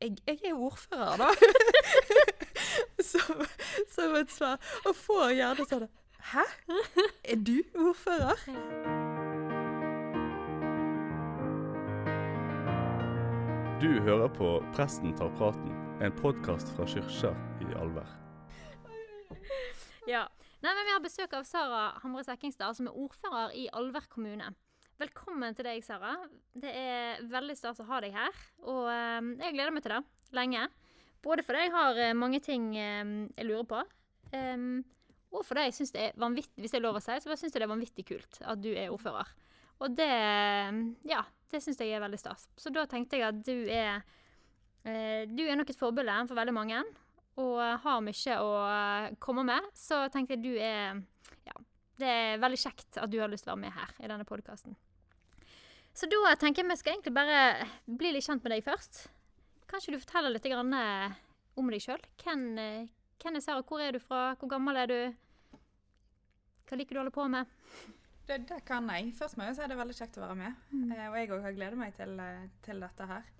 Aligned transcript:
jeg, 0.00 0.16
jeg 0.26 0.38
er 0.44 0.54
ordfører, 0.54 1.16
da. 1.16 1.28
som, 3.10 3.46
som 3.88 4.14
et 4.14 4.32
svar. 4.32 4.60
Og 4.86 4.96
får 4.96 5.32
gjerne 5.38 5.68
sånn 5.70 5.88
Hæ? 6.26 6.42
Er 7.30 7.38
du 7.38 7.60
ordfører? 7.78 8.40
Du 13.80 13.90
hører 14.02 14.28
på 14.34 14.56
Presten 14.74 15.14
tar 15.14 15.30
praten, 15.38 15.70
en 16.02 16.14
podkast 16.18 16.72
fra 16.74 16.88
kyrkja 16.90 17.30
i 17.62 17.70
Alver. 17.78 18.08
Ja. 20.10 20.26
Nei, 20.64 20.72
men 20.72 20.86
Vi 20.88 20.94
har 20.94 21.02
besøk 21.04 21.34
av 21.36 21.44
Sara 21.46 21.90
Hamre 22.02 22.24
Sekkingstad, 22.26 22.74
som 22.74 22.88
er 22.88 22.96
ordfører 22.96 23.52
i 23.54 23.68
Alver 23.76 24.08
kommune. 24.10 24.48
Velkommen 24.96 25.52
til 25.52 25.66
deg, 25.68 25.82
Sara. 25.84 26.14
Det 26.56 26.70
er 26.72 27.18
veldig 27.28 27.54
stas 27.58 27.82
å 27.82 27.88
ha 27.90 27.98
deg 28.00 28.14
her. 28.16 28.36
Og 28.64 28.86
eh, 28.88 29.26
jeg 29.44 29.52
gleder 29.52 29.74
meg 29.74 29.84
til 29.84 29.92
det 29.92 30.02
lenge. 30.36 30.62
Både 31.24 31.44
fordi 31.44 31.66
jeg 31.66 31.72
har 31.74 31.98
eh, 32.00 32.14
mange 32.16 32.40
ting 32.44 32.70
eh, 32.80 33.02
jeg 33.36 33.48
lurer 33.48 33.66
på, 33.68 33.82
em, 34.36 34.78
og 35.34 35.44
fordi 35.44 35.66
jeg 35.66 35.76
syns 35.76 35.92
det 35.92 36.04
er 36.06 36.20
vanvittig 36.22 36.62
hvis 36.62 36.72
det 36.72 36.78
er 36.80 36.84
lov 36.86 36.96
å 36.96 37.02
si, 37.04 37.16
så 37.20 37.36
syns 37.36 37.50
jeg 37.50 37.60
det 37.60 37.66
er 37.66 37.72
vanvittig 37.74 38.06
kult 38.08 38.40
at 38.40 38.62
du 38.62 38.70
er 38.72 38.92
ordfører. 38.94 39.34
Og 39.84 39.92
det 39.98 40.08
Ja, 41.04 41.26
det 41.52 41.60
syns 41.60 41.82
jeg 41.82 41.92
er 41.92 42.00
veldig 42.00 42.22
stas. 42.22 42.46
Så 42.56 42.72
da 42.72 42.86
tenkte 42.88 43.20
jeg 43.20 43.28
at 43.28 43.42
du 43.44 43.68
er 43.68 44.00
eh, 44.88 45.28
Du 45.28 45.44
er 45.44 45.60
nok 45.60 45.74
et 45.74 45.80
forbilde 45.80 46.22
for 46.30 46.40
veldig 46.40 46.56
mange, 46.56 46.80
og 47.36 47.60
har 47.84 48.00
mye 48.00 48.40
å 48.40 48.50
eh, 48.70 49.12
komme 49.20 49.44
med. 49.44 49.68
Så 49.76 50.06
tenkte 50.08 50.38
jeg 50.38 50.46
du 50.46 50.54
er 50.56 51.02
Ja, 51.44 51.60
det 52.00 52.16
er 52.16 52.40
veldig 52.40 52.64
kjekt 52.64 52.96
at 53.02 53.12
du 53.12 53.20
har 53.20 53.28
lyst 53.28 53.44
til 53.44 53.52
å 53.52 53.58
være 53.58 53.66
med 53.66 53.76
her 53.76 53.96
i 54.00 54.08
denne 54.08 54.24
podkasten. 54.24 54.78
Så 55.96 56.08
da 56.12 56.34
tenker 56.36 56.62
jeg 56.62 56.68
vi 56.68 56.76
skal 56.76 56.92
egentlig 56.96 57.14
bare 57.16 57.68
bli 57.88 58.10
litt 58.12 58.26
kjent 58.26 58.44
med 58.44 58.52
deg 58.52 58.64
først. 58.66 59.06
Kanskje 59.70 59.94
du 59.94 60.00
forteller 60.02 60.34
litt 60.34 60.44
grann, 60.44 60.74
eh, 60.76 61.14
om 61.56 61.70
deg 61.72 61.80
sjøl? 61.80 62.02
Hvem, 62.20 62.42
eh, 62.60 62.88
hvem 63.22 63.38
er 63.38 63.40
Sara? 63.40 63.62
Hvor 63.62 63.80
er 63.80 63.96
du 63.96 63.98
fra? 63.98 64.34
Hvor 64.36 64.50
gammel 64.52 64.76
er 64.76 64.86
du? 64.92 64.98
Hva 66.66 66.76
liker 66.76 66.94
du 66.94 67.00
å 67.00 67.04
holde 67.04 67.14
på 67.16 67.24
med? 67.30 67.46
Det, 68.26 68.42
det 68.46 68.60
kan 68.66 68.88
jeg. 68.90 69.14
Først 69.16 69.38
må 69.38 69.46
jeg 69.46 69.56
si 69.56 69.62
det 69.64 69.72
er 69.72 69.80
veldig 69.80 69.96
kjekt 69.96 70.18
å 70.18 70.26
være 70.26 70.36
med. 70.42 70.60
Eh, 70.92 71.08
og 71.08 71.16
jeg 71.16 71.32
òg 71.32 71.42
har 71.46 71.56
gledet 71.56 71.80
meg 71.80 71.96
til, 71.96 72.20
eh, 72.20 72.46
til 72.66 72.84
dette 72.84 73.06
her. 73.06 73.32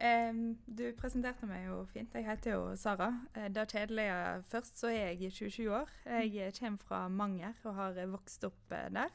Em, 0.00 0.54
du 0.64 0.86
presenterte 0.96 1.44
meg 1.46 1.66
jo 1.68 1.82
fint. 1.92 2.14
Jeg 2.16 2.24
heter 2.24 2.54
jo 2.56 2.62
Sara. 2.80 3.10
Eh, 3.36 3.50
det 3.52 3.66
kjedelige 3.68 4.42
først, 4.48 4.78
så 4.80 4.88
er 4.88 5.12
jeg 5.12 5.30
27 5.36 5.68
år. 5.76 5.92
Jeg 6.06 6.46
eh, 6.48 6.54
kommer 6.56 6.86
fra 6.88 7.00
Manger 7.12 7.54
og 7.68 7.74
har 7.76 7.98
eh, 8.00 8.08
vokst 8.08 8.46
opp 8.48 8.72
eh, 8.72 8.88
der. 8.96 9.12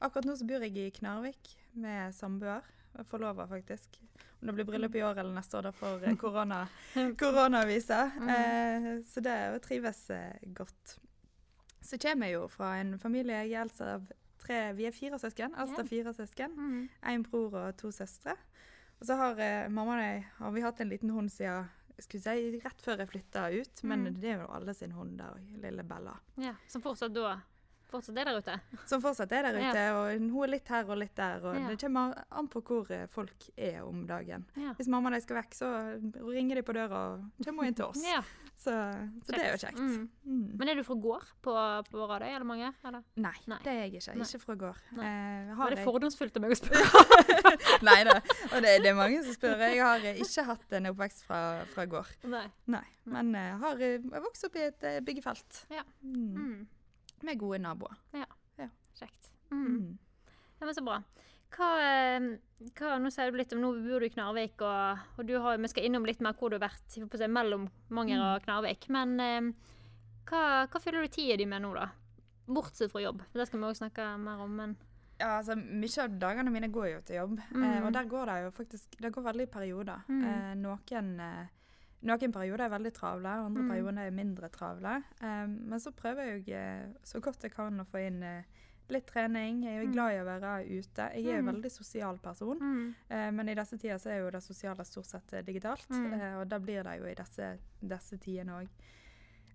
Akkurat 0.00 0.24
nå 0.28 0.36
så 0.38 0.46
bor 0.46 0.62
jeg 0.62 0.76
i 0.78 0.90
Knarvik 0.94 1.56
med 1.74 2.14
samboer. 2.14 2.62
Forlova, 3.06 3.46
faktisk. 3.46 3.98
Om 4.40 4.46
det 4.48 4.54
blir 4.54 4.64
bryllup 4.66 4.94
i 4.98 5.02
år 5.06 5.18
eller 5.20 5.34
neste 5.34 5.58
år, 5.58 5.62
da 5.68 5.72
får 5.72 6.04
eh, 6.08 6.16
korona, 6.18 6.60
korona 7.20 7.60
vise. 7.68 7.98
Eh, 8.34 8.88
så 9.06 9.20
det 9.22 9.36
trives 9.62 10.00
eh, 10.10 10.34
godt. 10.56 10.96
Så 11.82 11.98
kommer 12.02 12.26
jeg 12.26 12.34
jo 12.38 12.48
fra 12.50 12.72
en 12.80 12.96
familie 12.98 13.44
jeg 13.46 13.60
eldst 13.60 13.80
av 13.86 14.06
tre 14.42 14.72
Vi 14.78 14.86
er 14.88 14.94
fire 14.94 15.18
søsken. 15.18 15.54
altså 15.54 15.84
fire 15.86 16.12
søsken. 16.14 16.54
Mm. 16.58 16.88
En 17.12 17.22
bror 17.26 17.54
og 17.60 17.76
to 17.78 17.90
søstre. 17.94 18.34
Og 18.98 19.06
så 19.06 19.14
har 19.18 19.38
eh, 19.42 19.68
mamma 19.70 19.94
og 19.98 20.02
jeg 20.02 20.24
har 20.38 20.54
vi 20.56 20.60
hatt 20.66 20.80
en 20.82 20.88
liten 20.90 21.10
hund 21.14 21.30
siden 21.30 21.68
skulle 21.98 22.22
si, 22.22 22.58
rett 22.62 22.82
før 22.82 22.98
jeg 23.02 23.08
flytta 23.10 23.46
ut. 23.60 23.82
Men 23.84 24.04
Mm. 24.08 24.20
det 24.20 24.30
er 24.30 24.40
jo 24.42 24.50
alle 24.54 24.74
sin 24.74 24.92
hund 24.94 25.18
der. 25.18 25.38
Lille 25.62 25.82
Bella. 25.84 26.16
Ja, 26.38 26.54
Som 26.68 26.82
fortsatt 26.82 27.14
da 27.14 27.40
fortsatt 27.90 28.18
er 28.20 28.28
der 28.30 28.38
ute? 28.42 28.56
Som 28.90 29.02
fortsatt 29.04 29.32
er 29.32 29.48
der 29.48 29.58
ute. 29.58 29.84
Og 29.98 30.10
hun 30.32 30.42
er 30.44 30.52
litt 30.54 30.68
her 30.72 30.88
og 30.90 30.98
litt 31.00 31.14
der. 31.18 31.40
Og 31.48 31.56
det 31.70 31.78
kommer 31.80 32.16
an 32.30 32.48
på 32.52 32.62
hvor 32.68 32.90
eh, 32.94 33.06
folk 33.12 33.48
er 33.56 33.80
om 33.86 34.04
dagen. 34.08 34.44
Hvis 34.78 34.88
mamma 34.92 35.08
og 35.12 35.16
de 35.18 35.22
skal 35.24 35.40
vekk, 35.42 35.56
så 35.56 35.70
ringer 36.28 36.60
de 36.60 36.66
på 36.68 36.76
døra 36.76 37.04
og 37.14 37.44
kommer 37.46 37.68
inn 37.68 37.76
til 37.78 37.88
oss. 37.90 38.04
Så, 38.58 38.72
så 39.22 39.30
det 39.36 39.38
er 39.38 39.52
jo 39.54 39.58
kjekt. 39.62 39.78
Mm. 39.78 40.08
Mm. 40.26 40.46
Men 40.58 40.68
er 40.72 40.74
du 40.74 40.82
fra 40.82 40.96
gård 40.98 41.28
på, 41.46 41.52
på 41.92 42.06
Radøy, 42.10 42.26
eller 42.32 42.46
mange? 42.48 42.72
Eller? 42.88 43.04
Nei, 43.22 43.34
Nei. 43.46 43.58
det 43.62 43.70
er 43.70 43.76
jeg 43.84 44.00
ikke. 44.00 44.16
Ikke 44.24 44.40
fra 44.42 44.56
gård. 44.64 44.80
Eh, 44.98 45.04
har 45.52 45.60
Var 45.60 45.76
det 45.76 45.78
jeg- 45.78 45.86
fordomsfullt 45.86 46.40
av 46.40 46.42
meg 46.42 46.56
å 46.56 46.58
spørre? 46.62 47.52
Nei 47.86 47.98
da. 48.08 48.16
Og 48.50 48.56
det, 48.64 48.72
det 48.82 48.90
er 48.90 48.96
mange 48.98 49.20
som 49.22 49.36
spør. 49.38 49.62
Jeg 49.62 49.78
har 49.84 50.08
eh, 50.10 50.18
ikke 50.26 50.44
hatt 50.50 50.74
en 50.80 50.90
oppvekst 50.90 51.22
fra, 51.28 51.42
fra 51.70 51.86
gård. 51.94 52.10
Nei. 52.34 52.48
Nei. 52.74 52.82
Men 53.14 53.30
jeg 53.38 53.60
har 53.62 53.86
eh, 53.92 54.10
vokst 54.26 54.48
opp 54.50 54.58
i 54.58 54.66
et 54.66 54.88
byggefelt. 55.06 55.62
Ja. 55.72 55.86
Mm. 56.02 56.66
Mm. 57.18 57.26
Med 57.26 57.38
gode 57.40 57.58
naboer. 57.58 57.96
Kjekt. 58.98 59.30
Mm. 59.50 59.66
Mm. 59.66 59.98
Ja, 60.60 60.66
men 60.66 60.74
så 60.74 60.82
bra. 60.84 60.96
Hva, 61.54 61.68
eh, 61.80 62.24
hva, 62.76 62.96
nå 63.00 63.10
sier 63.14 63.30
du 63.32 63.38
litt 63.38 63.52
om, 63.54 63.60
nå 63.62 63.70
bor 63.86 64.00
du 64.02 64.06
i 64.06 64.10
Knarvik, 64.12 64.60
og, 64.60 64.98
og 65.18 65.26
du 65.28 65.36
har, 65.40 65.56
vi 65.62 65.68
skal 65.70 65.86
innom 65.86 66.04
litt 66.04 66.20
mer 66.24 66.34
hvor 66.36 66.50
du 66.50 66.58
har 66.58 66.66
vært 66.68 66.90
si, 66.90 67.00
mellom 67.30 67.68
Manger 67.94 68.20
og 68.34 68.42
Knarvik. 68.44 68.88
Men 68.92 69.14
eh, 69.22 69.48
hva, 70.28 70.42
hva 70.68 70.80
fyller 70.82 71.06
du 71.06 71.14
tida 71.14 71.38
di 71.40 71.46
med 71.48 71.62
nå, 71.64 71.72
da? 71.78 71.86
Bortsett 72.48 72.90
fra 72.92 73.00
jobb. 73.04 73.22
Det 73.32 73.46
skal 73.48 73.60
vi 73.62 73.68
òg 73.70 73.78
snakke 73.78 74.10
mer 74.20 74.44
om, 74.44 74.54
men 74.56 74.76
Ja, 75.18 75.38
altså, 75.40 75.56
Mye 75.58 76.02
av 76.04 76.12
dagene 76.20 76.50
mine 76.54 76.68
går 76.70 76.86
jo 76.92 77.00
til 77.06 77.16
jobb, 77.22 77.38
eh, 77.40 77.54
Mm. 77.58 77.86
og 77.86 77.92
der 77.92 78.04
går 78.08 78.26
det 78.26 78.36
jo 78.44 78.50
faktisk 78.54 78.98
Det 79.00 79.12
går 79.12 79.22
veldig 79.32 79.42
i 79.48 79.52
perioder. 79.52 80.04
Mm. 80.08 80.24
Eh, 80.24 80.54
noen, 80.54 81.20
eh, 81.20 81.46
noen 82.02 82.32
perioder 82.32 82.64
er 82.64 82.70
veldig 82.70 82.92
travle, 82.94 83.28
andre 83.28 83.62
Mm. 83.62 83.68
perioder 83.70 83.98
er 84.06 84.10
mindre 84.10 84.48
travle. 84.48 85.02
Um, 85.22 85.58
men 85.68 85.78
så 85.80 85.90
prøver 85.92 86.22
jeg 86.44 86.48
eh, 86.48 86.86
så 87.04 87.20
godt 87.20 87.42
jeg 87.42 87.52
kan 87.52 87.80
å 87.80 87.84
få 87.86 88.06
inn 88.06 88.22
eh, 88.22 88.42
litt 88.90 89.06
trening. 89.06 89.64
Jeg 89.64 89.76
er 89.82 89.86
Mm. 89.86 89.92
glad 89.92 90.12
i 90.12 90.20
å 90.22 90.24
være 90.24 90.78
ute. 90.78 91.10
Jeg 91.14 91.26
er 91.26 91.42
Mm. 91.42 91.48
en 91.48 91.54
veldig 91.54 91.70
sosial 91.70 92.18
person. 92.18 92.58
mm. 92.60 92.94
uh, 93.10 93.30
men 93.32 93.48
i 93.48 93.54
disse 93.54 93.76
tider 93.78 93.98
så 93.98 94.10
er 94.10 94.18
jo 94.20 94.30
det 94.30 94.42
sosiale 94.42 94.84
stort 94.84 95.06
sett 95.06 95.44
digitalt, 95.44 95.86
Mm. 95.90 96.12
Uh, 96.14 96.40
og 96.40 96.48
da 96.48 96.58
blir 96.58 96.82
det 96.84 96.98
jo 97.00 97.06
i 97.06 97.14
disse, 97.14 97.58
disse 97.82 98.16
tidene 98.18 98.52
òg. 98.62 98.68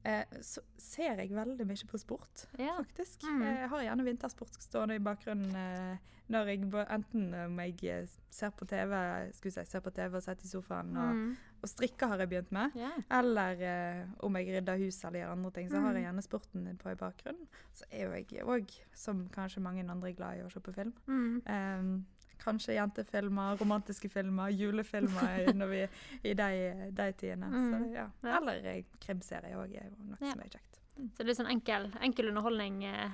Eh, 0.06 0.25
så 0.41 0.59
ser 0.78 1.16
jeg 1.22 1.30
veldig 1.31 1.66
mye 1.66 1.88
på 1.88 1.97
sport, 2.00 2.46
Ja. 2.59 2.75
faktisk. 2.78 3.22
Mm. 3.24 3.41
Eh, 3.41 3.59
Jeg 3.62 3.69
har 3.69 3.81
gjerne 3.84 4.03
vintersport 4.03 4.58
stående 4.62 4.96
i 4.96 5.00
bakgrunnen 5.00 5.56
eh, 5.56 5.97
når 6.30 6.46
jeg 6.47 6.59
enten 6.90 7.34
om 7.46 7.58
jeg 7.59 8.09
ser 8.30 8.50
på 8.52 8.66
TV, 8.68 9.31
skulle 9.34 9.52
si, 9.53 9.64
ser 9.72 9.80
på 9.80 9.91
TV 9.94 10.16
og 10.16 10.24
sitter 10.24 10.44
i 10.44 10.47
sofaen, 10.47 10.97
og, 10.97 11.14
Mm. 11.16 11.38
og 11.64 11.69
strikker 11.69 12.08
har 12.08 12.18
jeg 12.18 12.30
begynt 12.30 12.52
med. 12.52 12.72
yeah. 12.75 12.91
Eller 13.12 14.08
om 14.19 14.36
jeg 14.36 14.47
rydder 14.47 14.78
hus 14.78 15.03
eller 15.06 15.19
gjør 15.19 15.31
andre 15.31 15.52
ting, 15.52 15.69
så 15.69 15.80
har 15.80 15.94
jeg 15.94 16.03
Mm. 16.03 16.08
gjerne 16.12 16.24
sporten 16.24 16.78
på 16.78 16.90
i 16.91 16.96
bakgrunnen. 16.96 17.47
Så 17.74 17.84
er 17.91 18.03
jo 18.06 18.12
jeg 18.12 18.44
òg, 18.46 18.70
som 18.94 19.30
kanskje 19.30 19.62
mange 19.62 19.90
andre, 19.90 20.14
glad 20.14 20.38
i 20.40 20.44
å 20.44 20.52
se 20.52 20.59
på 20.59 20.74
film. 20.74 20.94
Mm. 21.08 21.41
Ehm, 21.46 22.06
kanskje 22.39 22.75
jentefilmer, 22.77 23.57
romantiske 23.59 24.09
filmer, 24.11 24.49
julefilmer 24.51 25.53
når 25.55 25.67
vi 25.73 25.81
i 26.23 26.33
de, 26.33 26.49
de 26.91 27.11
tidene. 27.19 27.47
Mm. 27.51 27.91
ja. 27.94 28.07
Ja. 28.23 28.38
Eller 28.41 28.83
krimserie 29.03 29.55
òg 29.57 29.75
er 29.75 29.89
noe 29.97 30.17
Ja. 30.19 30.31
som 30.33 30.39
er 30.41 30.49
kjekt. 30.49 30.79
Så 30.93 31.17
det 31.17 31.23
er 31.23 31.29
litt 31.31 31.38
sånn 31.39 31.49
enkel, 31.49 31.88
enkel 32.05 32.27
underholdning. 32.29 32.83
eh, 32.85 33.09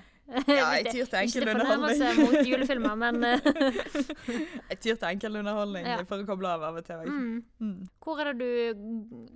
Ja, 0.48 0.74
jeg 0.78 0.86
tyr 0.94 1.06
til 1.10 1.24
Ikke 1.26 1.40
enkel 1.40 1.50
underholdning. 1.56 2.18
mot 2.20 2.48
julefilmer, 2.50 2.96
men 3.00 3.24
eh, 3.30 3.40
Jeg 4.70 4.80
tyr 4.84 4.96
til 5.00 5.08
enkel 5.10 5.40
underholdning 5.40 5.88
Ja. 5.88 6.04
for 6.06 6.20
å 6.22 6.26
koble 6.28 6.48
av 6.52 6.64
av 6.64 6.76
og 6.82 6.86
til. 6.86 7.06
mm. 7.08 7.44
Mm. 7.60 7.88
Hvor 8.04 8.20
er 8.22 8.34
det 8.34 8.40
du 8.40 8.84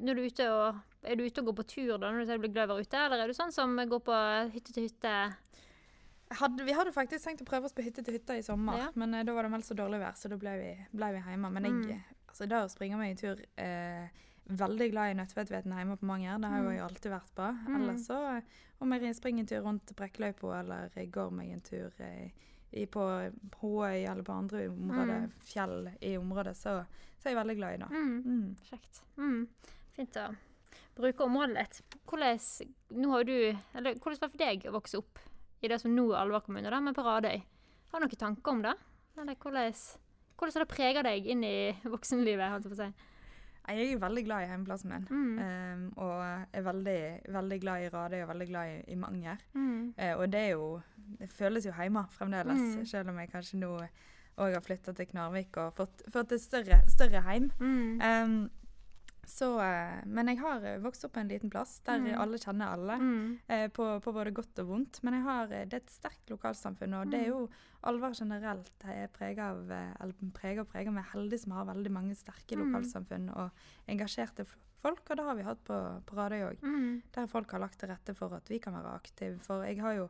Når 0.03 0.13
du 0.15 0.21
er 0.21 0.27
ute 0.27 0.49
og 0.51 0.81
Er 1.09 1.15
du 1.15 1.23
ute 1.25 1.39
og 1.41 1.47
går 1.47 1.55
på 1.61 1.67
tur 1.67 1.97
da, 1.97 2.11
når 2.11 2.25
du 2.27 2.37
blir 2.43 2.53
glad 2.53 2.69
å 2.69 2.75
være 2.77 2.85
ute, 2.87 2.97
eller 3.05 3.23
er 3.23 3.27
du 3.27 3.33
sånn 3.33 3.51
som 3.51 3.75
går 3.75 3.99
på 4.07 4.19
hytte 4.53 4.71
til 4.73 4.85
hytte? 4.87 5.15
Hadde, 6.31 6.63
vi 6.65 6.73
hadde 6.73 6.91
faktisk 6.91 7.25
tenkt 7.27 7.41
å 7.41 7.45
prøve 7.45 7.65
oss 7.65 7.73
på 7.73 7.83
hytte 7.83 8.03
til 8.03 8.13
hytte 8.17 8.37
i 8.39 8.41
sommer, 8.41 8.77
Ja. 8.77 8.91
men 8.95 9.13
eh, 9.13 9.23
da 9.23 9.33
var 9.33 9.43
det 9.43 9.51
meldt 9.51 9.65
så 9.65 9.75
dårlig 9.75 9.99
vær, 9.99 10.13
så 10.17 10.29
da 10.29 10.37
ble 10.37 10.53
vi, 10.57 10.87
ble 10.97 11.11
vi 11.13 11.19
hjemme. 11.19 11.51
Men 11.51 11.63
jeg, 11.63 11.73
Mm. 11.73 12.03
altså, 12.27 12.47
det 12.49 12.57
å 12.57 12.69
springe 12.69 12.97
meg 12.97 13.11
en 13.11 13.17
tur 13.17 13.45
eh, 13.57 14.07
Veldig 14.45 14.91
glad 14.91 15.11
i 15.11 15.13
Nødtvedtveten 15.15 15.71
hjemme 15.71 15.95
på 15.97 16.03
Manger. 16.05 16.37
Det 16.37 16.49
har 16.49 16.57
jo 16.57 16.69
Mm. 16.69 16.73
jeg 16.75 16.81
alltid 16.83 17.11
vært 17.11 17.35
på. 17.35 17.67
Mm. 17.67 17.75
Ellers 17.81 18.07
så, 18.07 18.37
eh, 18.37 18.41
om 18.81 18.91
jeg 18.91 19.15
springer 19.15 19.39
en 19.39 19.45
tur 19.47 19.61
rundt 19.63 19.95
Brekkeløypa, 19.95 20.59
eller 20.59 20.89
går 21.11 21.31
meg 21.31 21.51
en 21.53 21.61
tur 21.61 21.91
eh, 22.01 22.29
i, 22.73 22.85
på 22.85 22.99
Håøy 23.61 24.03
eller 24.05 24.23
på 24.23 24.33
andre 24.33 24.67
områder, 24.67 25.21
Mm. 25.21 25.31
fjell 25.39 25.87
i 26.01 26.17
området, 26.17 26.55
så, 26.57 26.85
så 27.19 27.29
er 27.29 27.35
jeg 27.35 27.37
veldig 27.37 27.55
glad 27.55 27.73
i 27.73 27.77
det. 27.77 27.89
Mm. 27.91 28.23
Mm. 28.25 28.55
Kjekt. 28.67 29.01
Fint 29.95 30.13
å 30.17 30.35
bruke 30.95 31.23
området 31.23 31.53
litt. 31.55 31.81
Hvordan, 32.05 32.39
nå 32.91 33.09
har 33.11 33.23
du, 33.23 33.57
eller, 33.75 33.93
hvordan 33.95 34.19
var 34.19 34.27
det 34.27 34.31
for 34.31 34.37
deg 34.37 34.63
å 34.67 34.71
vokse 34.73 34.97
opp 34.97 35.19
i 35.63 35.71
det 35.71 35.79
som 35.81 35.93
nå 35.95 36.09
er 36.11 36.19
Alver 36.23 36.43
kommune, 36.45 36.69
da, 36.69 36.79
men 36.83 36.95
på 36.95 37.05
Radøy? 37.05 37.39
Har 37.93 38.01
du 38.01 38.05
noen 38.07 38.19
tanker 38.19 38.51
om 38.51 38.61
det? 38.65 38.73
Eller 39.21 39.35
hvordan, 39.39 39.73
hvordan 40.39 40.63
det 40.63 40.69
preger 40.71 41.05
deg 41.05 41.27
inn 41.29 41.43
i 41.47 41.55
voksenlivet? 41.95 42.49
holdt 42.51 42.67
jeg 42.67 42.73
på 42.73 42.79
å 42.79 42.85
si? 42.85 43.09
Jeg 43.63 43.93
er 43.93 43.99
veldig 44.01 44.23
glad 44.25 44.43
i 44.43 44.47
hjemplassen 44.51 44.89
min. 44.91 45.03
Mm. 45.07 45.35
Um, 45.39 45.83
og 46.03 46.17
er 46.51 46.65
veldig, 46.65 46.97
veldig 47.31 47.59
glad 47.63 47.83
i 47.85 47.91
Radøy 47.93 48.17
og 48.25 48.31
veldig 48.33 48.47
glad 48.49 48.71
i, 48.73 48.79
i 48.91 48.97
Manger. 48.99 49.37
Mm. 49.55 49.93
Uh, 49.95 50.09
og 50.17 50.25
det 50.33 50.41
er 50.41 50.49
jo 50.57 50.65
Det 51.19 51.29
føles 51.31 51.65
jo 51.67 51.71
hjemme 51.77 52.03
fremdeles, 52.11 52.59
Mm. 52.59 52.85
selv 52.89 53.09
om 53.13 53.17
jeg 53.19 53.31
kanskje 53.31 53.59
nå 53.61 53.69
òg 54.43 54.53
har 54.55 54.61
flytta 54.65 54.93
til 54.97 55.05
Knarvik 55.05 55.57
og 55.61 55.73
fått, 55.77 56.01
fått 56.11 56.31
et 56.33 56.41
større, 56.41 56.81
større 56.89 57.21
heim. 57.21 57.51
Mm. 57.59 58.01
Um, 58.01 58.49
Så, 59.25 59.47
eh, 59.63 60.01
men 60.05 60.27
jeg 60.27 60.39
har 60.41 60.63
eh, 60.67 60.79
vokst 60.83 61.05
opp 61.05 61.13
på 61.15 61.21
en 61.21 61.29
liten 61.31 61.49
plass 61.49 61.77
der 61.85 61.99
Mm. 61.99 62.19
alle 62.19 62.37
kjenner 62.37 62.73
alle. 62.73 62.97
Mm. 62.99 63.39
eh, 63.47 63.67
på, 63.69 63.85
på 64.03 64.13
både 64.13 64.33
godt 64.35 64.59
og 64.59 64.67
vondt. 64.67 64.99
Men 65.03 65.21
har, 65.23 65.47
det 65.47 65.73
er 65.73 65.77
et 65.79 65.89
sterkt 65.89 66.29
lokalsamfunn, 66.29 66.93
og 66.99 67.09
det 67.11 67.21
er 67.21 67.27
jo 67.31 67.49
Alver 67.83 68.13
generelt 68.15 68.71
er 68.87 69.07
preget 69.11 69.39
av 69.43 69.69
eller 69.69 70.13
preget 70.33 70.59
og 70.61 70.69
preget 70.71 70.87
er 70.87 71.09
heldige 71.13 71.39
som 71.41 71.51
har 71.51 71.65
veldig 71.65 71.91
mange 71.91 72.15
sterke 72.15 72.55
Mm. 72.55 72.61
lokalsamfunn 72.71 73.29
og 73.35 73.49
engasjerte 73.87 74.45
folk, 74.81 75.01
og 75.09 75.17
det 75.17 75.25
har 75.25 75.35
vi 75.35 75.43
hatt 75.43 75.63
på, 75.63 75.79
på 76.05 76.15
Radøy 76.15 76.43
òg. 76.47 76.61
Mm. 76.63 77.01
Der 77.11 77.27
folk 77.27 77.51
har 77.51 77.59
lagt 77.59 77.79
til 77.79 77.89
rette 77.89 78.15
for 78.15 78.33
at 78.35 78.47
vi 78.49 78.59
kan 78.59 78.73
være 78.73 78.95
aktive. 78.95 79.39
For 79.39 79.63
jeg 79.63 79.79
har 79.81 79.93
jo 79.95 80.09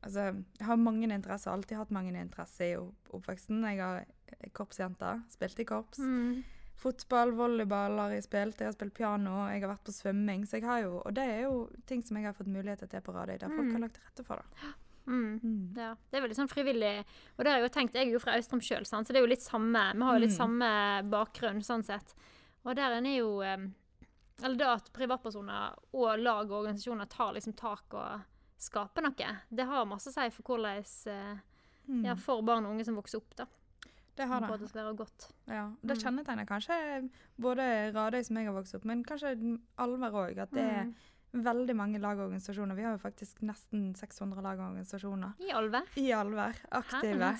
Altså, 0.00 0.20
jeg 0.60 0.66
har 0.66 0.76
mange 0.76 1.08
interesser, 1.12 1.50
alltid 1.50 1.76
hatt 1.76 1.90
mange 1.90 2.12
interesser 2.14 2.64
i 2.70 2.76
opp 2.78 3.08
oppveksten. 3.18 3.64
Jeg 3.66 3.80
har 3.82 4.04
korpsjenter. 4.54 4.54
korpsjente, 4.54 5.22
spilte 5.34 5.60
i 5.62 5.64
korps. 5.64 5.98
Mm. 5.98 6.44
Fotball, 6.78 7.32
volleyball 7.34 7.98
har 7.98 8.12
jeg 8.14 8.22
spilt, 8.28 8.60
jeg 8.62 8.68
har 8.70 8.74
spilt 8.76 8.94
piano, 8.94 9.48
jeg 9.50 9.62
har 9.64 9.72
vært 9.72 9.84
på 9.88 9.94
svømming. 9.96 10.44
Så 10.46 10.60
jeg 10.60 10.66
har 10.68 10.82
jo, 10.84 11.00
og 11.02 11.14
det 11.16 11.24
er 11.26 11.40
jo 11.42 11.68
ting 11.90 12.04
som 12.06 12.16
jeg 12.20 12.28
har 12.28 12.36
fått 12.38 12.46
muligheter 12.54 12.86
til 12.92 13.00
på 13.02 13.14
Radøy, 13.16 13.38
der 13.38 13.48
folk 13.50 13.66
Mm. 13.66 13.72
har 13.72 13.80
lagt 13.80 13.94
til 13.98 14.04
rette 14.06 14.24
for 14.28 14.36
det. 14.36 14.74
Mm. 15.08 15.40
Mm. 15.42 15.76
Ja, 15.76 15.94
det 16.12 16.18
er 16.18 16.22
veldig 16.28 16.36
sånn 16.36 16.50
frivillig. 16.52 17.04
Og 17.38 17.44
det 17.44 17.50
har 17.50 17.58
jeg 17.58 17.66
jo 17.70 17.74
tenkt, 17.80 17.94
jeg 17.94 18.06
er 18.08 18.12
jo 18.12 18.18
fra 18.20 18.36
Austrum 18.36 18.60
sjøl, 18.60 18.84
så 18.86 19.02
det 19.06 19.16
er 19.16 19.20
jo 19.26 19.32
litt 19.34 19.42
samme. 19.42 19.92
Vi 19.96 20.02
har 20.04 20.14
jo 20.14 20.20
litt 20.26 20.30
Mm. 20.30 20.36
samme 20.36 21.10
bakgrunn, 21.10 21.60
sånn 21.64 21.82
sett. 21.84 22.14
Og 22.64 22.76
der 22.76 22.92
er 22.92 23.16
jo 23.16 23.40
Eller 24.40 24.54
det 24.56 24.66
at 24.68 24.92
privatpersoner 24.92 25.74
og 25.94 26.18
lag 26.20 26.48
og 26.48 26.64
organisasjoner 26.64 27.08
tar 27.08 27.32
liksom 27.34 27.56
tak 27.56 27.82
og 27.92 28.20
skaper 28.56 29.02
noe, 29.02 29.38
det 29.52 29.66
har 29.66 29.84
masse 29.84 30.06
å 30.06 30.12
si 30.14 30.30
for 30.30 30.42
hvordan 30.44 30.84
eh, 31.08 31.38
Mm. 31.90 32.04
Ja, 32.04 32.14
for 32.14 32.42
barn 32.42 32.66
og 32.66 32.72
unge 32.76 32.84
som 32.84 32.94
vokser 32.96 33.16
opp, 33.16 33.34
da. 33.34 33.46
Det 34.18 34.26
har 34.28 34.40
det. 34.44 34.56
det 34.60 34.68
skal 34.72 34.84
være 34.88 34.96
godt. 34.98 35.28
Ja. 35.48 35.64
Det 35.82 35.96
Mm. 35.96 36.02
kjennetegner 36.04 36.46
kanskje 36.46 37.10
både 37.40 37.68
Radøy 37.94 38.22
som 38.26 38.36
jeg 38.36 38.46
har 38.50 38.54
vokst 38.58 38.74
opp, 38.74 38.84
men 38.84 39.04
kanskje 39.04 39.32
Alver 39.78 40.10
òg. 40.12 40.38
At 40.38 40.50
det 40.52 40.64
er 40.64 40.84
Mm. 40.84 40.94
veldig 41.44 41.76
mange 41.76 41.98
lag 42.00 42.18
og 42.18 42.28
organisasjoner. 42.30 42.74
Vi 42.76 42.82
har 42.82 42.92
jo 42.96 42.98
faktisk 42.98 43.40
nesten 43.42 43.94
600 43.96 44.42
lag 44.42 44.58
og 44.58 44.72
organisasjoner 44.72 45.34
I 45.40 45.50
Alver. 45.52 45.82
i 45.96 46.10
Alver, 46.12 46.54
aktive, 46.72 47.34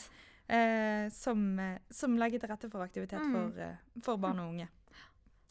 eh, 0.48 1.08
som, 1.10 1.58
eh, 1.58 1.78
som 1.90 2.16
legger 2.16 2.38
til 2.40 2.48
rette 2.48 2.70
for 2.70 2.80
aktivitet 2.86 3.20
Mm. 3.20 3.32
for, 3.32 3.60
eh, 3.60 3.76
for 4.02 4.16
barn 4.16 4.38
og 4.38 4.48
unge. 4.54 4.68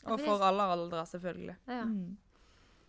Og 0.05 0.19
for 0.21 0.41
alle 0.41 0.61
aldre, 0.63 1.03
selvfølgelig. 1.05 1.55
Ja. 1.67 1.83
Mm. 1.83 2.15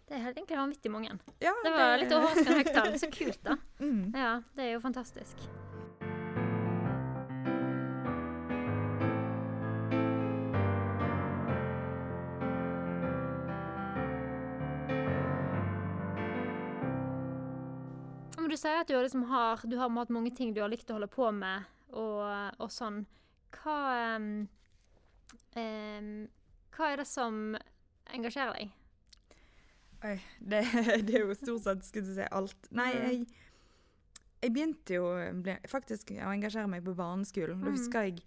Det 0.08 0.16
er 0.16 0.22
helt 0.22 0.36
egentlig 0.38 0.56
vanvittig 0.56 0.90
mange. 0.90 1.18
Ja, 1.40 1.52
Det 1.64 1.72
var 1.72 1.98
litt 1.98 2.10
overraskende 2.12 2.54
høyt 2.64 2.72
tall. 2.74 2.92
Så 2.98 3.10
kult, 3.10 3.42
da. 3.42 3.56
Mm. 3.80 4.14
Ja, 4.14 4.40
det 4.56 4.64
er 4.64 4.72
jo 4.74 4.80
fantastisk. 4.80 5.36
Sier 18.58 18.80
at 18.82 18.88
du 18.90 18.94
har, 18.96 19.04
liksom 19.06 19.24
har, 19.30 19.62
du 19.64 19.76
har 19.78 19.90
hatt 19.94 20.10
mange 20.14 20.34
ting 20.36 20.52
du 20.54 20.60
har 20.60 20.68
likt 20.72 20.90
å 20.90 20.96
holde 20.98 21.08
på 21.12 21.30
med, 21.34 21.64
og, 21.92 22.24
og 22.58 22.70
sånn. 22.74 23.04
Hva 23.58 23.78
um, 24.18 24.42
Hva 26.76 26.92
er 26.92 27.00
det 27.00 27.06
som 27.08 27.56
engasjerer 28.14 28.54
deg? 28.58 28.74
Oi, 30.06 30.14
det, 30.38 30.60
det 31.08 31.16
er 31.18 31.24
jo 31.26 31.34
stort 31.34 31.64
sett 31.66 31.86
skulle 31.88 32.14
si 32.14 32.26
alt. 32.30 32.68
Nei, 32.70 32.92
Mm. 32.94 33.06
jeg, 33.08 33.24
jeg 34.44 34.52
begynte 34.54 34.98
jo 35.00 35.08
ble, 35.42 35.56
faktisk 35.66 36.12
å 36.14 36.28
engasjere 36.30 36.70
meg 36.70 36.84
på 36.86 36.94
barneskolen. 36.98 37.64
Da 37.64 37.72
Mm. 37.72 37.78
husker 37.78 38.06
jeg 38.10 38.20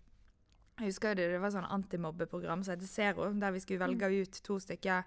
jeg 0.81 0.87
husker 0.89 1.13
det, 1.15 1.27
det 1.29 1.39
var 1.43 1.51
sånn 1.53 1.67
antimobbeprogram 1.69 2.63
som 2.65 2.73
heter 2.73 2.89
Zero, 2.89 3.27
der 3.37 3.51
vi 3.53 3.59
skulle 3.61 3.83
velge 3.83 4.07
Mm. 4.09 4.21
ut 4.23 4.39
to 4.43 4.55
stykker. 4.59 5.03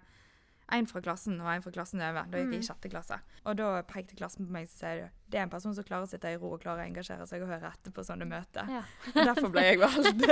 En 0.73 0.87
fra 0.87 1.01
klassen 1.05 1.41
og 1.41 1.47
en 1.53 1.63
fra 1.63 1.71
klassen 1.71 2.01
over. 2.01 2.25
Da 2.31 2.39
gikk 2.39 2.53
jeg 2.55 2.55
i 2.55 2.63
Mm. 2.63 2.69
sjette 2.69 2.91
klasse. 2.91 3.19
Og 3.45 3.57
da 3.57 3.83
pekte 3.83 4.17
klassen 4.17 4.47
på 4.47 4.53
meg 4.53 4.65
og 4.65 4.71
sier 4.71 4.97
de, 5.03 5.11
det 5.29 5.39
er 5.39 5.43
en 5.43 5.51
person 5.51 5.75
som 5.75 5.85
klarer 5.85 6.07
å 6.07 6.09
sitte 6.09 6.25
i 6.33 6.37
ro 6.41 6.53
og 6.55 6.61
klarer 6.63 6.85
å 6.85 6.89
engasjere 6.89 7.27
seg 7.29 7.43
og 7.43 7.49
høre 7.49 7.69
etter 7.73 7.91
på 7.93 8.01
sånne 8.05 8.25
møter. 8.27 8.65
Ja. 8.71 8.83
Derfor 9.15 9.51
ble 9.53 9.61
jeg 9.63 9.79
valgt. 9.79 10.25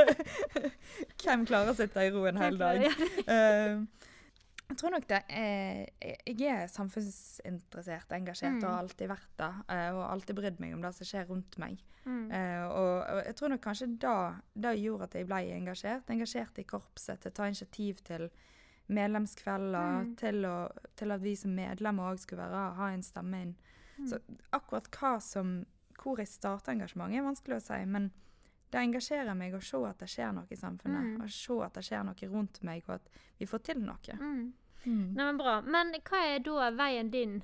Hvem 1.23 1.45
klarer 1.47 1.73
å 1.73 1.77
sitte 1.77 2.01
i 2.07 2.11
ro 2.15 2.25
en 2.31 2.41
hel 2.41 2.57
dag? 2.59 2.81
Uh, 3.29 3.85
jeg 4.73 4.79
tror 4.81 4.91
nok 4.95 5.07
det 5.11 5.19
er, 5.29 5.87
Jeg 6.27 6.49
er 6.49 6.67
samfunnsinteressert, 6.73 8.13
engasjert 8.17 8.55
Mm. 8.57 8.65
og 8.65 8.71
har 8.71 8.83
alltid 8.83 9.09
vært 9.09 9.37
det. 9.37 9.51
eh, 9.69 9.91
og 9.93 10.11
alltid 10.11 10.37
brydd 10.37 10.61
meg 10.61 10.73
om 10.75 10.81
det 10.81 10.95
som 10.95 11.05
skjer 11.07 11.27
rundt 11.29 11.59
meg. 11.59 11.79
Mm. 12.07 12.33
Eh, 12.33 12.65
og, 12.69 13.05
og 13.05 13.25
jeg 13.27 13.37
tror 13.37 13.49
nok 13.53 13.61
kanskje 13.61 13.99
da, 13.99 14.35
da 14.57 14.73
gjorde 14.73 15.05
at 15.05 15.13
jeg 15.15 15.27
ble 15.27 15.43
engasjert. 15.59 16.09
Engasjert 16.09 16.59
i 16.59 16.65
korpset 16.65 17.21
til 17.21 17.31
å 17.31 17.35
ta 17.35 17.45
initiativ 17.47 18.01
til 18.03 18.31
medlemskvelder, 18.93 20.03
Mm. 20.03 20.17
til, 20.17 20.45
å, 20.45 20.71
til 20.97 21.11
at 21.13 21.21
vi 21.23 21.35
som 21.37 21.55
medlemmer 21.55 22.13
òg 22.13 22.19
skulle 22.19 22.43
være, 22.49 22.75
ha 22.77 22.89
en 22.93 23.03
stemme 23.03 23.43
inn. 23.43 23.55
Mm. 23.99 24.07
Så 24.09 24.19
akkurat 24.53 24.89
hva 24.91 25.21
som, 25.21 25.65
hvor 26.03 26.17
jeg 26.19 26.29
starter 26.29 26.73
engasjementet, 26.73 27.19
er 27.19 27.23
vanskelig 27.29 27.57
å 27.57 27.63
si. 27.63 27.85
Men 27.87 28.11
det 28.73 28.81
engasjerer 28.81 29.35
meg 29.37 29.53
å 29.55 29.61
se 29.63 29.77
at 29.87 29.99
det 29.99 30.09
skjer 30.09 30.33
noe 30.35 30.47
i 30.51 30.57
samfunnet. 30.57 31.03
Mm. 31.19 31.23
Og 31.23 31.31
se 31.31 31.59
at 31.65 31.75
det 31.75 31.85
skjer 31.85 32.05
noe 32.05 32.29
rundt 32.33 32.63
meg, 32.63 32.83
og 32.89 32.95
at 32.95 33.09
vi 33.39 33.47
får 33.47 33.63
til 33.63 33.81
noe. 33.85 34.17
Mm. 34.19 34.53
Mm. 34.85 35.15
Nei, 35.15 35.25
men 35.25 35.37
bra. 35.39 35.61
Men 35.63 35.93
hva 35.93 36.23
er 36.27 36.39
da 36.43 36.71
veien 36.71 37.11
din, 37.11 37.43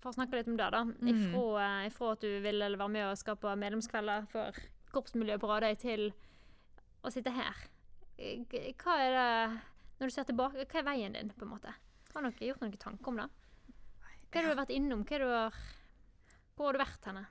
for 0.00 0.10
å 0.10 0.14
snakke 0.14 0.32
litt 0.38 0.48
om 0.48 0.56
det, 0.56 0.70
da, 0.72 0.84
Mm. 0.84 1.08
ifra, 1.10 1.86
ifra 1.86 2.12
at 2.12 2.20
du 2.20 2.40
ville 2.40 2.76
være 2.76 2.88
med 2.90 3.10
og 3.10 3.18
skape 3.18 3.56
medlemskvelder 3.56 4.26
for 4.28 4.52
korpsmiljøet 4.92 5.40
på 5.40 5.48
Radøy, 5.50 5.74
til 5.78 6.12
å 7.04 7.10
sitte 7.12 7.30
her? 7.30 7.54
Hva 8.18 8.94
er 9.02 9.10
det 9.18 9.60
Når 10.02 10.10
du 10.10 10.14
ser 10.16 10.26
tilbake, 10.26 10.64
hva 10.66 10.80
er 10.80 10.88
veien 10.88 11.14
din, 11.14 11.28
på 11.30 11.46
en 11.46 11.52
måte? 11.54 11.72
Har 12.10 12.24
dere 12.26 12.48
gjort 12.48 12.64
noen 12.64 12.74
tanker 12.82 13.12
om 13.12 13.22
det? 13.22 13.28
Hva 14.32 14.40
har 14.42 14.50
du 14.50 14.58
vært 14.58 14.72
innom? 14.74 15.04
Hva 15.06 15.14
har 15.14 15.22
du 15.22 15.60
hvor 16.56 16.68
har 16.68 16.76
du 16.76 16.82
vært 16.82 17.06
henne? 17.08 17.22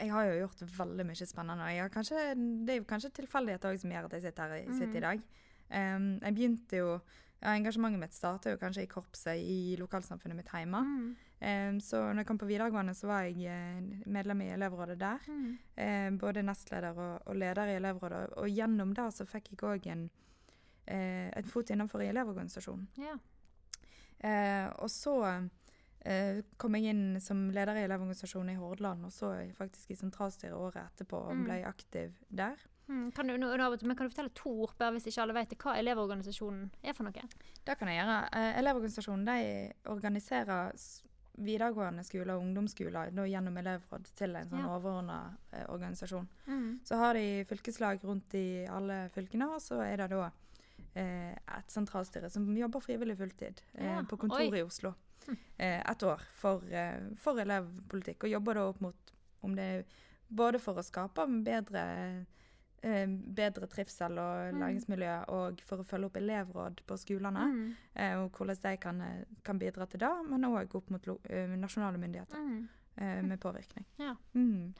Jeg 0.00 0.12
har 0.14 0.26
jo 0.26 0.38
gjort 0.42 0.62
veldig 0.78 1.04
mye 1.10 1.26
spennende. 1.28 1.88
Kanskje, 1.92 2.22
det 2.64 2.72
er 2.72 2.78
jo 2.80 2.86
kanskje 2.88 3.12
tilfeldigheter 3.20 3.76
som 3.82 3.92
gjør 3.92 4.08
at 4.08 4.14
jeg 4.16 4.24
sitter 4.24 4.54
her 4.54 4.62
i, 4.62 4.70
mm. 4.70 4.94
i 4.96 5.02
dag. 5.04 5.26
Um, 5.70 6.06
jeg 6.18 6.36
begynte 6.38 6.80
jo 6.80 6.94
ja, 7.40 7.52
Engasjementet 7.52 8.02
mitt 8.02 8.16
starta 8.16 8.50
jo 8.52 8.58
kanskje 8.60 8.82
i 8.84 8.88
korpset 8.90 9.38
i 9.38 9.58
lokalsamfunnet 9.80 10.40
mitt 10.40 10.50
hjemme. 10.52 10.80
Mm. 10.80 11.10
Um, 11.40 11.78
så 11.84 12.00
når 12.08 12.22
jeg 12.22 12.30
kom 12.32 12.40
på 12.40 12.48
videregående, 12.48 12.96
så 12.96 13.08
var 13.08 13.28
jeg 13.28 13.44
eh, 13.48 14.00
medlem 14.12 14.42
i 14.44 14.50
elevrådet 14.56 14.98
der. 15.00 15.28
Mm. 15.28 15.52
Um, 15.76 16.18
både 16.20 16.44
nestleder 16.48 16.96
og, 16.96 17.14
og 17.28 17.38
leder 17.40 17.70
i 17.70 17.78
elevrådet. 17.78 18.24
Og 18.42 18.50
gjennom 18.50 18.96
det 18.96 19.08
så 19.16 19.28
fikk 19.28 19.52
jeg 19.54 19.62
òg 19.68 19.88
en, 19.94 20.08
eh, 20.90 21.30
en 21.38 21.44
fot 21.48 21.70
innenfor 21.70 22.02
i 22.02 22.10
elevorganisasjonen. 22.10 22.88
Ja. 22.98 23.14
Eh, 24.20 24.66
og 24.82 24.90
så 24.92 25.14
eh, 26.04 26.42
kom 26.60 26.74
jeg 26.76 26.90
inn 26.94 27.20
som 27.20 27.46
leder 27.54 27.76
i 27.80 27.84
elevorganisasjonen 27.86 28.54
i 28.54 28.58
Hordaland, 28.60 29.06
og 29.08 29.12
så 29.14 29.32
faktisk 29.56 29.90
i 29.94 29.98
sentralstyret 30.00 30.56
året 30.56 30.82
etterpå 30.90 31.22
og 31.30 31.34
Mm. 31.36 31.44
ble 31.44 31.58
aktiv 31.68 32.14
der. 32.28 32.56
Mm. 32.88 33.12
Kan, 33.14 33.28
du, 33.28 33.36
nå, 33.38 33.46
men 33.56 33.96
kan 33.96 34.06
du 34.08 34.10
fortelle 34.10 34.34
to 34.34 34.50
ord, 34.64 34.72
bare 34.78 34.92
hvis 34.96 35.06
ikke 35.06 35.22
alle 35.22 35.34
vet 35.36 35.50
det, 35.52 35.58
hva 35.62 35.76
elevorganisasjonen 35.78 36.70
er 36.82 36.92
for 36.96 37.04
noe? 37.06 37.22
Det 37.64 37.76
kan 37.78 37.88
jeg 37.88 38.00
gjøre. 38.00 38.16
Eh, 38.34 38.58
elevorganisasjonen 38.58 39.24
de 39.28 39.72
organiserer 39.92 40.72
videregående 41.40 42.02
skoler 42.04 42.34
og 42.34 42.42
ungdomsskoler 42.42 43.12
da, 43.14 43.22
gjennom 43.30 43.56
elevråd 43.56 44.08
til 44.18 44.34
en 44.36 44.48
sånn 44.50 44.64
Ja. 44.64 44.74
overordna 44.76 45.36
eh, 45.52 45.64
organisasjon. 45.68 46.26
Mm. 46.46 46.80
Så 46.84 46.96
har 46.98 47.14
de 47.14 47.44
fylkeslag 47.48 48.02
rundt 48.04 48.34
i 48.34 48.66
alle 48.66 49.08
fylkene, 49.14 49.48
og 49.54 49.60
så 49.62 49.78
er 49.86 49.96
det 49.96 50.10
da 50.10 50.30
et 50.94 51.70
sentralstyre 51.70 52.30
som 52.30 52.48
jobber 52.56 52.80
frivillig 52.80 53.16
fulltid 53.18 53.60
eh, 53.74 53.86
Ja, 53.86 54.02
på 54.02 54.16
kontoret 54.18 54.52
oi. 54.52 54.58
i 54.58 54.62
Oslo. 54.66 54.94
Eh, 55.58 55.80
et 55.90 56.02
år 56.02 56.20
for, 56.32 56.64
eh, 56.72 57.00
for 57.16 57.38
elevpolitikk, 57.38 58.24
og 58.24 58.30
jobber 58.30 58.54
da 58.54 58.64
opp 58.68 58.80
mot 58.80 59.12
om 59.42 59.54
det 59.54 59.62
er 59.62 59.84
både 60.30 60.58
for 60.58 60.74
å 60.74 60.82
skape 60.84 61.26
bedre 61.44 62.26
eh, 62.82 63.06
bedre 63.06 63.66
trivsel 63.68 64.16
og 64.18 64.54
Mm. 64.54 64.60
læringsmiljø, 64.60 65.28
og 65.28 65.60
for 65.60 65.78
å 65.78 65.84
følge 65.84 66.06
opp 66.06 66.16
elevråd 66.16 66.80
på 66.86 66.96
skolene, 66.96 67.44
Mm. 67.52 67.74
eh, 67.94 68.14
og 68.16 68.32
hvordan 68.32 68.56
de 68.62 68.76
kan, 68.78 69.00
eh, 69.02 69.24
kan 69.44 69.58
bidra 69.58 69.86
til 69.86 70.00
det, 70.00 70.08
men 70.30 70.40
òg 70.44 70.74
opp 70.74 70.88
mot 70.90 71.06
eh, 71.28 71.46
nasjonale 71.56 71.98
myndigheter 71.98 72.36
Mm. 72.38 72.68
eh, 72.96 73.22
med 73.22 73.38
påvirkning. 73.40 73.84
Ja. 73.98 74.16
Mm. 74.34 74.74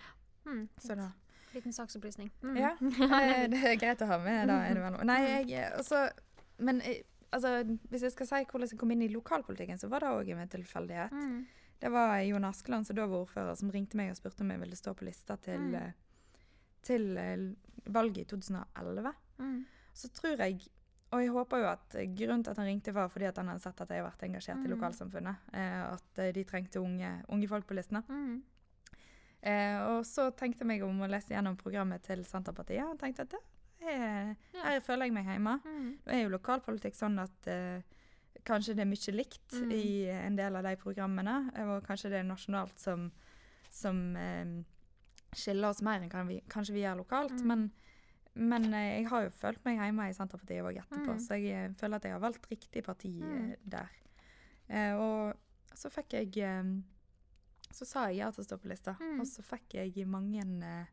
Mm. 0.47 0.69
Så 0.79 0.97
da 0.97 1.11
Liten 1.55 1.73
saksopplysning. 1.73 2.31
Mm. 2.43 2.57
Ja, 2.57 2.71
eh, 3.21 3.47
det 3.51 3.63
er 3.65 3.77
greit 3.81 4.03
å 4.03 4.07
ha 4.07 4.19
med. 4.19 4.49
da 4.49 4.59
noe. 4.91 5.05
Nei, 5.05 5.21
jeg, 5.27 5.51
eh, 5.59 5.77
altså, 5.77 6.09
men 6.59 6.81
eh, 6.83 7.03
altså, 7.33 7.65
hvis 7.91 8.03
jeg 8.07 8.13
skal 8.13 8.27
si 8.27 8.45
hvordan 8.45 8.69
jeg 8.71 8.79
kom 8.79 8.91
inn 8.95 9.03
i 9.03 9.09
lokalpolitikken, 9.13 9.79
så 9.79 9.89
var 9.91 10.01
det 10.01 10.13
òg 10.15 10.31
en 10.37 10.49
tilfeldighet. 10.49 11.13
Mm. 11.13 11.47
Det 11.81 11.89
var 11.91 12.19
Jon 12.21 12.45
Askeland, 12.45 12.87
som 12.87 12.97
da 12.97 13.07
var 13.09 13.25
ordfører, 13.25 13.57
som 13.57 13.71
ringte 13.73 13.97
meg 13.97 14.11
og 14.13 14.17
spurte 14.19 14.45
om 14.45 14.51
jeg 14.53 14.61
ville 14.61 14.77
stå 14.77 14.93
på 14.95 15.05
lista 15.09 15.37
til, 15.41 15.59
Mm. 15.61 15.75
eh, 15.75 15.93
til 16.83 17.57
valget 17.87 18.19
i 18.19 18.25
2011. 18.37 19.15
Mm. 19.39 19.65
Så 19.95 20.09
tror 20.13 20.37
jeg 20.39 20.61
og 21.11 21.19
jeg 21.25 21.31
håper 21.35 21.59
jo 21.59 21.67
at 21.67 21.95
grunnen 22.15 22.45
til 22.45 22.53
at 22.53 22.59
han 22.61 22.67
ringte, 22.69 22.93
var 22.95 23.09
fordi 23.11 23.25
at 23.27 23.37
han 23.41 23.49
hadde 23.51 23.63
sett 23.65 23.81
at 23.83 23.89
jeg 23.91 23.99
har 23.99 24.07
vært 24.13 24.23
engasjert 24.29 24.61
i 24.63 24.69
Mm. 24.69 24.75
lokalsamfunnet. 24.77 25.37
Eh, 25.53 25.93
at 25.95 26.21
de 26.37 26.45
trengte 26.45 26.79
unge, 26.79 27.25
unge 27.29 27.49
folk 27.49 27.67
på 27.67 27.75
listene. 27.75 28.05
Mm. 28.09 28.43
Eh, 29.43 29.79
og 29.89 30.05
så 30.05 30.31
tenkte 30.37 30.61
jeg 30.65 30.69
meg 30.69 30.83
om 30.85 30.99
å 31.01 31.09
lese 31.09 31.33
gjennom 31.33 31.57
programmet 31.57 32.03
til 32.05 32.25
Senterpartiet, 32.29 32.85
og 32.85 32.99
tenkte 33.01 33.23
at 33.25 33.31
det 33.31 33.41
Jeg, 33.81 34.37
her 34.61 34.81
føler 34.85 35.07
jeg 35.09 35.15
meg 35.17 35.25
hjemme. 35.31 35.55
Mm. 35.65 35.87
Nå 36.05 36.13
er 36.13 36.23
jo 36.27 36.29
lokalpolitikk 36.35 36.95
sånn 36.99 37.17
at 37.23 37.47
eh, 37.49 37.81
kanskje 38.45 38.75
det 38.77 38.83
er 38.85 38.91
mye 38.91 39.15
likt 39.17 39.55
Mm. 39.57 39.71
i 39.73 39.87
en 40.13 40.37
del 40.37 40.57
av 40.57 40.63
de 40.65 40.75
programmene, 40.77 41.51
eh, 41.57 41.65
og 41.67 41.87
kanskje 41.87 42.11
det 42.11 42.19
er 42.21 42.29
nasjonalt 42.29 42.79
som, 42.79 43.11
som 43.71 44.03
eh, 44.17 44.53
skiller 45.33 45.71
oss 45.71 45.81
mer 45.83 46.01
enn 46.03 46.11
kan 46.13 46.29
vi, 46.29 46.43
kanskje 46.53 46.75
vi 46.77 46.85
gjør 46.85 47.01
lokalt. 47.01 47.41
Mm. 47.41 47.47
Men, 47.49 47.65
men 48.35 48.75
eh, 48.75 49.01
jeg 49.01 49.09
har 49.09 49.25
jo 49.25 49.31
følt 49.41 49.65
meg 49.65 49.81
hjemme 49.81 50.11
i 50.11 50.13
Senterpartiet 50.15 50.63
òg 50.63 50.77
etterpå, 50.85 51.17
Mm. 51.17 51.21
så 51.25 51.41
jeg 51.41 51.57
eh, 51.65 51.73
føler 51.81 51.97
at 51.97 52.05
jeg 52.05 52.13
har 52.13 52.21
valgt 52.29 52.51
riktig 52.53 52.85
parti 52.85 53.15
Mm. 53.17 53.55
der. 53.65 53.89
Og 55.01 55.35
så 55.75 55.89
fikk 55.91 56.13
jeg 56.13 56.61
Så 57.73 57.87
sa 57.87 58.07
jeg 58.09 58.17
ja 58.19 58.31
til 58.31 58.43
å 58.43 58.47
stå 58.47 58.59
på 58.59 58.69
lista, 58.69 58.97
Mm. 59.01 59.21
og 59.21 59.27
så 59.27 59.43
fikk 59.43 59.75
jeg 59.75 60.07
mange, 60.07 60.43
eh, 60.63 60.87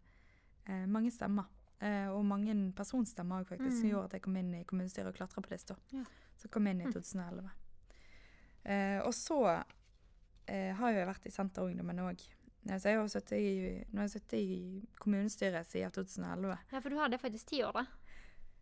eh, 0.67 0.85
mange 0.85 1.11
stemmer. 1.11 1.45
Eh, 1.81 2.07
og 2.09 2.23
mange 2.25 2.53
personstemmer 2.73 3.41
òg, 3.43 3.47
faktisk, 3.47 3.77
som 3.79 3.85
Mm. 3.89 3.91
gjorde 3.91 4.05
at 4.05 4.11
jeg 4.13 4.21
kom 4.21 4.37
inn 4.37 4.53
i 4.55 4.63
kommunestyret 4.63 5.07
og 5.07 5.15
klatra 5.15 5.41
på 5.41 5.51
lista. 5.51 5.75
Ja. 5.91 6.03
Så 6.37 6.49
kom 6.49 6.65
jeg 6.65 6.75
inn 6.75 6.81
i 6.81 6.85
Mm. 6.85 6.93
2011. 6.93 7.49
Eh, 8.65 8.99
og 9.05 9.13
så 9.13 9.63
eh, 10.47 10.73
har 10.75 10.91
jo 10.91 10.97
jeg 10.97 11.07
vært 11.07 11.25
i 11.25 11.29
Senterungdommen 11.29 11.99
òg. 11.99 12.21
Så 12.67 12.83
jeg 12.89 12.97
har 12.97 13.07
sittet 13.07 13.31
i, 13.39 13.85
nå 13.93 13.99
har 14.01 14.07
jeg 14.07 14.21
sittet 14.21 14.33
i 14.39 14.87
kommunestyret 14.99 15.65
siden 15.65 15.91
2011. 15.91 16.57
Ja, 16.71 16.79
for 16.79 16.89
du 16.89 16.97
har 16.97 17.07
det 17.09 17.19
faktisk 17.21 17.45
ti 17.45 17.61
år, 17.63 17.71
da. 17.73 17.85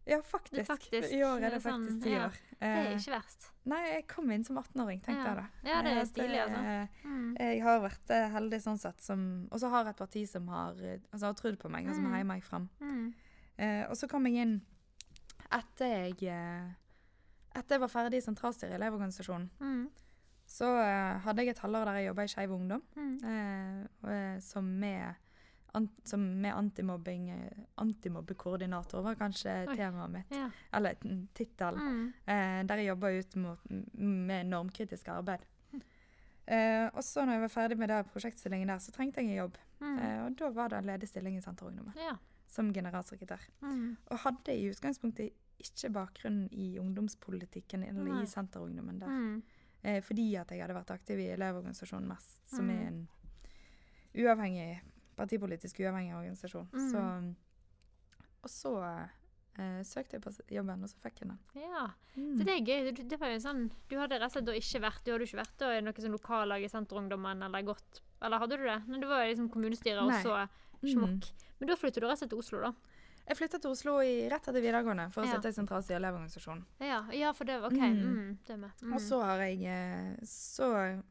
Ja, 0.07 0.19
faktisk. 0.21 0.65
faktisk, 0.67 1.11
I 1.11 1.21
år 1.25 1.41
er 1.43 1.49
det 1.55 1.61
sånn, 1.63 1.81
faktisk 1.87 2.03
ti 2.03 2.11
ja. 2.11 2.25
år. 2.27 2.35
Det 2.59 2.67
er 2.69 2.87
Eh, 2.91 2.95
ikke 2.97 3.11
verst. 3.15 3.47
nei, 3.65 3.79
jeg 3.89 4.07
kom 4.07 4.31
inn 4.31 4.43
som 4.45 4.57
18-åring, 4.57 5.01
tenkte 5.01 5.23
Ja. 5.23 5.33
jeg 5.33 5.35
da. 5.35 5.69
Ja, 5.69 5.81
det 5.81 5.91
er 5.91 5.99
Eh, 5.99 6.05
stilig, 6.05 6.39
altså. 6.43 6.63
eh, 6.65 6.87
Mm. 7.07 7.37
Jeg 7.39 7.61
har 7.63 7.79
vært 7.81 8.31
heldig 8.31 8.61
sånn 8.61 8.77
sett, 8.79 9.01
som, 9.01 9.47
og 9.51 9.59
så 9.59 9.69
har 9.69 9.83
jeg 9.85 9.89
et 9.89 9.97
parti 9.97 10.27
som 10.27 10.47
har, 10.47 10.73
altså, 11.11 11.25
har 11.25 11.33
trodd 11.33 11.57
på 11.57 11.69
meg, 11.69 11.87
og 11.87 11.95
som 11.95 12.03
Mm. 12.03 12.09
har 12.11 12.15
heiet 12.17 12.27
meg 12.27 12.43
fram. 12.43 12.69
Mm. 12.79 13.13
Eh, 13.57 13.85
og 13.89 13.95
så 13.95 14.07
kom 14.09 14.25
jeg 14.25 14.35
inn 14.35 14.61
etter 15.51 16.11
jeg 16.19 16.75
Etter 17.55 17.75
jeg 17.75 17.79
var 17.79 17.87
ferdig 17.87 18.17
i 18.17 18.21
sentralstyret 18.21 18.71
i 18.71 18.75
Elevorganisasjonen. 18.75 19.49
Mm. 19.61 19.89
Så 20.45 20.65
eh, 20.65 21.19
hadde 21.19 21.37
jeg 21.37 21.47
et 21.55 21.59
halvår 21.59 21.85
der 21.85 21.93
jeg 22.01 22.07
jobba 22.09 22.23
i 22.23 22.27
Skeiv 22.27 22.51
Ungdom, 22.51 22.81
Mm. 22.97 23.87
eh, 24.09 24.39
som 24.41 24.65
med, 24.79 25.15
med 26.17 26.53
antimobbing 26.55 27.29
eh, 27.29 27.51
Antimobbekoordinator 27.81 29.01
var 29.03 29.15
kanskje 29.19 29.67
Oi. 29.69 29.75
temaet 29.75 30.11
mitt. 30.11 30.31
Ja. 30.31 30.49
Eller 30.73 30.95
tittelen. 31.33 31.79
Mm. 31.79 32.13
Eh, 32.25 32.63
der 32.67 32.75
jeg 32.81 32.87
jobba 32.93 33.11
ut 33.19 33.35
mot, 33.35 33.59
med 33.97 34.45
normkritisk 34.47 35.07
arbeid. 35.07 35.45
Eh, 36.47 36.87
og 36.93 37.01
så 37.03 37.23
når 37.25 37.33
jeg 37.33 37.41
var 37.41 37.49
ferdig 37.55 37.77
med 37.79 37.89
det 37.89 38.03
prosjektstillingen 38.13 38.67
der, 38.69 38.77
så 38.79 38.91
trengte 38.93 39.21
jeg 39.23 39.31
en 39.31 39.39
jobb. 39.39 39.55
Mm. 39.81 39.97
Eh, 39.97 40.19
og 40.27 40.35
da 40.37 40.49
var 40.53 40.69
det 40.69 40.77
en 40.77 40.85
ledig 40.91 41.07
stilling 41.09 41.37
i 41.37 41.41
Senterungdommen 41.41 41.93
Ja. 41.97 42.15
som 42.47 42.71
generalsekretær. 42.73 43.41
Mm. 43.61 43.97
Og 44.11 44.17
hadde 44.19 44.53
i 44.53 44.69
utgangspunktet 44.69 45.31
ikke 45.59 45.89
bakgrunn 45.95 46.47
i 46.51 46.77
ungdomspolitikken 46.79 47.83
eller 47.87 48.03
Nei. 48.03 48.21
i 48.23 48.25
Senterungdommen 48.29 48.99
der. 49.01 49.07
Mm. 49.09 49.43
Eh, 49.83 50.01
fordi 50.03 50.35
at 50.35 50.51
jeg 50.51 50.61
hadde 50.61 50.75
vært 50.77 50.91
aktiv 50.93 51.17
i 51.19 51.27
Elevorganisasjonen 51.33 52.07
mest, 52.07 52.37
som 52.49 52.65
Mm. 52.65 52.69
er 52.69 52.87
en 52.87 53.07
uavhengig, 54.15 54.79
partipolitisk 55.17 55.79
uavhengig 55.83 56.15
organisasjon. 56.17 56.67
Mm. 56.73 56.89
Så, 56.91 58.25
og 58.43 58.51
så 58.51 58.73
eh, 58.85 59.79
søkte 59.87 60.17
jeg 60.17 60.23
på 60.25 60.33
jobben, 60.57 60.83
og 60.83 60.91
så 60.91 60.99
fikk 61.03 61.23
jeg 61.23 61.31
den. 61.31 61.39
ja. 61.59 61.85
Mm. 62.15 62.37
Så 62.37 62.45
det 62.47 62.53
er 62.53 62.61
gøy. 62.63 62.91
Du, 62.95 63.01
det 63.11 63.19
var 63.19 63.33
jo 63.33 63.39
sånn, 63.43 63.65
du 63.91 63.97
hadde 63.99 64.19
rett 64.21 64.31
og 64.31 64.37
slett 64.37 64.59
ikke 64.61 64.79
vært 64.85 65.01
Du 65.03 65.09
hadde 65.11 65.25
ikke 65.27 65.41
vært 65.41 65.57
da 65.59 65.71
i 65.75 65.81
noe 65.83 66.03
sånn 66.05 66.15
lokallag 66.15 66.63
i 66.63 66.69
Senterungdommen 66.71 67.43
eller 67.43 67.65
gått 67.67 67.99
Eller 68.23 68.39
hadde 68.39 68.55
du 68.61 68.63
det? 68.63 68.77
Men 68.87 69.03
det 69.03 69.09
var 69.09 69.25
liksom 69.27 69.49
kommunestyret, 69.51 69.99
og 69.99 70.13
så 70.23 70.45
så 70.85 71.01
Mm. 71.01 71.21
Men 71.57 71.69
da 71.69 71.75
flyttet 71.79 72.03
du 72.03 72.05
rett 72.05 72.13
og 72.13 72.19
slett 72.19 72.29
til 72.29 72.41
Oslo, 72.43 72.59
da? 72.61 72.71
Jeg 73.27 73.37
flytta 73.39 73.57
til 73.57 73.71
Oslo 73.73 73.95
i, 74.05 74.27
rett 74.29 74.45
etter 74.47 74.61
videregående 74.61 75.07
for 75.11 75.25
å 75.25 75.29
sitte 75.31 75.49
i 75.49 75.55
sentralstyret 75.55 75.95
i 75.95 75.97
Elevorganisasjonen. 75.97 76.63
Ja, 76.85 76.99
ja 77.11 77.31
for 77.33 77.43
det 77.49 77.55
var 77.61 77.71
OK. 77.73 77.79
Mm. 77.81 78.37
Mm. 78.45 78.65
Mm. 78.83 78.93
Og 78.93 79.01
så 79.01 79.17
har 79.23 79.39
jeg 79.47 79.63
eh, 79.65 80.11
Så 80.29 80.67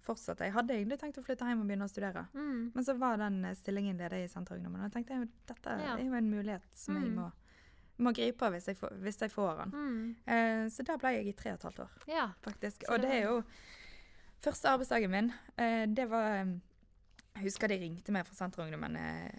fortsatte 0.06 0.46
jeg. 0.46 0.54
Hadde 0.54 0.76
egentlig 0.76 1.00
tenkt 1.00 1.18
å 1.18 1.24
flytte 1.26 1.48
hjem 1.50 1.64
og 1.64 1.66
begynne 1.66 1.88
å 1.88 1.90
studere. 1.90 2.26
mm. 2.34 2.70
Men 2.74 2.84
så 2.86 2.94
var 2.98 3.16
den 3.18 3.40
eh, 3.44 3.56
stillingen 3.58 3.98
ledig 3.98 4.24
i 4.24 4.28
Senterungdommen, 4.30 4.80
og 4.80 4.86
jeg 4.86 4.94
tenkte 5.00 5.22
at 5.24 5.32
dette 5.50 5.78
Ja. 5.82 5.96
er 5.96 6.04
jo 6.06 6.14
en 6.14 6.30
mulighet 6.30 6.68
som 6.74 6.94
jeg 7.00 7.10
Mm. 7.10 7.16
må, 7.18 7.32
må 7.98 8.12
gripe 8.14 8.50
hvis 8.50 8.66
jeg, 8.66 8.76
får, 8.78 8.94
hvis 9.02 9.18
jeg 9.20 9.30
får 9.30 9.56
den. 9.64 9.70
Mm. 9.74 10.16
Eh, 10.26 10.66
så 10.70 10.84
der 10.86 10.96
ble 11.02 11.12
jeg 11.16 11.26
i 11.28 11.32
tre 11.32 11.50
og 11.52 11.58
et 11.58 11.62
halvt 11.66 11.80
år, 11.80 11.90
Ja. 12.06 12.28
faktisk. 12.42 12.84
Og 12.90 13.00
det 13.00 13.10
det 13.10 13.22
er 13.22 13.26
jo 13.30 13.42
Første 14.44 14.68
arbeidsdagen 14.68 15.10
min, 15.10 15.32
eh, 15.56 15.86
det 15.86 16.04
var 16.10 16.30
eh, 16.42 16.54
Jeg 17.34 17.42
husker 17.48 17.66
de 17.68 17.78
ringte 17.80 18.12
meg 18.12 18.26
fra 18.26 18.34
Senterungdommen. 18.34 18.96
Eh, 18.96 19.30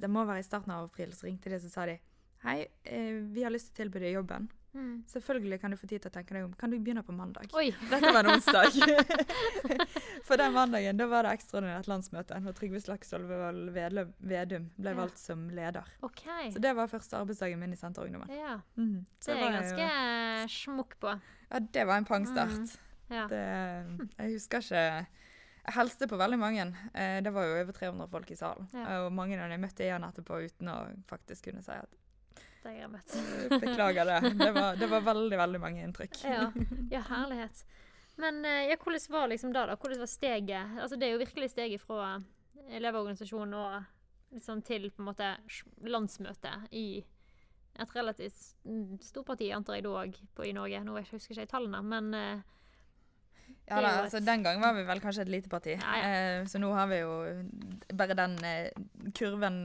det 0.00 0.10
må 0.10 0.24
være 0.28 0.40
i 0.40 0.46
starten 0.46 0.72
av 0.74 0.84
april, 0.88 1.12
så 1.16 1.26
ringte 1.28 1.50
de 1.52 1.56
og 1.60 1.70
sa 1.70 1.86
de 1.86 1.98
Hei, 2.42 2.66
eh, 2.84 3.20
vi 3.30 3.44
har 3.44 3.52
lyst 3.54 3.68
til 3.70 3.86
å 3.86 3.92
tilby 3.92 4.00
deg 4.02 4.14
jobben. 4.16 4.48
Mm. 4.74 5.04
Selvfølgelig 5.06 5.60
kan 5.60 5.70
du 5.70 5.76
få 5.76 5.86
tid 5.86 6.00
til 6.02 6.10
å 6.10 6.14
tenke 6.14 6.34
deg 6.34 6.44
om. 6.46 6.54
Kan 6.58 6.70
du 6.72 6.78
begynne 6.80 7.04
på 7.06 7.12
mandag? 7.14 7.46
Oi! 7.54 7.68
Dette 7.90 8.10
var 8.12 8.24
en 8.24 8.32
onsdag. 8.32 8.72
For 10.26 10.40
den 10.40 10.52
mandagen 10.54 10.96
da 10.98 11.06
var 11.10 11.22
det 11.26 11.34
ekstraordinært 11.36 11.86
landsmøte 11.90 12.38
når 12.42 12.56
Trygve 12.58 12.80
Slagsvold 12.82 13.70
Vedum 13.74 14.66
ble 14.74 14.90
Ja. 14.90 14.96
valgt 14.98 15.18
som 15.22 15.44
leder. 15.54 15.86
Okay. 16.02 16.50
Så 16.54 16.58
det 16.62 16.74
var 16.74 16.88
første 16.90 17.18
arbeidsdagen 17.20 17.60
min 17.62 17.72
i 17.72 17.76
Senterungdommen. 17.78 18.30
Ja. 18.34 18.58
Mm. 18.76 19.04
Det 19.24 19.34
er 19.36 19.38
jeg 19.44 19.52
ganske 19.58 19.78
jo- 19.78 19.88
ganske 19.92 20.64
smukk 20.66 20.98
på. 21.00 21.14
Ja, 21.52 21.58
det 21.60 21.86
var 21.86 21.96
en 21.96 22.04
pangstart. 22.04 22.78
Ja. 23.12 23.26
Det, 23.28 24.08
jeg 24.18 24.32
husker 24.32 24.58
ikke 24.58 25.06
Jeg 25.62 25.74
hilste 25.76 26.08
på 26.10 26.18
veldig 26.18 26.38
mange. 26.42 26.64
Eh, 26.94 27.20
Det 27.22 27.30
var 27.32 27.44
jo 27.46 27.58
over 27.60 27.72
300 27.76 28.08
folk 28.10 28.30
i 28.30 28.36
salen. 28.36 28.68
Ja. 28.74 29.04
Og 29.04 29.12
mange 29.14 29.36
av 29.38 29.44
dem 29.46 29.54
jeg 29.54 29.62
møtte 29.62 29.84
igjen 29.86 30.06
etterpå 30.08 30.40
uten 30.42 30.68
å 30.72 30.78
faktisk 31.10 31.50
kunne 31.50 31.62
si 31.62 31.76
at 31.76 31.98
Det 32.64 32.72
jeg 32.76 32.90
møtt. 32.90 33.14
«Eh, 33.18 33.58
beklager 33.62 34.06
det. 34.06 34.34
Det 34.38 34.50
var, 34.54 34.76
det 34.78 34.88
var 34.90 35.00
veldig, 35.06 35.38
veldig 35.38 35.60
mange 35.62 35.82
inntrykk. 35.86 36.20
Ja. 36.24 36.50
ja, 36.90 37.00
herlighet. 37.14 37.64
Men 38.22 38.44
eh, 38.44 38.68
ja, 38.70 38.76
hvordan 38.76 39.06
var 39.10 39.28
liksom 39.32 39.52
da, 39.54 39.66
da? 39.66 39.76
Hvordan 39.76 39.98
var 40.02 40.10
steget? 40.10 40.76
Altså, 40.78 40.96
det 40.98 41.08
er 41.08 41.12
jo 41.16 41.22
virkelig 41.24 41.50
steget 41.54 41.80
fra 41.82 42.20
Elevorganisasjonen 42.70 43.54
og 43.58 43.82
liksom 44.32 44.62
til 44.62 44.90
på 44.90 45.02
en 45.02 45.08
måte 45.10 45.32
landsmøtet 45.84 46.68
i 46.72 47.02
et 47.82 47.94
relativt 47.96 48.36
stort 49.00 49.26
parti, 49.26 49.48
antar 49.52 49.78
jeg 49.78 49.84
da 49.86 49.92
òg, 50.02 50.16
i 50.44 50.52
Norge. 50.52 50.80
Nå 50.84 50.98
husker 51.00 51.32
jeg 51.34 51.46
ikke 51.46 51.54
tallene, 51.54 51.80
men 51.82 52.12
Ja, 53.68 53.80
da, 53.80 53.90
altså, 54.02 54.20
Den 54.24 54.42
gang 54.42 54.60
var 54.60 54.74
vi 54.74 54.82
vel 54.84 55.00
kanskje 55.00 55.22
et 55.22 55.28
lite 55.32 55.48
parti. 55.48 55.76
Ja, 55.78 55.92
ja. 55.96 56.08
Eh, 56.40 56.46
så 56.50 56.58
nå 56.60 56.72
har 56.74 56.86
vi 56.90 56.98
jo 56.98 57.12
bare 57.94 58.16
den 58.18 58.34
eh, 58.44 58.70
kurven 59.14 59.62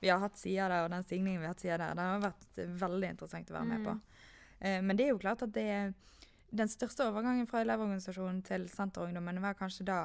vi 0.00 0.08
har 0.08 0.20
hatt 0.22 0.36
sida 0.40 0.68
der, 0.68 0.84
og 0.84 0.90
den 0.92 1.02
stigningen 1.04 1.40
vi 1.40 1.46
har 1.48 1.54
hatt 1.54 1.60
sida 1.64 1.78
der, 1.80 1.94
den 1.96 2.04
har 2.14 2.22
vært 2.24 2.60
veldig 2.84 3.10
interessant 3.14 3.50
å 3.50 3.56
være 3.58 3.68
med 3.72 3.84
på. 3.84 3.94
Mm. 3.96 4.20
Eh, 4.60 4.78
men 4.82 4.96
det 4.96 5.06
er 5.06 5.12
jo 5.14 5.18
klart 5.20 5.42
at 5.44 5.52
det 5.56 5.94
den 6.50 6.68
største 6.68 7.04
overgangen 7.06 7.46
fra 7.46 7.60
Elevorganisasjonen 7.62 8.40
til 8.42 8.64
Senterungdommen 8.72 9.40
var 9.42 9.54
kanskje 9.58 9.84
da 9.86 9.98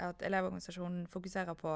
at 0.00 0.22
Elevorganisasjonen 0.24 1.02
fokuserer 1.12 1.54
på 1.60 1.74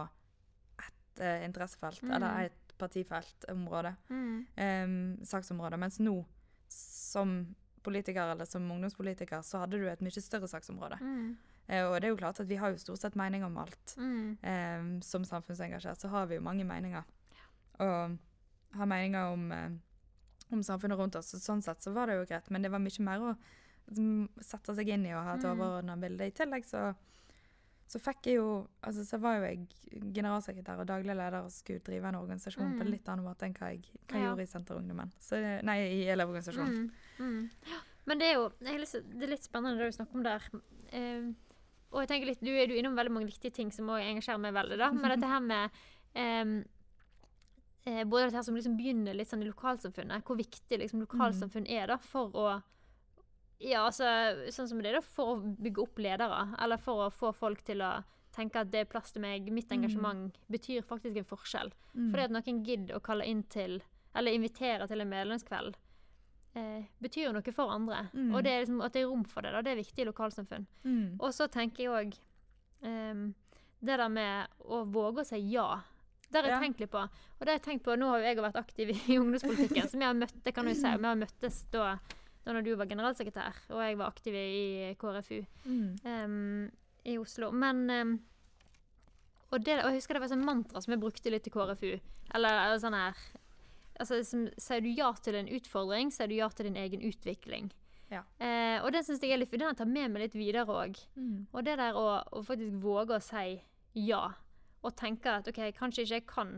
ett 0.80 1.20
eh, 1.20 1.44
interessefelt, 1.44 2.02
Mm. 2.02 2.14
eller 2.16 2.46
et 2.46 2.74
partifeltområde, 2.78 3.94
mm, 4.08 4.46
um, 4.56 4.94
saksområde. 5.24 5.76
Mens 5.78 5.98
nå, 6.00 6.24
som 6.68 7.54
politiker 7.84 8.32
eller 8.32 8.44
som 8.48 8.64
ungdomspolitiker, 8.70 9.42
så 9.46 9.60
hadde 9.62 9.78
du 9.80 9.86
et 9.90 10.00
mye 10.04 10.22
større 10.24 10.48
saksområde. 10.50 10.98
mm, 11.00 11.36
Eh, 11.66 11.80
og 11.88 11.94
det 11.96 12.04
er 12.04 12.10
jo 12.12 12.16
klart 12.20 12.40
at 12.42 12.46
vi 12.48 12.56
har 12.60 12.72
jo 12.74 12.76
stort 12.76 13.00
sett 13.00 13.14
meninger 13.16 13.46
om 13.46 13.56
alt. 13.56 13.94
mm, 13.96 14.38
Eh, 14.42 15.00
som 15.00 15.24
samfunnsengasjert 15.24 15.96
så 16.02 16.08
har 16.12 16.26
vi 16.26 16.34
jo 16.36 16.42
mange 16.44 16.64
meninger. 16.64 17.02
Og 17.80 18.18
har 18.76 18.86
meninger 18.86 19.32
om, 19.32 19.46
eh, 19.52 19.70
om 20.52 20.60
samfunnet 20.62 20.98
rundt 20.98 21.16
oss. 21.16 21.30
Så 21.32 21.38
sånn 21.40 21.62
sett 21.62 21.80
så 21.80 21.92
var 21.94 22.06
det 22.06 22.18
jo 22.18 22.26
greit, 22.26 22.50
men 22.50 22.60
det 22.62 22.70
var 22.70 22.78
mye 22.84 23.00
mer 23.00 23.18
å 23.20 23.36
mm, 23.96 24.28
sette 24.42 24.74
seg 24.76 24.88
inn 24.88 25.06
i 25.06 25.12
og 25.14 25.24
ha 25.24 25.34
et 25.36 25.42
Mm. 25.44 25.56
overordna 25.58 25.96
bilde. 25.96 26.26
I 26.26 26.30
tillegg 26.30 26.64
så, 26.64 26.94
så 27.86 28.00
fikk 28.00 28.26
jeg 28.26 28.34
jo 28.36 28.66
Altså 28.82 29.04
så 29.04 29.18
var 29.20 29.36
jo 29.38 29.42
jeg 29.44 29.68
generalsekretær 30.14 30.80
og 30.80 30.86
daglig 30.88 31.14
leder 31.16 31.42
og 31.44 31.50
skulle 31.52 31.80
drive 31.84 32.08
en 32.08 32.14
organisasjon 32.16 32.72
på 32.72 32.80
Mm. 32.80 32.86
en 32.86 32.90
litt 32.90 33.08
annen 33.08 33.24
måte 33.24 33.42
enn 33.46 33.54
hva 33.54 33.70
jeg, 33.72 33.84
hva 34.08 34.18
Ja. 34.18 34.30
gjorde 34.34 34.42
i 34.42 34.46
Senterungdommen. 34.46 35.12
Nei, 35.64 35.78
i 35.80 36.04
Elevorganisasjonen. 36.08 36.90
mm, 37.18 37.26
mm. 37.26 37.50
Men 38.06 38.18
det 38.18 38.26
er 38.26 38.34
jo 38.34 38.48
lyst 38.80 38.92
det 39.18 39.22
er 39.22 39.30
litt 39.32 39.42
spennende 39.44 39.78
det 39.78 39.90
du 39.92 39.96
snakker 39.96 40.14
om 40.14 40.22
der. 40.22 40.42
Eh, 40.92 41.32
og 41.92 42.00
jeg 42.00 42.08
tenker 42.08 42.26
litt, 42.26 42.40
Du 42.40 42.50
er 42.50 42.64
er 42.68 42.76
innom 42.82 42.96
veldig 42.96 43.12
mange 43.12 43.26
viktige 43.30 43.52
ting 43.52 43.70
som 43.70 43.86
også 43.86 44.02
engasjerer 44.10 44.40
meg 44.40 44.52
veldig. 44.54 44.78
da, 44.78 44.90
Men 44.90 45.10
dette 45.20 45.28
her 45.28 45.40
med 45.40 45.70
eh, 46.14 46.64
Både 48.04 48.24
dette 48.26 48.36
her 48.36 48.42
som 48.42 48.54
liksom 48.56 48.76
begynner 48.78 49.14
litt 49.14 49.28
sånn 49.28 49.42
i 49.44 49.50
lokalsamfunnet, 49.50 50.22
hvor 50.24 50.36
viktig 50.36 50.78
liksom 50.80 51.02
lokalsamfunn 51.06 51.66
er 51.68 51.86
da 51.86 51.98
for 51.98 52.30
å 52.32 52.62
Ja, 53.60 53.86
altså 53.86 54.04
sånn 54.52 54.68
som 54.68 54.78
det 54.82 54.90
er 54.90 54.98
da, 54.98 55.00
for 55.00 55.36
å 55.36 55.54
bygge 55.56 55.82
opp 55.82 55.98
ledere, 55.98 56.54
eller 56.60 56.76
for 56.76 57.06
å 57.06 57.12
få 57.12 57.32
folk 57.34 57.62
til 57.64 57.80
å 57.82 58.04
tenke 58.34 58.56
at 58.60 58.70
det 58.72 58.80
er 58.80 58.84
plass 58.90 59.12
til 59.12 59.22
meg, 59.22 59.46
mitt 59.52 59.68
Mm. 59.70 59.78
engasjement 59.84 60.34
betyr 60.50 60.82
faktisk 60.82 61.16
en 61.16 61.24
forskjell. 61.24 61.70
Mm. 61.94 62.10
Fordi 62.10 62.24
at 62.24 62.30
noen 62.30 62.64
gidder 62.66 62.96
å 62.96 63.02
kalle 63.02 63.24
inn 63.24 63.42
til, 63.44 63.80
eller 64.14 64.32
invitere 64.32 64.88
til 64.88 65.00
en 65.00 65.08
medlemskveld, 65.08 65.74
eh, 66.56 66.82
betyr 67.00 67.24
jo 67.28 67.32
noe 67.32 67.52
for 67.52 67.70
andre. 67.70 68.08
Mm. 68.12 68.34
Og 68.34 68.42
det 68.42 68.66
liksom, 68.66 68.82
at 68.84 68.92
det 68.92 69.02
er 69.02 69.06
rom 69.08 69.24
for 69.24 69.40
det, 69.42 69.52
da, 69.52 69.62
det 69.62 69.70
er 69.72 69.82
viktig 69.82 69.98
i 70.02 70.10
lokalsamfunn. 70.10 70.66
Mm. 70.84 71.16
Og 71.20 71.30
så 71.32 71.46
tenker 71.48 71.84
jeg 71.84 71.88
òg 71.90 72.14
det 73.80 73.96
der 73.98 74.08
med 74.08 74.48
å 74.68 74.84
våge 74.90 75.22
å 75.22 75.26
si 75.26 75.38
ja 75.52 75.80
Det 76.30 76.40
har 76.42 76.48
jeg 76.48 76.52
Ja. 76.52 76.60
tenkt 76.60 76.80
litt 76.80 76.90
på. 76.90 76.98
Og 76.98 77.40
det 77.40 77.48
har 77.48 77.58
jeg 77.58 77.62
tenkt 77.62 77.84
på, 77.84 77.96
Nå 77.96 78.08
har 78.10 78.18
jo 78.18 78.24
jeg 78.24 78.36
vært 78.36 78.56
aktiv 78.56 78.88
i 78.90 79.16
ungdomspolitikken, 79.20 79.88
som 79.88 80.00
jeg 80.00 80.08
har 80.08 80.14
møtt, 80.18 80.34
det 80.42 80.54
kan 80.54 80.64
du 80.64 80.70
jo 80.72 80.74
si. 80.80 80.96
Vi 80.98 81.04
har 81.06 81.14
møttes 81.16 81.64
da, 81.70 81.98
da 82.44 82.52
når 82.52 82.64
du 82.66 82.74
var 82.76 82.88
generalsekretær, 82.90 83.62
og 83.72 83.80
jeg 83.80 83.96
var 84.00 84.10
aktiv 84.12 84.34
i 84.36 84.94
KrFU 85.00 85.40
Mm. 85.64 85.96
um, 86.04 86.70
i 87.04 87.18
Oslo. 87.18 87.50
Men 87.52 87.84
um, 87.90 88.12
og, 89.50 89.62
det, 89.64 89.78
og 89.84 89.90
jeg 89.90 90.00
husker 90.00 90.16
det 90.16 90.24
var 90.24 90.32
sånn 90.32 90.44
mantra 90.44 90.80
som 90.82 90.92
jeg 90.94 91.00
brukte 91.00 91.32
litt 91.32 91.46
i 91.48 91.52
KrFU. 91.54 91.94
Eller, 92.34 92.60
eller 92.66 92.78
sånn 92.82 92.96
her 92.96 93.16
altså, 94.00 94.20
som, 94.26 94.46
Sier 94.58 94.80
du 94.84 94.90
ja 94.90 95.10
til 95.22 95.36
en 95.38 95.48
utfordring, 95.48 96.12
sier 96.12 96.28
du 96.30 96.36
ja 96.38 96.48
til 96.50 96.68
din 96.68 96.78
egen 96.80 97.04
utvikling. 97.06 97.70
Ja. 98.12 98.22
Eh, 98.38 98.78
og 98.84 98.92
det 98.94 99.04
syns 99.06 99.22
jeg 99.24 99.32
er 99.34 99.40
litt, 99.40 99.50
den 99.52 99.64
jeg 99.64 99.76
tatt 99.78 99.90
med 99.90 100.12
meg 100.12 100.26
litt 100.26 100.36
videre 100.38 100.66
òg. 100.68 100.98
Mm. 101.16 101.46
Og 101.52 101.64
det 101.66 101.78
der 101.80 101.96
å, 101.98 102.06
å 102.30 102.42
faktisk 102.46 102.80
våge 102.82 103.16
å 103.18 103.22
si 103.24 103.60
ja, 104.04 104.24
og 104.84 104.96
tenke 104.98 105.38
at 105.38 105.48
OK, 105.48 105.60
kanskje 105.78 106.04
ikke 106.04 106.18
jeg 106.18 106.26
kan 106.28 106.54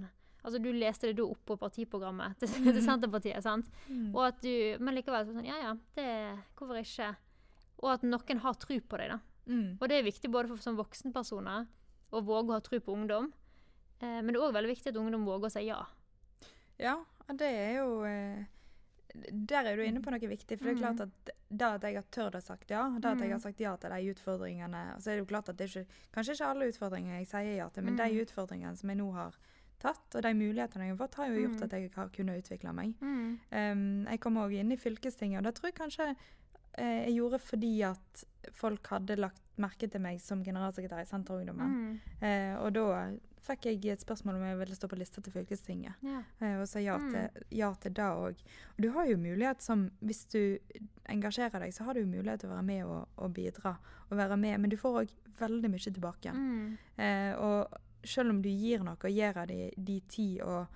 Altså, 0.47 0.61
du 0.63 0.69
leste 0.73 1.09
det 1.11 1.17
da 1.19 1.25
opp 1.27 1.41
på 1.45 1.57
partiprogrammet 1.59 2.37
til, 2.39 2.49
til 2.63 2.79
Senterpartiet, 2.85 3.43
sant? 3.43 3.67
Mm. 3.91 4.13
Og 4.15 4.21
at 4.29 4.37
du, 4.45 4.53
men 4.79 4.95
likevel 4.95 5.27
sånn 5.27 5.45
Ja, 5.49 5.57
ja, 5.59 5.73
det, 5.99 6.07
hvorfor 6.57 6.79
ikke? 6.79 7.09
Og 7.83 7.91
at 7.97 8.05
noen 8.07 8.39
har 8.45 8.55
tro 8.63 8.79
på 8.79 9.01
deg, 9.01 9.11
da. 9.11 9.19
Mm. 9.51 9.77
Og 9.81 9.89
det 9.91 9.99
er 9.99 10.07
viktig 10.07 10.31
både 10.31 10.49
for 10.53 10.63
som 10.63 10.79
voksenpersoner 10.79 11.67
å 12.15 12.23
våge 12.23 12.51
å 12.55 12.57
ha 12.57 12.63
tro 12.63 12.79
på 12.81 12.95
ungdom. 12.95 13.33
Eh, 14.01 14.21
men 14.23 14.31
det 14.33 14.39
er 14.39 14.47
òg 14.47 14.55
veldig 14.55 14.71
viktig 14.71 14.93
at 14.95 14.97
ungdom 15.03 15.27
våger 15.27 15.51
å 15.51 15.53
si 15.57 15.67
ja. 15.67 15.81
Ja, 16.79 16.95
det 17.35 17.49
er 17.51 17.73
jo 17.81 18.05
eh, 18.07 18.45
Der 19.33 19.65
er 19.71 19.77
du 19.79 19.83
inne 19.87 20.03
på 20.05 20.11
noe 20.13 20.21
viktig. 20.31 20.59
For 20.59 20.69
det 20.69 20.75
er 20.75 20.77
Mm. 20.77 20.83
klart 20.83 21.01
at 21.01 21.31
det 21.49 21.67
at 21.67 21.83
jeg 21.89 21.95
har 21.97 22.07
tørt 22.13 22.35
å 22.37 22.43
sagt 22.43 22.71
ja, 22.71 22.83
det 22.99 23.05
at 23.11 23.19
jeg 23.19 23.29
Mm. 23.31 23.33
har 23.33 23.41
sagt 23.41 23.61
ja 23.61 23.77
til 23.77 23.91
de 23.91 24.11
utfordringene 24.15 24.83
Så 25.01 25.11
er 25.11 25.17
det 25.17 25.23
jo 25.25 25.31
klart 25.31 25.49
at 25.49 25.57
det 25.57 25.65
er 25.67 25.81
ikke, 25.85 25.93
kanskje 26.13 26.35
ikke 26.35 26.51
alle 26.51 26.69
utfordringer 26.71 27.19
jeg 27.19 27.27
sier 27.27 27.57
ja 27.57 27.69
til, 27.69 27.83
men 27.85 27.95
Mm. 27.97 28.03
de 28.03 28.25
utfordringene 28.27 28.77
som 28.77 28.89
jeg 28.91 28.99
nå 28.99 29.13
har 29.15 29.35
tatt, 29.79 30.15
og 30.15 30.23
de 30.23 30.33
mulighetene 30.35 30.87
jeg 30.89 30.97
har 30.97 31.01
fått, 31.07 31.15
har 31.21 31.29
jo 31.29 31.43
gjort 31.49 31.61
Mm. 31.61 31.63
at 31.65 31.73
jeg 31.73 31.91
har 31.95 32.09
kunnet 32.09 32.43
utvikle 32.45 32.73
meg. 32.75 32.95
Mm. 33.01 33.39
Um, 33.53 34.07
jeg 34.07 34.21
kom 34.21 34.37
òg 34.37 34.53
inn 34.59 34.73
i 34.73 34.77
fylkestinget, 34.77 35.39
og 35.39 35.45
det 35.45 35.55
tror 35.55 35.71
jeg 35.71 35.75
kanskje 35.81 36.17
eh, 36.79 37.05
jeg 37.09 37.15
gjorde 37.17 37.39
fordi 37.41 37.83
at 37.83 38.25
folk 38.53 38.87
hadde 38.93 39.17
lagt 39.17 39.41
merke 39.59 39.89
til 39.91 40.01
meg 40.01 40.21
som 40.21 40.43
generalsekretær 40.45 41.01
i 41.01 41.09
Senterungdommen. 41.09 41.71
Mm. 41.73 42.01
Eh, 42.23 42.57
og 42.61 42.73
da 42.75 43.13
fikk 43.47 43.65
jeg 43.71 43.85
et 43.93 44.01
spørsmål 44.03 44.35
om 44.37 44.43
jeg 44.43 44.59
ville 44.59 44.75
stå 44.77 44.89
på 44.91 44.99
lista 44.99 45.21
til 45.23 45.33
fylkestinget. 45.33 45.95
Ja. 46.03 46.23
Eh, 46.43 46.59
og 46.61 46.67
sa 46.69 46.79
ja 46.81 46.99
Mm. 46.99 47.11
til, 47.13 47.45
ja 47.59 47.73
til 47.81 47.93
det 47.93 48.03
òg. 48.05 48.37
Og 48.77 48.83
du 48.83 48.91
har 48.91 49.07
jo 49.07 49.17
mulighet 49.17 49.63
som 49.63 49.91
Hvis 50.03 50.27
du 50.29 50.59
engasjerer 51.09 51.61
deg, 51.61 51.73
så 51.73 51.85
har 51.85 51.95
du 51.95 52.01
jo 52.01 52.07
mulighet 52.07 52.41
til 52.41 52.51
å 52.51 52.57
være 52.57 52.65
med 52.67 52.85
og, 52.85 53.09
og 53.17 53.33
bidra. 53.35 53.77
Og 54.11 54.17
være 54.19 54.37
med, 54.37 54.61
men 54.61 54.71
du 54.71 54.77
får 54.77 55.01
òg 55.05 55.13
veldig 55.39 55.71
mye 55.71 55.93
tilbake. 55.93 56.33
Mm. 56.33 56.79
Eh, 56.99 57.35
og 57.39 57.69
selv 58.07 58.31
om 58.31 58.43
du 58.43 58.49
gir 58.49 58.83
noe 58.85 59.11
gir 59.13 59.37
av 59.39 59.47
de, 59.49 59.71
de 59.77 60.01
tid 60.09 60.41
og, 60.43 60.67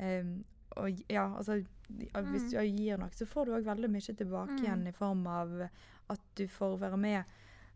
um, 0.00 0.44
og 0.76 1.02
ja, 1.10 1.28
altså 1.36 1.64
Hvis 1.90 2.44
Mm. 2.44 2.50
du 2.50 2.82
gir 2.82 2.98
noe, 2.98 3.08
så 3.10 3.26
får 3.26 3.46
du 3.46 3.52
òg 3.56 3.64
veldig 3.66 3.88
mye 3.90 4.14
tilbake 4.14 4.52
Mm. 4.52 4.58
igjen 4.64 4.86
i 4.86 4.92
form 4.92 5.26
av 5.26 5.68
at 6.08 6.20
du 6.36 6.46
får 6.46 6.76
være 6.78 6.96
med. 6.96 7.24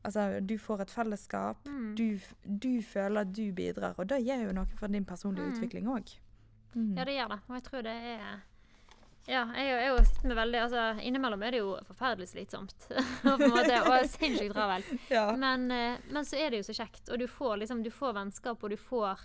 Altså, 0.05 0.41
du 0.47 0.57
får 0.59 0.81
et 0.83 0.91
fellesskap. 0.91 1.57
Mm. 1.67 1.95
Du, 1.97 2.19
du 2.47 2.83
føler 2.83 3.21
at 3.21 3.33
du 3.33 3.53
bidrar, 3.53 3.95
og 3.99 4.07
det 4.07 4.21
gjør 4.25 4.45
jo 4.47 4.53
noe 4.53 4.67
for 4.79 4.87
din 4.87 5.05
personlige 5.05 5.47
Mm. 5.49 5.53
utvikling 5.57 5.87
òg. 5.89 6.15
Mm. 6.77 6.95
Ja, 6.97 7.05
det 7.05 7.15
gjør 7.17 7.29
det. 7.29 7.41
Og 7.49 7.55
jeg 7.55 7.63
tror 7.65 7.83
det 7.83 7.93
er 7.93 8.41
Ja, 9.27 9.47
jeg 9.57 9.71
jeg 9.87 10.07
sitter 10.07 10.29
med 10.29 10.37
veldig 10.37 10.59
altså, 10.67 10.83
Innimellom 11.01 11.43
er 11.47 11.55
det 11.55 11.61
jo 11.63 11.71
forferdelig 11.89 12.29
slitsomt. 12.29 12.75
på 13.23 13.33
en 13.39 13.51
måte, 13.55 13.79
og 13.89 14.05
sinnssykt 14.13 14.53
travelt. 14.55 14.91
Ja. 15.17 15.31
Men, 15.41 15.71
eh, 15.73 15.99
men 16.13 16.25
så 16.29 16.37
er 16.37 16.51
det 16.53 16.61
jo 16.61 16.67
så 16.69 16.77
kjekt. 16.77 17.09
Og 17.13 17.19
du 17.23 17.27
får 17.31 17.57
liksom, 17.63 17.83
du 17.87 17.91
får 17.95 18.13
vennskap, 18.19 18.63
og 18.63 18.71
du 18.71 18.77
får, 18.77 19.25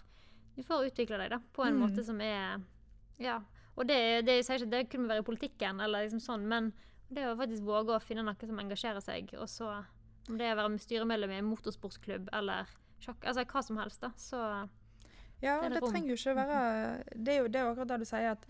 du 0.56 0.64
får 0.64 0.88
utvikle 0.92 1.20
deg 1.20 1.34
da, 1.36 1.42
på 1.56 1.66
en 1.68 1.76
Mm. 1.76 1.82
måte 1.84 2.04
som 2.08 2.22
er 2.22 2.62
Ja. 3.20 3.42
Og 3.76 3.88
det, 3.88 4.26
det, 4.28 4.40
jeg 4.40 4.46
sier 4.48 4.60
ikke, 4.64 4.72
det 4.72 4.90
kunne 4.92 5.08
være 5.12 5.22
i 5.24 5.28
politikken, 5.28 5.80
eller 5.84 6.04
liksom 6.04 6.20
sånn, 6.20 6.48
men 6.48 6.72
det 7.10 7.24
å 7.30 7.36
faktisk 7.40 7.64
våge 7.64 7.96
å 7.96 8.02
finne 8.04 8.24
noe 8.28 8.36
som 8.48 8.60
engasjerer 8.60 9.02
seg, 9.02 9.32
og 9.40 9.48
så 9.50 9.84
Om 10.30 10.38
det 10.38 10.46
er 10.46 10.54
å 10.54 10.58
være 10.60 10.70
med 10.70 10.82
styremedlem 10.84 11.32
i 11.32 11.38
en 11.40 11.48
motorsportsklubb 11.50 12.28
eller 12.38 12.68
sjakk, 13.02 13.24
altså 13.26 13.46
hva 13.50 13.62
som 13.66 13.78
helst, 13.82 14.02
da, 14.04 14.12
så 14.20 14.42
Ja, 15.42 15.62
Det 15.62 15.74
det, 15.80 15.82
trenger 15.90 16.10
jo 16.10 16.16
ikke 16.16 16.32
å 16.34 16.36
være 16.36 17.04
Det 17.16 17.34
er 17.34 17.38
jo 17.40 17.48
det 17.48 17.56
er 17.62 17.70
akkurat 17.72 17.88
det 17.88 18.00
du 18.00 18.06
sier, 18.06 18.32
at 18.32 18.46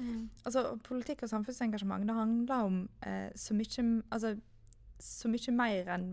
altså, 0.46 0.80
politikk 0.84 1.24
og 1.24 1.30
samfunnsengasjement 1.30 2.08
det 2.08 2.16
handler 2.16 2.64
om 2.66 2.90
eh, 3.06 3.30
så 3.36 3.54
mye 3.54 4.04
Altså 4.12 4.40
så 5.00 5.30
mye 5.32 5.52
mer 5.56 5.86
enn 5.96 6.08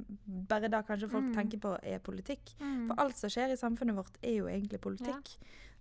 bare 0.47 0.69
det 0.71 0.87
kanskje 0.87 1.09
folk 1.11 1.25
Mm. 1.25 1.35
tenker 1.35 1.59
på 1.59 1.73
er 1.83 1.99
politikk. 1.99 2.53
mm. 2.61 2.87
For 2.87 2.95
alt 3.03 3.17
som 3.17 3.29
skjer 3.31 3.51
i 3.51 3.57
samfunnet 3.57 3.97
vårt, 3.97 4.15
er 4.23 4.37
jo 4.37 4.45
egentlig 4.47 4.79
politikk. 4.81 5.33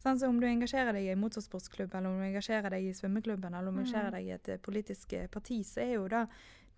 Sånn, 0.03 0.17
så 0.17 0.27
om 0.27 0.39
du 0.39 0.47
engasjerer 0.47 0.91
deg 0.91 1.03
i 1.03 1.11
en 1.11 1.19
motorsportsklubb, 1.21 1.93
eller 1.93 2.09
om 2.09 2.17
du 2.17 2.25
engasjerer 2.25 2.69
deg 2.71 2.83
i 2.83 2.93
svømmeklubben, 2.93 3.53
eller 3.53 3.67
om 3.67 3.75
du 3.75 3.81
Mm. 3.81 3.85
engasjerer 3.85 4.11
deg 4.11 4.25
i 4.25 4.31
et 4.31 4.49
eh, 4.49 4.57
politisk 4.57 5.13
eh, 5.13 5.27
parti, 5.27 5.61
så 5.63 5.81
er 5.83 5.93
jo 5.93 6.07
det 6.07 6.27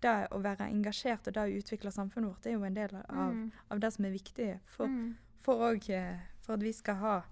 det 0.02 0.28
å 0.30 0.38
være 0.42 0.68
engasjert 0.70 1.26
og 1.28 1.32
det 1.34 1.42
å 1.42 1.56
utvikle 1.62 1.90
samfunnet 1.90 2.28
vårt, 2.28 2.46
er 2.46 2.52
jo 2.52 2.62
en 2.64 2.74
del 2.74 2.94
av, 3.08 3.32
Mm. 3.32 3.50
av 3.70 3.80
det 3.80 3.92
som 3.94 4.04
er 4.04 4.10
viktig 4.10 4.60
for, 4.66 4.86
Mm. 4.86 5.14
for, 5.40 5.54
og, 5.72 5.88
eh, 5.90 6.18
for 6.42 6.52
at 6.52 6.60
vi 6.60 6.72
skal 6.72 6.94
ha, 6.96 7.22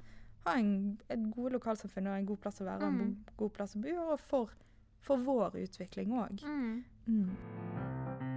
ha 0.46 0.54
en, 0.58 0.98
et 1.10 1.26
gode 1.34 1.52
lokalsamfunn 1.56 2.06
og 2.10 2.18
en 2.18 2.26
god 2.26 2.40
plass 2.44 2.60
å 2.62 2.68
være, 2.68 2.82
en 2.86 2.94
Mm. 2.96 3.00
en 3.00 3.16
god 3.36 3.52
plass 3.52 3.76
å 3.76 3.82
bo, 3.82 3.96
og 4.12 4.20
for, 4.20 4.50
for 5.00 5.16
vår 5.18 5.58
utvikling 5.64 6.12
òg. 6.14 6.42
Mm. 6.44 6.84
Mm. 7.06 8.36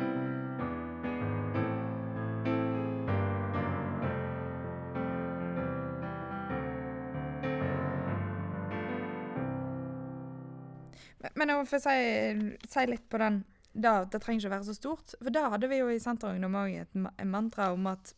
Men- 11.35 11.49
jeg 11.49 11.67
får 11.67 11.79
si, 11.83 12.59
si 12.69 12.85
litt 12.87 13.09
på 13.09 13.17
den 13.19 13.43
da, 13.73 14.03
Det 14.05 14.19
trenger 14.21 14.41
ikke 14.41 14.49
å 14.49 14.55
være 14.57 14.65
så 14.67 14.73
stort. 14.75 15.13
For 15.21 15.29
da 15.29 15.49
hadde 15.53 15.67
vi 15.69 15.77
jo 15.77 15.87
i 15.93 15.99
Senterungdom 16.01 16.55
òg 16.57 16.79
et 16.81 17.25
mantra 17.27 17.71
om 17.73 17.85
at 17.87 18.13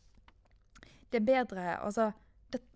det 1.12 1.20
er 1.22 1.26
bedre 1.28 1.78
Altså, 1.84 2.14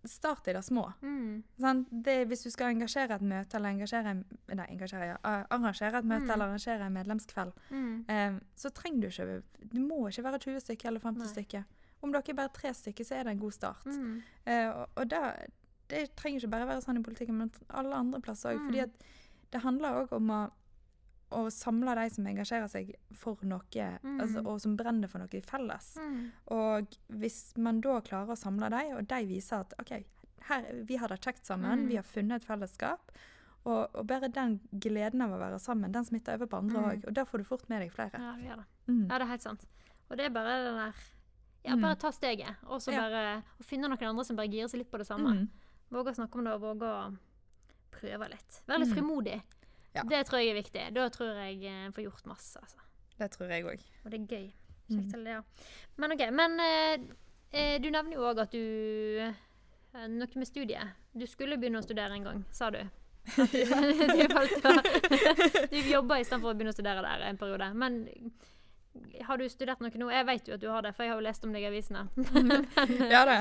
start 0.05 0.47
i 0.47 0.53
det 0.53 0.61
små. 0.63 0.93
Mm. 1.01 1.43
Sånn? 1.59 1.85
Det, 1.91 2.27
hvis 2.27 2.43
du 2.43 2.49
skal 2.51 2.73
engasjere 2.75 3.15
et 3.15 3.21
møte, 3.21 3.55
eller 3.55 3.69
engasjere, 3.75 4.13
nei, 4.55 4.67
engasjere, 4.71 5.07
ja, 5.13 5.17
arrangere 5.51 5.97
et 5.99 6.05
møte 6.05 6.25
Mm. 6.25 6.31
eller 6.33 6.45
arrangere 6.45 6.85
en 6.85 6.93
medlemskveld, 6.93 7.53
Mm. 7.71 8.05
eh, 8.09 8.39
så 8.55 8.69
trenger 8.71 9.01
du 9.01 9.07
ikke 9.07 9.43
Du 9.73 9.79
må 9.81 10.07
ikke 10.09 10.23
være 10.23 10.39
20 10.39 10.59
stykker 10.61 10.85
eller 10.88 10.99
50 10.99 11.17
Nei. 11.25 11.27
stykker. 11.33 11.65
Om 12.03 12.11
dere 12.11 12.23
er 12.29 12.33
bare 12.33 12.49
tre 12.53 12.69
stykker, 12.73 13.03
så 13.05 13.15
er 13.19 13.23
det 13.23 13.31
en 13.31 13.39
god 13.39 13.53
start. 13.53 13.88
Eh, 14.45 14.69
og 14.69 14.88
og 14.97 15.07
det, 15.09 15.49
det 15.89 16.15
trenger 16.15 16.39
ikke 16.41 16.49
bare 16.51 16.67
være 16.67 16.81
sånn 16.83 16.99
i 16.99 17.03
politikken, 17.03 17.33
men 17.38 17.51
alle 17.69 17.93
andre 17.95 18.19
plasser 18.21 18.49
òg. 18.55 18.59
Mm. 18.59 18.67
Fordi 18.67 18.91
det 19.51 19.61
handler 19.61 19.89
òg 20.05 20.11
om 20.13 20.27
å, 20.29 20.51
å 21.31 21.49
samle 21.51 21.95
de 21.95 22.09
som 22.13 22.25
engasjerer 22.27 22.67
seg 22.69 22.95
for 23.13 23.38
noe, 23.43 23.61
Mm. 24.03 24.19
altså, 24.21 24.45
og 24.45 24.61
som 24.61 24.75
brenner 24.77 25.07
for 25.07 25.19
noe 25.19 25.41
felles. 25.41 25.97
Mm. 25.97 26.31
Og 26.47 26.88
hvis 27.11 27.57
man 27.57 27.81
da 27.81 27.99
klarer 28.01 28.27
å 28.29 28.38
samle 28.38 28.69
de, 28.69 28.95
og 28.95 29.07
de 29.07 29.25
viser 29.25 29.59
at 29.59 29.73
OK, 29.79 30.05
her, 30.41 30.61
vi 30.85 30.95
har 30.97 31.07
det 31.07 31.19
kjekt 31.21 31.45
sammen, 31.45 31.79
Mm. 31.85 31.88
vi 31.88 31.95
har 31.95 32.03
funnet 32.03 32.35
et 32.41 32.45
fellesskap. 32.45 33.11
Og, 33.65 33.89
og 33.95 34.05
bare 34.05 34.29
den 34.31 34.59
gleden 34.77 35.21
av 35.23 35.31
å 35.31 35.39
være 35.39 35.59
sammen, 35.59 35.91
den 35.91 36.05
smitter 36.05 36.35
over 36.35 36.45
på 36.45 36.57
andre 36.57 36.77
Mm. 36.79 36.85
òg. 36.91 37.07
Og 37.07 37.13
da 37.15 37.23
får 37.25 37.38
du 37.39 37.43
fort 37.43 37.67
med 37.69 37.81
deg 37.81 37.91
flere. 37.91 38.11
Ja, 38.13 38.35
du 38.35 38.43
gjør 38.43 38.55
det. 38.57 38.65
Mm. 38.88 39.09
Ja, 39.09 39.17
det 39.17 39.21
er 39.21 39.31
helt 39.31 39.41
sant. 39.41 39.65
Og 40.11 40.17
det 40.17 40.25
er 40.27 40.29
bare 40.29 40.63
det 40.63 40.75
der 40.75 40.93
Ja, 41.65 41.73
Mm. 41.75 41.81
bare 41.81 41.95
ta 41.95 42.11
steget, 42.11 42.55
og 42.67 42.79
så 42.79 42.91
Ja. 42.93 43.01
bare 43.09 43.43
å 43.59 43.63
finne 43.65 43.89
noen 43.89 43.97
andre 44.07 44.23
som 44.23 44.35
bare 44.35 44.47
girer 44.47 44.69
seg 44.69 44.77
litt 44.77 44.91
på 44.91 44.99
det 44.99 45.07
samme. 45.07 45.33
Mm. 45.33 45.49
Våge 45.91 46.09
å 46.13 46.15
snakke 46.15 46.35
om 46.38 46.43
det, 46.43 46.53
og 46.53 46.61
våge 46.61 46.81
å 46.85 47.17
prøve 47.91 48.29
litt. 48.29 48.61
Være 48.67 48.79
litt 48.81 48.89
Mm. 48.89 48.95
frimodig. 48.95 49.41
Ja. 49.95 50.03
Det 50.12 50.21
tror 50.27 50.41
jeg 50.41 50.51
er 50.51 50.60
viktig. 50.60 50.86
Da 50.95 51.08
tror 51.13 51.38
jeg 51.39 51.63
en 51.71 51.93
får 51.95 52.03
gjort 52.10 52.25
masse, 52.29 52.60
altså. 52.60 52.81
Det 53.15 53.29
tror 53.31 53.51
jeg 53.53 53.63
òg. 53.63 53.84
Og 54.03 54.12
det 54.12 54.19
er 54.19 54.25
gøy. 54.36 54.47
Mm. 54.89 54.97
Kjekt 54.97 55.15
mm. 55.15 55.23
det, 55.23 55.31
ja. 55.38 55.41
Men 56.03 56.15
OK. 56.15 56.23
Men 56.36 56.60
eh, 56.60 57.05
eh, 57.55 57.75
du 57.81 57.88
nevner 57.89 58.17
jo 58.17 58.25
òg 58.27 58.41
at 58.43 58.51
du 58.53 58.60
eh, 59.23 59.41
Noe 60.12 60.27
med 60.36 60.47
studiet. 60.49 60.97
Du 61.15 61.23
skulle 61.31 61.55
begynne 61.55 61.79
å 61.79 61.86
studere 61.86 62.17
en 62.17 62.25
gang, 62.27 62.41
sa 62.51 62.67
du. 62.75 62.81
At 63.39 63.53
du, 63.55 63.62
du, 64.19 64.34
valgte 64.36 64.73
du 65.71 65.77
jobba 65.88 66.19
istedenfor 66.21 66.51
å 66.51 66.58
begynne 66.58 66.73
å 66.73 66.75
studere 66.75 67.01
der 67.01 67.23
en 67.29 67.39
periode. 67.39 67.69
Men 67.73 68.01
har 69.25 69.39
du 69.39 69.47
studert 69.49 69.79
noe 69.81 69.95
nå? 69.97 70.10
Jeg 70.12 70.27
vet 70.27 70.51
jo 70.51 70.58
at 70.58 70.62
du 70.62 70.67
har 70.69 70.84
det, 70.86 70.91
for 70.97 71.08
jeg 71.08 71.13
har 71.13 71.21
jo 71.21 71.25
lest 71.25 71.47
om 71.47 71.55
deg 71.55 71.63
i 71.63 71.69
avisene. 71.71 72.03
Ja, 73.10 73.23
det, 73.25 73.39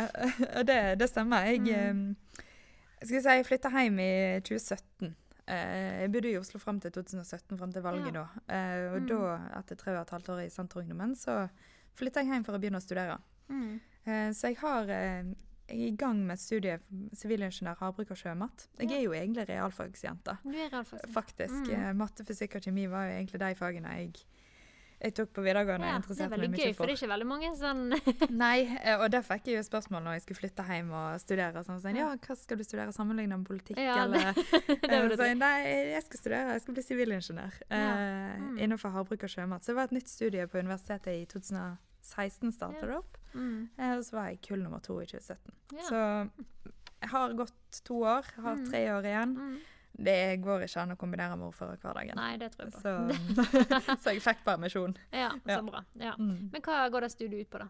det, 0.71 0.79
det 1.03 1.11
stemmer. 1.11 1.51
Jeg, 1.51 1.67
Mm. 1.67 2.15
eh, 2.15 3.05
skal 3.05 3.21
si, 3.21 3.35
jeg 3.35 3.47
flytta 3.51 3.71
hjem 3.75 3.99
i 4.01 4.11
2017. 4.47 5.13
Eh, 5.47 6.01
jeg 6.03 6.13
bodde 6.13 6.31
i 6.33 6.37
Oslo 6.39 6.59
fram 6.59 6.79
til 6.81 6.91
2017, 6.91 7.59
fram 7.59 7.73
til 7.73 7.83
valget 7.83 8.07
Ja. 8.15 8.27
da. 8.49 8.55
Eh, 8.55 8.95
og 8.95 9.03
Mm. 9.03 9.07
da, 9.09 9.59
etter 9.59 9.77
tre 9.77 9.93
og 9.97 10.03
et 10.03 10.11
halvt 10.11 10.29
år 10.29 10.39
i 10.47 10.49
Senterungdommen, 10.51 11.15
så 11.15 11.49
flytta 11.95 12.21
jeg 12.23 12.27
hjem 12.33 12.45
for 12.45 12.53
å 12.57 12.61
begynne 12.61 12.81
å 12.81 12.83
studere. 12.83 13.19
Mm. 13.51 13.81
Eh, 14.07 14.31
så 14.33 14.49
jeg 14.49 14.57
har 14.59 14.87
jeg 14.87 15.37
er 15.69 15.75
i 15.89 15.97
gang 15.97 16.27
med 16.27 16.37
studiet 16.39 16.81
studie 16.83 17.11
sivilingeniør 17.17 17.77
havbruk 17.79 18.11
og 18.11 18.17
sjømat. 18.17 18.67
Jeg 18.79 18.91
Ja. 18.91 18.97
er 18.97 19.03
jo 19.03 19.11
egentlig 19.13 19.47
realfagsjente. 19.49 20.39
Du 20.45 20.51
er 20.51 20.69
realfag. 20.71 21.01
Faktisk. 21.11 21.69
Mm. 21.73 21.97
Matte, 21.97 22.25
fysikk 22.25 22.57
og 22.57 22.63
kjemi 22.63 22.87
var 22.89 23.07
jo 23.09 23.13
egentlig 23.25 23.39
de 23.39 23.55
fagene 23.55 23.89
jeg 23.97 24.13
jeg 25.05 25.15
tok 25.19 25.31
på 25.37 25.43
videregående. 25.45 25.87
Ja, 25.91 25.99
det 26.01 26.21
er 26.25 26.31
veldig 26.33 26.49
gøy, 26.49 26.55
mye 26.65 26.75
for 26.79 26.89
det 26.89 26.95
er 26.95 26.99
ikke 26.99 27.11
veldig 27.13 27.27
mange 27.29 27.51
sånn 27.61 27.83
Nei, 28.45 28.57
eh, 28.81 28.97
og 28.97 29.11
der 29.13 29.23
fikk 29.27 29.51
jeg 29.51 29.59
jo 29.59 29.65
spørsmål 29.67 30.03
når 30.07 30.17
jeg 30.17 30.23
skulle 30.25 30.41
flytte 30.41 30.65
hjem 30.69 30.91
og 30.97 31.21
studere. 31.21 31.63
Sånn, 31.67 31.81
sånn, 31.85 31.99
ja, 32.01 32.09
hva 32.17 32.37
skal 32.41 32.61
du 32.61 32.65
studere 32.65 32.95
sammenlignet 32.97 33.39
med 33.43 33.47
politikk, 33.51 33.79
Ja, 33.85 33.99
eller 34.07 34.33
det 34.33 34.45
Eh, 34.95 35.09
det 35.13 35.19
så 35.21 35.29
Nei, 35.37 35.55
jeg 35.93 36.03
skal 36.09 36.19
studere, 36.23 36.55
jeg 36.57 36.65
skal 36.65 36.75
bli 36.79 36.87
sivilingeniør 36.89 37.61
Ja. 37.71 37.85
uh, 37.93 38.41
Mm. 38.45 38.59
innenfor 38.59 38.91
havbruk 38.97 39.23
og 39.29 39.31
sjømat. 39.31 39.63
Så 39.63 39.73
det 39.73 39.77
var 39.77 39.85
et 39.91 39.93
nytt 39.99 40.09
studie 40.09 40.47
på 40.51 40.59
universitetet 40.59 41.13
i 41.15 41.27
2016 41.31 42.53
startet 42.57 42.89
det 42.89 42.97
opp. 42.97 43.17
mm. 43.35 43.69
Uh, 43.79 43.93
og 43.99 44.03
så 44.07 44.17
var 44.19 44.29
jeg 44.33 44.41
kull 44.49 44.63
nummer 44.65 44.81
to 44.85 44.99
i 45.03 45.07
2017. 45.07 45.53
Ja. 45.75 45.85
Så 45.89 46.01
jeg 47.05 47.11
har 47.13 47.35
gått 47.37 47.81
to 47.85 48.01
år, 48.05 48.25
har 48.41 48.57
Mm. 48.57 48.67
tre 48.71 48.83
år 48.95 49.03
igjen. 49.05 49.35
Mm. 49.37 49.57
Det 49.95 50.37
går 50.43 50.65
ikke 50.67 50.83
an 50.83 50.93
å 50.95 50.97
kombinere 50.99 51.37
med 51.39 51.47
ordførerhverdagen. 51.53 52.17
Nei, 52.19 52.33
det 52.41 52.49
tror 52.55 52.67
jeg 52.67 52.75
på. 52.75 52.81
Så, 52.83 53.95
så 54.03 54.15
jeg 54.17 54.23
fikk 54.25 54.41
permisjon. 54.47 54.97
Ja, 55.15 55.31
så 55.47 55.61
bra. 55.67 55.85
Ja. 56.01 56.17
Mm. 56.19 56.49
Men 56.53 56.65
hva 56.67 56.81
går 56.91 57.07
det 57.07 57.13
studiet 57.15 57.47
ut 57.47 57.53
på, 57.53 57.63
da? 57.63 57.69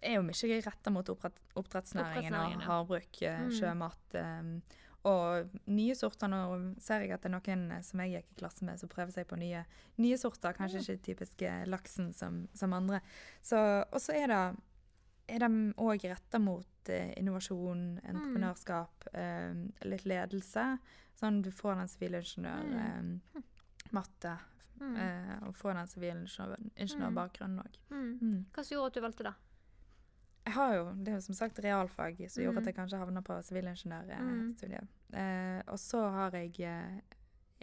Det 0.00 0.08
er 0.08 0.18
jo 0.18 0.26
mye 0.28 0.60
retta 0.64 0.92
mot 0.92 1.08
oppdrett, 1.12 1.40
oppdrettsnæringen 1.60 2.36
og 2.36 2.62
havbruk, 2.68 3.22
eh, 3.22 3.40
Mm. 3.46 3.50
sjømat. 3.56 4.14
Um, 4.20 4.62
og 5.08 5.48
nye 5.72 5.94
sorter. 5.96 6.28
Nå 6.28 6.40
ser 6.80 7.00
jeg 7.06 7.12
at 7.16 7.22
det 7.24 7.30
er 7.30 7.34
noen 7.38 7.70
eh, 7.72 7.80
som 7.84 8.00
jeg 8.04 8.18
gikk 8.18 8.32
i 8.34 8.38
klasse 8.42 8.64
med, 8.68 8.80
som 8.80 8.88
prøver 8.92 9.12
seg 9.12 9.28
på 9.28 9.38
nye, 9.40 9.64
nye 9.96 10.16
sorter. 10.20 10.52
Kanskje 10.56 10.82
ikke 10.84 11.04
typiske 11.08 11.52
laksen 11.72 12.12
som, 12.16 12.42
som 12.52 12.72
andre. 12.76 13.00
Så, 13.40 13.56
og 13.88 14.00
så 14.00 14.12
er 14.16 14.28
det 14.28 14.42
er 15.34 15.38
de 15.38 15.72
òg 15.78 16.00
retta 16.10 16.38
mot 16.38 16.66
eh, 16.88 17.12
innovasjon, 17.20 18.00
entreprenørskap, 18.04 19.04
eh, 19.14 19.54
litt 19.84 20.04
ledelse. 20.04 20.78
Sånn 21.20 21.42
du 21.42 21.50
får 21.50 21.74
den 21.76 21.88
sivilingeniør-matte. 21.88 24.36
Mm. 24.80 24.96
Eh, 24.96 25.42
og 25.46 25.54
får 25.56 25.74
den 25.76 25.86
sivilingeniørbakgrunnen 25.92 27.58
òg. 27.60 27.74
Mm. 27.90 28.18
Mm. 28.20 28.44
Hva 28.54 28.62
som 28.64 28.74
gjorde 28.76 28.86
at 28.86 28.94
du 28.94 29.00
valgte 29.04 29.22
det? 29.28 29.34
Jeg 30.46 30.52
har 30.56 30.74
jo, 30.74 30.84
Det 30.96 31.08
er 31.12 31.16
jo 31.18 31.26
som 31.26 31.34
sagt 31.36 31.58
realfag 31.60 32.16
som 32.30 32.42
gjorde 32.42 32.56
Mm. 32.56 32.62
at 32.62 32.66
jeg 32.66 32.74
kanskje 32.76 32.98
havna 32.98 33.20
på 33.22 33.32
sivilingeniørstudiet. 33.44 34.86
Eh, 35.12 35.62
og 35.68 35.78
så 35.78 36.00
har 36.10 36.30
jeg 36.32 36.60
eh, 36.60 37.00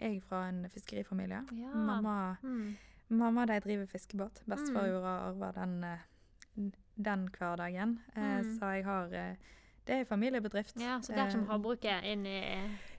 Jeg 0.00 0.22
fra 0.22 0.48
en 0.48 0.68
fiskerifamilie. 0.70 1.42
Ja. 1.58 1.74
Mamma, 1.74 2.36
Mm. 2.42 2.76
mamma 3.10 3.46
de 3.46 3.60
driver 3.60 3.86
fiskebåt. 3.86 4.42
Bestefar 4.46 4.82
Mm. 4.86 4.90
gjorde 4.92 5.08
arva 5.08 5.52
den, 5.52 5.84
eh, 5.84 5.98
den 6.98 7.28
hverdagen. 7.38 7.98
Eh, 8.16 8.22
Mm. 8.42 8.58
Så 8.58 8.74
jeg 8.74 8.84
har 8.84 9.12
eh, 9.14 9.34
Det 9.88 9.94
er 10.00 10.04
familiebedrift. 10.04 10.74
Ja, 10.80 10.98
så 11.00 11.14
der 11.14 11.30
kommer 11.30 11.46
Eh, 11.46 11.52
havbruket 11.52 12.04
inn 12.04 12.26
i 12.26 12.42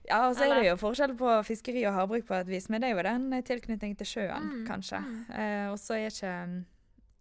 Ja, 0.08 0.26
og 0.28 0.34
så 0.34 0.44
er 0.50 0.54
det 0.60 0.70
jo 0.70 0.76
forskjell 0.76 1.12
på 1.16 1.34
fiskeri 1.46 1.84
og 1.86 1.94
havbruk 1.94 2.24
på 2.26 2.34
et 2.34 2.46
vis, 2.48 2.68
men 2.68 2.80
det 2.82 2.90
er 2.90 2.96
jo 2.96 3.02
den 3.02 3.42
tilknytningen 3.42 3.96
til 3.96 4.06
sjøen, 4.06 4.42
Mm, 4.42 4.66
kanskje. 4.66 4.98
mm. 4.98 5.30
Eh, 5.30 5.70
og 5.70 5.78
så 5.78 5.94
er 5.94 6.10
ikke, 6.10 6.64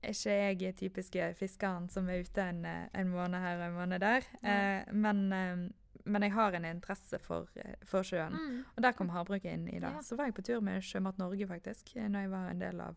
ikke 0.02 0.66
jeg 0.66 0.76
typiske 0.80 1.34
fiskeren 1.38 1.90
som 1.92 2.10
er 2.10 2.22
ute 2.24 2.42
en, 2.50 2.66
en 2.66 3.10
måned 3.12 3.40
her 3.40 3.60
og 3.60 3.68
en 3.68 3.74
måned 3.78 4.00
der. 4.00 4.22
Eh, 4.44 4.94
men, 4.94 5.34
eh, 5.34 5.70
men 6.06 6.22
jeg 6.24 6.32
har 6.34 6.52
en 6.58 6.66
interesse 6.66 7.20
for, 7.20 7.46
for 7.84 8.02
sjøen. 8.02 8.34
mm. 8.34 8.64
Og 8.76 8.84
der 8.84 8.92
kom 8.98 9.10
havbruket 9.10 9.54
inn 9.54 9.68
i 9.68 9.80
dag. 9.80 9.94
Ja. 10.00 10.02
Så 10.02 10.16
var 10.16 10.26
jeg 10.26 10.34
på 10.34 10.42
tur 10.42 10.62
med 10.62 10.82
Sjømat 10.82 11.18
Norge, 11.20 11.46
faktisk, 11.48 11.94
når 11.96 12.20
jeg 12.20 12.32
var 12.32 12.50
en 12.50 12.60
del 12.62 12.82
av, 12.82 12.96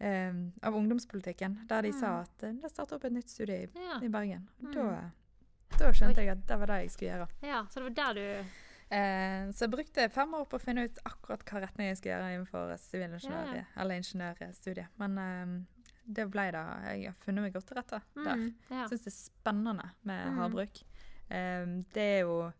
eh, 0.00 0.32
av 0.62 0.74
ungdomspolitikken, 0.74 1.66
der 1.68 1.82
de 1.82 1.92
sa 1.92 2.06
Mm. 2.06 2.20
at 2.20 2.42
eh, 2.42 2.52
det 2.62 2.70
startet 2.70 2.92
opp 2.92 3.04
et 3.04 3.12
nytt 3.12 3.28
studie 3.30 3.62
i, 3.64 3.68
Ja. 3.74 4.00
i 4.02 4.08
Bergen. 4.08 4.48
Mm. 4.62 4.72
Da, 4.74 5.10
da 5.78 5.92
skjønte 5.92 6.18
Oi. 6.18 6.24
jeg 6.24 6.28
at 6.36 6.46
det 6.46 6.58
var 6.58 6.66
det 6.66 6.80
jeg 6.82 6.90
skulle 6.90 7.10
gjøre. 7.18 7.28
ja, 7.42 7.64
så 7.70 7.74
det 7.74 7.82
var 7.82 7.90
der 7.90 8.14
du 8.14 8.44
Eh, 8.90 9.50
så 9.52 9.66
jeg 9.66 9.70
brukte 9.70 10.08
fem 10.10 10.32
år 10.32 10.46
på 10.48 10.56
å 10.56 10.60
finne 10.62 10.84
ut 10.86 10.98
akkurat 11.04 11.42
hva 11.44 11.60
retning 11.60 11.88
jeg 11.88 11.98
skulle 11.98 12.14
gjøre 12.14 12.30
innenfor 12.38 12.70
sivilingeniør- 12.80 13.54
Ja, 13.56 13.64
eller 13.76 13.94
ingeniørstudiet. 14.00 14.86
Men 14.96 15.18
eh, 15.18 15.64
det 16.10 16.30
ble 16.30 16.50
da 16.52 16.80
Jeg 16.94 17.04
har 17.04 17.14
funnet 17.20 17.42
meg 17.42 17.52
godt 17.52 17.66
til 17.66 17.76
rette 17.76 18.00
der. 18.14 18.34
mm. 18.34 18.54
ja. 18.70 18.86
Syns 18.88 19.04
det 19.04 19.12
er 19.12 19.30
spennende 19.30 19.90
med 20.04 20.26
Mm. 20.32 20.38
havbruk. 20.38 20.82
Eh, 21.30 21.66
det 21.92 21.96
er 22.02 22.20
jo 22.22 22.50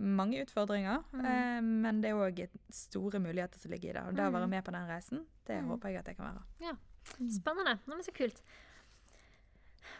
mange 0.00 0.40
utfordringer, 0.44 1.04
Mm. 1.12 1.24
eh, 1.24 1.60
men 1.60 2.00
det 2.00 2.10
er 2.10 2.14
òg 2.14 2.48
store 2.70 3.18
muligheter 3.20 3.58
som 3.58 3.70
ligger 3.70 3.90
i 3.90 3.92
det. 3.92 4.02
Og 4.08 4.14
det 4.14 4.22
å 4.24 4.32
være 4.32 4.46
Mm. 4.46 4.50
med 4.50 4.64
på 4.64 4.72
den 4.72 4.88
reisen, 4.88 5.24
det 5.46 5.62
Mm. 5.62 5.68
håper 5.70 5.88
jeg 5.88 5.98
at 5.98 6.06
jeg 6.06 6.16
kan 6.16 6.26
være. 6.26 6.42
Ja. 6.60 6.72
Spennende. 7.28 7.78
Nå, 7.86 7.94
men 7.94 8.02
så 8.02 8.12
kult. 8.12 8.40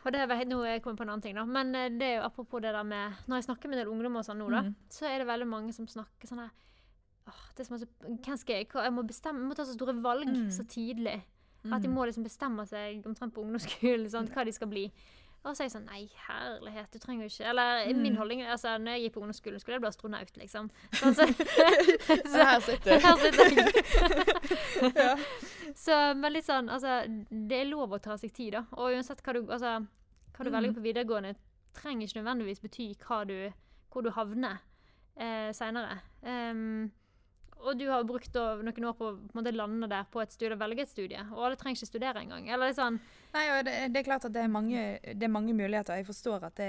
Og 0.04 0.12
det 0.12 0.26
var, 0.28 0.36
nå 0.44 0.58
er 0.64 0.72
jeg 0.76 0.82
kommet 0.82 0.98
på 1.00 1.04
en 1.06 1.10
annen 1.10 1.22
ting, 1.22 1.34
da. 1.34 1.44
Men 1.44 1.74
eh, 1.74 1.88
det 1.88 2.02
er 2.02 2.16
jo 2.18 2.26
apropos 2.28 2.60
det 2.60 2.72
der 2.72 2.82
med 2.84 3.12
Når 3.28 3.36
jeg 3.36 3.44
snakker 3.44 3.68
med 3.68 3.78
en 3.78 3.84
del 3.86 3.92
ungdommer 3.92 4.24
sånn 4.24 4.38
nå, 4.40 4.50
da, 4.50 4.62
Mm. 4.62 4.74
så 4.90 5.06
er 5.08 5.18
det 5.18 5.26
veldig 5.26 5.46
mange 5.48 5.72
som 5.74 5.86
snakker 5.86 6.26
sånn 6.28 6.38
her 6.40 6.50
Åh, 7.26 7.54
det 7.56 7.60
er 7.60 7.64
som 7.64 7.76
altså, 7.78 7.86
Hvem 8.04 8.36
skal 8.38 8.54
jeg 8.56 8.68
Jeg 8.74 8.92
må 8.92 9.02
bestemme 9.06 9.40
Jeg 9.40 9.48
må 9.48 9.54
ta 9.56 9.64
så 9.64 9.72
store 9.74 9.94
valg 10.02 10.26
Mm. 10.28 10.48
så 10.50 10.64
tidlig. 10.66 11.22
At 11.72 11.80
de 11.82 11.88
Mm. 11.88 11.94
må 11.94 12.04
liksom 12.06 12.24
bestemme 12.24 12.66
seg 12.68 13.02
omtrent 13.06 13.32
på 13.32 13.40
ungdomsskolen 13.44 14.10
sant, 14.10 14.30
hva 14.30 14.44
de 14.44 14.52
skal 14.52 14.68
bli. 14.68 14.92
Og 15.44 15.52
så 15.52 15.60
er 15.60 15.66
jeg 15.68 15.72
sånn 15.74 15.84
Nei, 15.90 16.06
herlighet, 16.26 16.86
du 16.94 16.98
trenger 16.98 17.26
jo 17.26 17.30
ikke 17.32 17.48
Eller 17.50 17.86
Mm. 17.92 17.98
min 18.02 18.14
holdning 18.16 18.42
altså, 18.48 18.78
Når 18.80 18.94
jeg 18.96 19.02
gikk 19.04 19.12
på 19.14 19.20
ungdomsskolen, 19.20 19.60
skulle 19.60 19.74
jeg 19.76 19.82
bli 19.84 19.88
astronaut, 19.90 20.36
liksom. 20.40 20.70
Sånn, 21.00 21.14
så, 21.14 21.26
Så 22.32 22.46
her 22.48 22.60
sitter 22.64 23.00
her 23.04 23.16
sitter 23.20 23.44
jeg. 23.52 24.94
ja. 25.04 25.16
Så, 25.76 25.98
men 26.16 26.32
litt 26.32 26.46
sånn, 26.48 26.68
altså, 26.72 27.00
det 27.30 27.60
er 27.60 27.68
lov 27.68 27.92
å 27.92 28.00
ta 28.00 28.16
seg 28.16 28.32
tid, 28.32 28.52
da. 28.56 28.64
Og 28.78 28.94
uansett 28.96 29.20
hva 29.24 29.32
du, 29.36 29.42
altså, 29.52 29.74
hva 30.34 30.44
du 30.44 30.50
Mm. 30.50 30.56
velger 30.56 30.74
på 30.78 30.84
videregående, 30.88 31.34
trenger 31.74 32.06
ikke 32.08 32.22
nødvendigvis 32.22 32.60
bety 32.62 32.88
hva 33.04 33.24
du, 33.28 33.36
hvor 33.92 34.02
du 34.02 34.10
havner 34.16 34.60
eh, 35.16 35.50
seinere. 35.54 36.00
Og 37.64 37.78
du 37.80 37.86
har 37.88 38.04
brukt 38.04 38.34
noen 38.34 38.84
år 38.90 38.94
på 38.98 39.10
å 39.10 39.52
lande 39.56 39.88
der 39.88 40.04
på 40.12 40.20
et 40.22 40.30
studie, 40.32 40.56
velge 40.60 40.82
et 40.84 40.88
studie. 40.92 41.22
Og 41.32 41.44
alle 41.46 41.56
trenger 41.56 41.80
ikke 41.80 41.88
studere 41.90 42.20
engang. 42.22 42.48
Eller 42.48 42.68
litt 42.70 42.76
sånn 42.78 43.00
Nei, 43.34 43.46
og 43.58 43.64
det, 43.66 43.72
det 43.92 43.98
er 44.00 44.04
klart 44.06 44.24
at 44.28 44.32
det 44.32 44.42
er 44.44 44.52
mange, 44.52 44.82
det 45.02 45.22
er 45.26 45.32
mange 45.32 45.52
muligheter. 45.56 45.96
Jeg 45.98 46.06
forstår 46.06 46.44
at 46.46 46.54
det, 46.60 46.68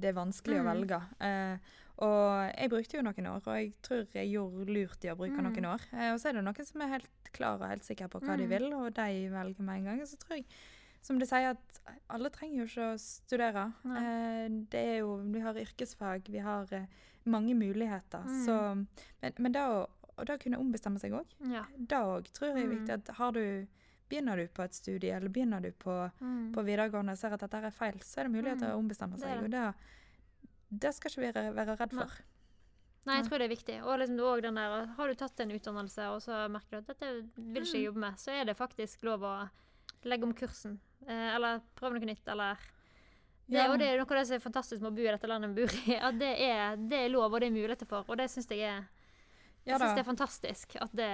det 0.00 0.08
er 0.08 0.16
vanskelig 0.16 0.60
å 0.60 0.64
Mm. 0.64 0.70
velge. 0.72 1.00
Eh, 1.20 1.58
og 1.98 2.52
jeg 2.54 2.70
brukte 2.70 2.96
jo 2.96 3.02
noen 3.02 3.26
år, 3.34 3.42
og 3.44 3.56
jeg 3.58 3.72
tror 3.82 4.06
jeg 4.14 4.30
gjorde 4.32 4.72
lurt 4.72 5.04
i 5.04 5.10
å 5.12 5.16
bruke 5.18 5.36
Mm. 5.36 5.44
noen 5.50 5.66
år. 5.74 5.80
Eh, 5.92 6.12
og 6.14 6.18
så 6.22 6.28
er 6.30 6.32
det 6.38 6.44
noen 6.44 6.64
som 6.64 6.80
er 6.82 6.88
helt 6.94 7.10
klar 7.34 7.60
og 7.60 7.68
helt 7.68 7.84
sikker 7.84 8.08
på 8.08 8.20
hva 8.22 8.36
de 8.38 8.46
Mm. 8.46 8.48
vil, 8.54 8.72
og 8.74 8.94
de 8.94 9.28
velger 9.28 9.60
med 9.60 9.76
en 9.76 9.84
gang. 9.84 10.00
Så 10.06 10.16
tror 10.16 10.36
jeg, 10.38 10.46
som 11.02 11.18
du 11.18 11.26
sier, 11.26 11.50
at 11.50 11.80
alle 12.08 12.30
trenger 12.30 12.56
jo 12.64 12.64
ikke 12.70 12.94
å 12.94 12.98
studere. 12.98 13.66
Eh, 13.84 14.48
det 14.70 14.80
er 14.86 14.98
jo, 15.00 15.16
vi 15.26 15.40
har 15.40 15.54
yrkesfag, 15.54 16.22
vi 16.30 16.38
har 16.38 16.66
eh, 16.72 16.86
mange 17.26 17.52
muligheter. 17.54 18.24
Mm. 18.24 18.44
Så, 18.46 18.86
men, 19.22 19.32
men 19.38 19.52
da 19.52 19.66
å 19.68 19.88
og 20.18 20.26
da 20.26 20.36
kunne 20.38 20.58
ombestemme 20.58 20.98
seg 21.00 21.12
òg. 21.12 21.26
Ja. 21.50 21.64
Òg 21.88 22.28
tror 22.32 22.48
jeg 22.48 22.56
er 22.64 22.66
Mm. 22.68 22.76
viktig. 22.76 22.90
at 22.94 23.16
har 23.16 23.32
du 23.32 23.66
Begynner 24.08 24.36
du 24.40 24.46
på 24.48 24.62
et 24.64 24.72
studie, 24.72 25.10
eller 25.12 25.28
begynner 25.28 25.60
du 25.60 25.70
på, 25.72 26.10
Mm. 26.22 26.52
på 26.54 26.62
videregående 26.64 27.12
og 27.12 27.18
ser 27.18 27.34
at 27.34 27.40
dette 27.40 27.58
er 27.60 27.70
feil, 27.70 27.92
så 28.00 28.20
er 28.20 28.24
det 28.24 28.32
mulighet 28.32 28.58
til 28.58 28.68
å 28.68 28.78
ombestemme 28.80 29.18
seg. 29.18 29.28
det. 29.36 29.44
Og 29.44 29.50
det, 29.50 29.74
det 30.80 30.94
skal 30.94 31.10
ikke 31.10 31.20
vi 31.26 31.32
være, 31.32 31.52
være 31.54 31.76
redd 31.76 31.92
for. 31.92 32.10
Nei, 33.06 33.16
jeg 33.18 33.26
tror 33.28 33.38
det 33.38 33.44
er 33.50 33.54
viktig. 33.54 33.76
Og 33.84 33.98
liksom 34.00 34.54
der, 34.54 34.86
har 34.96 35.06
du 35.08 35.14
tatt 35.14 35.40
en 35.40 35.50
utdannelse, 35.50 36.08
og 36.08 36.22
så 36.22 36.48
merker 36.50 36.70
du 36.70 36.76
at 36.78 36.86
dette 36.86 37.28
vil 37.36 37.62
ikke 37.62 37.72
jeg 37.74 37.82
Mm. 37.82 37.84
jobbe 37.84 38.00
med, 38.00 38.14
så 38.16 38.30
er 38.32 38.44
det 38.46 38.56
faktisk 38.56 39.02
lov 39.04 39.20
å 39.20 39.50
legge 40.04 40.24
om 40.24 40.32
kursen. 40.32 40.78
Eh, 41.06 41.34
eller 41.36 41.60
prøve 41.76 41.92
noe 42.00 42.06
nytt, 42.08 42.26
eller 42.28 42.56
det, 43.46 43.56
Ja. 43.60 43.72
Og 43.72 43.78
det 43.78 43.88
er 43.88 43.96
noe 43.98 44.02
av 44.08 44.08
det 44.08 44.26
som 44.26 44.34
er 44.36 44.50
fantastisk 44.50 44.80
med 44.80 44.92
å 44.92 44.96
bo 44.96 45.02
i 45.02 45.12
dette 45.12 45.28
landet 45.28 45.54
vi 45.54 45.64
bor 45.66 45.72
i. 45.92 45.96
At 46.00 46.18
det 46.18 46.38
er, 46.40 46.76
det 46.76 46.98
er 47.04 47.08
lov, 47.10 47.32
og 47.34 47.40
det 47.40 47.48
er 47.48 47.52
muligheter 47.52 47.86
for. 47.86 48.04
Og 48.08 48.16
det 48.16 48.30
syns 48.30 48.48
jeg 48.48 48.60
er 48.60 48.84
Jeg 49.68 49.78
synes 49.78 49.90
da, 49.90 49.94
det 49.94 50.04
er 50.06 50.10
fantastisk 50.10 50.76
at 50.80 50.92
det 50.96 51.12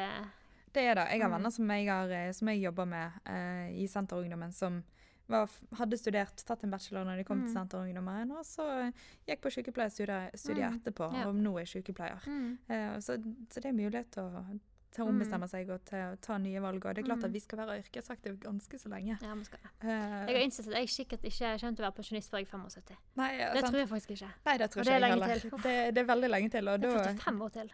det 0.75 0.83
er 0.91 0.95
det. 0.99 1.05
Jeg 1.13 1.21
har 1.23 1.29
Mm. 1.31 1.37
venner 1.37 1.51
som 1.55 1.69
jeg, 1.71 1.87
har, 1.87 2.09
eh, 2.11 2.33
som 2.33 2.49
jeg 2.49 2.63
jobber 2.65 2.85
med 2.85 3.11
uh, 3.29 3.69
i 3.71 3.87
Senterungdommen, 3.87 4.53
som 4.53 4.83
var, 5.29 5.49
hadde 5.79 5.97
studert, 5.97 6.43
tatt 6.45 6.65
en 6.65 6.71
bachelor 6.71 7.05
når 7.07 7.17
de 7.17 7.25
kom 7.25 7.41
til 7.45 7.55
Mm. 7.55 7.55
Senterungdommen, 7.55 8.33
og 8.33 8.45
så 8.45 8.93
gikk 9.29 9.41
på 9.41 9.51
sykepleierstudiet 9.55 10.35
studiet 10.37 10.71
Mm. 10.73 10.81
etterpå, 10.83 11.13
Ja. 11.15 11.29
og 11.29 11.35
nå 11.37 11.59
er 11.61 11.65
sykepleier. 11.65 12.19
mm, 12.27 12.59
Uh, 12.69 12.99
så, 12.99 13.17
så 13.51 13.61
det 13.63 13.67
er 13.67 13.73
mulighet 13.73 14.11
til 14.11 14.23
å, 14.25 14.59
til 14.91 15.05
å 15.05 15.07
Mm. 15.09 15.15
ombestemme 15.15 15.49
seg 15.49 15.71
og 15.71 15.85
til 15.85 15.99
å 15.99 16.21
ta 16.21 16.39
nye 16.39 16.61
valg. 16.61 16.85
Og 16.85 16.95
det 16.95 17.05
er 17.05 17.09
klart 17.09 17.19
Mm. 17.23 17.25
at 17.25 17.33
vi 17.33 17.39
skal 17.41 17.59
være 17.59 17.79
yrkesaktive 17.83 18.37
ganske 18.41 18.75
så 18.79 18.89
lenge. 18.91 19.19
Ja, 19.23 19.35
vi 19.35 19.45
skal. 19.45 19.59
Eh, 19.81 20.27
Jeg 20.27 20.37
har 20.37 20.43
innsett 20.45 20.67
at 20.69 20.75
jeg 20.75 20.89
sikkert 20.89 21.23
ikke 21.23 21.59
kommer 21.61 21.77
til 21.77 21.85
å 21.85 21.89
være 21.91 21.97
pensjonist 22.03 22.31
før 22.31 22.39
jeg 22.39 22.47
er 22.47 22.51
75. 22.59 22.97
nei, 23.17 23.39
ja, 23.39 23.53
Det 23.55 23.61
sant. 23.63 23.73
tror 23.75 23.79
jeg 23.79 23.89
faktisk 23.89 24.11
ikke. 24.11 24.31
Nei, 24.47 24.59
det 24.59 24.71
tror 24.71 24.81
Og 24.81 24.87
ikke 24.87 24.91
det 24.91 25.03
er 25.03 25.07
jeg 25.07 25.11
heller. 25.11 25.63
Det, 25.63 25.95
det 25.95 25.99
er 26.03 26.15
veldig 26.15 26.31
lenge 26.31 26.51
til, 26.51 26.69
og 26.69 26.81
Det 26.81 26.91
er 26.91 27.15
45 27.15 27.43
år 27.43 27.53
til. 27.53 27.71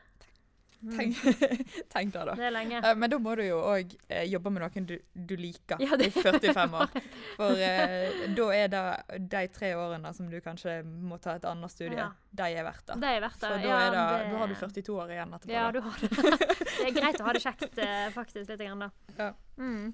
Mm. 0.80 0.92
Tenk, 0.96 1.16
tenk 1.92 2.12
det, 2.14 2.20
da. 2.24 2.34
Det 2.38 2.44
er 2.48 2.52
lenge. 2.54 2.78
Uh, 2.80 2.94
Men 2.96 3.10
da 3.12 3.18
må 3.20 3.34
du 3.36 3.42
jo 3.44 3.58
òg 3.68 3.90
uh, 4.08 4.22
jobbe 4.24 4.52
med 4.54 4.62
noen 4.64 4.86
du, 4.88 4.94
du 5.12 5.34
liker 5.36 5.82
Ja, 5.84 5.98
i 6.00 6.08
45 6.14 6.76
år. 6.78 6.94
For 7.36 7.52
uh, 7.52 8.22
da 8.38 8.46
er 8.56 8.70
det 8.72 8.84
de 9.34 9.42
tre 9.52 9.74
årene 9.76 10.12
som 10.16 10.30
du 10.32 10.38
kanskje 10.40 10.78
må 10.86 11.18
ta 11.20 11.34
et 11.36 11.44
annet 11.50 11.74
studie, 11.74 11.98
Ja. 12.00 12.08
de 12.32 12.48
er 12.56 12.64
verdt 12.64 12.86
det. 12.88 12.96
Det 13.04 13.12
er 13.12 13.20
verdt 13.26 13.40
det. 13.42 13.50
For 13.50 13.58
da, 13.60 13.68
Ja, 13.68 13.76
er 13.76 13.90
det, 13.92 14.00
det- 14.00 14.32
da 14.32 14.40
har 14.40 14.48
du 14.48 14.56
42 14.64 14.96
år 15.04 15.12
igjen 15.18 15.36
etterpå. 15.36 15.52
Ja, 15.52 15.66
du 15.76 15.80
har 15.84 16.00
det. 16.00 16.10
det 16.80 16.88
er 16.88 16.96
greit 16.96 17.20
å 17.20 17.28
ha 17.28 17.36
det 17.36 17.44
kjekt, 17.44 17.78
eh, 17.84 18.08
faktisk, 18.16 18.48
litt 18.54 18.64
grann, 18.64 18.86
da. 18.86 18.90
Ja. 19.20 19.30
Mm, 19.60 19.90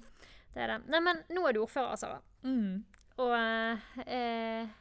det 0.55 0.63
er 0.63 0.73
det. 0.77 0.79
Nei, 0.95 1.03
men 1.11 1.23
nå 1.35 1.43
er 1.49 1.57
du 1.59 1.63
ordfører, 1.65 1.99
Sara. 1.99 2.21
Mm. 2.47 2.85
Og 3.19 3.33
eh, 3.35 3.89
eh, 4.07 4.75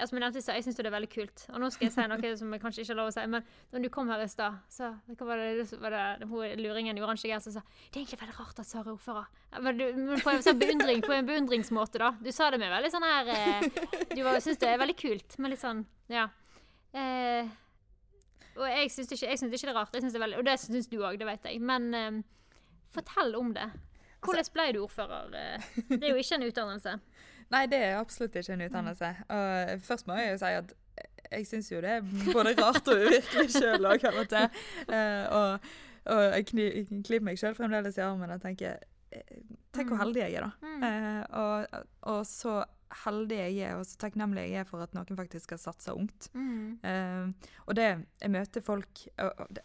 ja, 0.00 0.06
som 0.08 0.16
jeg 0.16 0.22
nevnte 0.24 0.40
i 0.40 0.44
stad, 0.44 0.56
jeg 0.56 0.64
syns 0.64 0.78
det 0.80 0.86
er 0.88 0.94
veldig 0.94 1.10
kult. 1.12 1.42
Og 1.52 1.60
nå 1.60 1.68
skal 1.74 1.86
jeg 1.86 1.92
si 1.94 2.04
noe 2.08 2.30
som 2.40 2.54
jeg 2.56 2.62
kanskje 2.62 2.82
ikke 2.82 2.92
har 2.94 2.98
lov 3.02 3.10
å 3.10 3.14
si, 3.14 3.24
men 3.34 3.44
når 3.74 3.84
du 3.84 3.88
kom 3.92 4.08
her 4.12 4.22
i 4.24 4.28
stad, 4.32 4.56
så 4.72 4.88
hva 5.12 5.28
var 5.28 5.42
det, 5.42 5.66
var 5.82 5.94
det 5.94 6.28
hun 6.30 6.62
luringen 6.64 6.98
i 6.98 7.04
oransje 7.04 7.28
genser 7.28 7.52
som 7.52 7.60
sa 7.60 7.76
Det 7.90 7.98
er 7.98 8.02
egentlig 8.02 8.20
veldig 8.22 8.36
rart 8.38 8.62
at 8.64 8.70
Sara 8.70 8.86
er 8.88 8.94
ordfører. 8.94 9.28
Ja, 9.52 9.62
Men, 9.66 9.80
du, 9.80 9.84
men 10.00 10.22
på, 10.24 10.32
en 10.32 10.44
sånn 10.46 10.60
beundring, 10.62 11.04
på 11.04 11.12
en 11.16 11.28
beundringsmåte, 11.28 12.00
da. 12.00 12.14
Du 12.24 12.30
sa 12.32 12.48
det 12.54 12.62
med 12.62 12.72
veldig 12.72 12.92
sånn 12.96 13.06
her 13.06 13.32
eh, 13.36 13.68
Du 14.16 14.22
syns 14.40 14.62
det 14.64 14.72
er 14.72 14.80
veldig 14.80 14.96
kult, 15.04 15.36
men 15.38 15.52
litt 15.54 15.62
sånn 15.62 15.84
Ja. 16.10 16.30
Eh, 16.96 17.52
og 18.58 18.66
jeg 18.66 18.90
syns 18.92 19.12
ikke, 19.14 19.30
ikke 19.36 19.52
det 19.52 19.62
er 19.68 19.76
rart. 19.76 19.92
Det 19.94 20.20
veldig, 20.24 20.40
og 20.40 20.48
det 20.48 20.56
syns 20.60 20.88
du 20.90 20.98
òg, 20.98 21.20
det 21.20 21.28
vet 21.28 21.46
jeg. 21.48 21.60
Men 21.62 21.92
eh, 21.94 22.22
fortell 22.92 23.36
om 23.38 23.52
det. 23.56 23.68
Hvordan 24.20 24.50
ble 24.56 24.66
du 24.74 24.80
ordfører? 24.84 25.30
Eh, 25.36 25.68
Det 25.88 26.02
er 26.02 26.14
jo 26.14 26.20
ikke 26.20 26.40
en 26.40 26.48
utdannelse. 26.48 26.96
Nei, 27.50 27.64
det 27.70 27.80
er 27.82 27.98
absolutt 27.98 28.36
ikke 28.38 28.54
en 28.54 28.64
utdannelse. 28.68 29.08
Og 29.36 29.80
først 29.86 30.06
må 30.06 30.18
jeg 30.20 30.32
jo 30.34 30.40
si 30.42 30.50
at 30.60 30.74
jeg 31.30 31.46
syns 31.46 31.70
jo 31.72 31.80
det 31.82 31.90
er 31.98 32.08
både 32.34 32.52
rart 32.62 32.88
og 32.90 33.04
uvirkelig 33.06 33.50
sjøl 33.54 33.86
òg, 33.90 34.04
av 34.10 34.18
og 34.22 34.28
til. 34.30 34.60
Eh, 34.90 35.24
og, 35.36 35.70
og 36.10 36.22
jeg 36.34 36.46
klipper 36.50 37.26
meg 37.26 37.38
sjøl 37.40 37.54
fremdeles 37.58 37.98
i 37.98 38.04
armen 38.06 38.32
og 38.34 38.42
tenker 38.42 38.78
eh, 39.12 39.40
Tenk 39.74 39.86
hvor 39.92 40.00
Mm. 40.00 40.02
heldig 40.02 40.22
jeg 40.24 40.34
er, 40.40 40.46
da. 40.48 40.52
Mm. 40.66 40.84
Eh, 40.88 41.24
og, 41.38 41.82
og 42.10 42.22
så 42.26 42.56
heldig 43.04 43.36
jeg 43.38 43.58
er, 43.68 43.76
og 43.78 43.84
så 43.86 43.98
takknemlig 44.02 44.48
jeg 44.50 44.64
er 44.64 44.66
for 44.66 44.82
at 44.82 44.94
noen 44.98 45.18
faktisk 45.18 45.52
har 45.54 45.60
satsa 45.62 45.94
ungt. 45.94 46.26
Mm. 46.34 47.34
Og 47.68 47.76
det 47.78 47.84
Jeg 48.20 48.30
møter 48.34 48.64
folk 48.66 49.04
og, 49.22 49.30
og 49.44 49.52
det, 49.54 49.62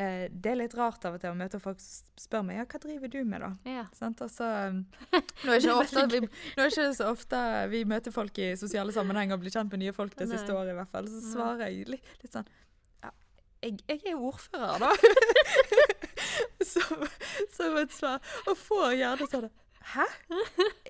eh, 0.00 0.26
det 0.30 0.52
er 0.52 0.58
litt 0.58 0.76
rart 0.78 1.04
av 1.08 1.16
og 1.16 1.22
til 1.22 1.32
å 1.32 1.38
møte 1.38 1.60
folk 1.62 1.80
som 1.82 2.24
spør 2.24 2.44
meg 2.48 2.60
ja, 2.60 2.66
hva 2.70 2.80
driver 2.82 3.12
du 3.12 3.20
med, 3.28 3.44
da? 3.44 3.50
Ja. 3.68 3.84
Um, 4.02 4.82
nå, 5.46 5.56
er 5.56 5.70
ofte, 5.74 6.06
vi, 6.12 6.20
nå 6.24 6.64
er 6.64 6.72
ikke 6.72 6.90
så 6.96 7.10
ofte 7.12 7.40
vi 7.72 7.84
møter 7.88 8.14
folk 8.14 8.38
i 8.42 8.52
sosiale 8.60 8.94
sammenhenger 8.96 9.38
og 9.38 9.44
blir 9.44 9.54
kjent 9.54 9.72
med 9.72 9.84
nye 9.84 9.96
folk 9.96 10.16
det 10.18 10.28
siste 10.30 10.50
Nei. 10.52 10.58
året, 10.60 10.74
i 10.74 10.78
hvert 10.80 10.94
fall. 10.94 11.10
Så 11.10 11.24
svarer 11.34 11.66
jeg 11.68 11.88
litt, 11.96 12.14
litt 12.22 12.36
sånn 12.36 12.48
ja, 13.04 13.12
jeg, 13.64 13.78
jeg 13.90 14.14
er 14.14 14.26
ordfører, 14.30 14.84
da. 14.84 14.94
som, 16.72 17.06
som 17.56 17.76
et 17.76 17.92
svar. 17.92 18.22
Og 18.48 18.58
får 18.58 18.96
gjerne 18.98 19.28
sånn 19.30 19.50
Hæ? 19.92 20.04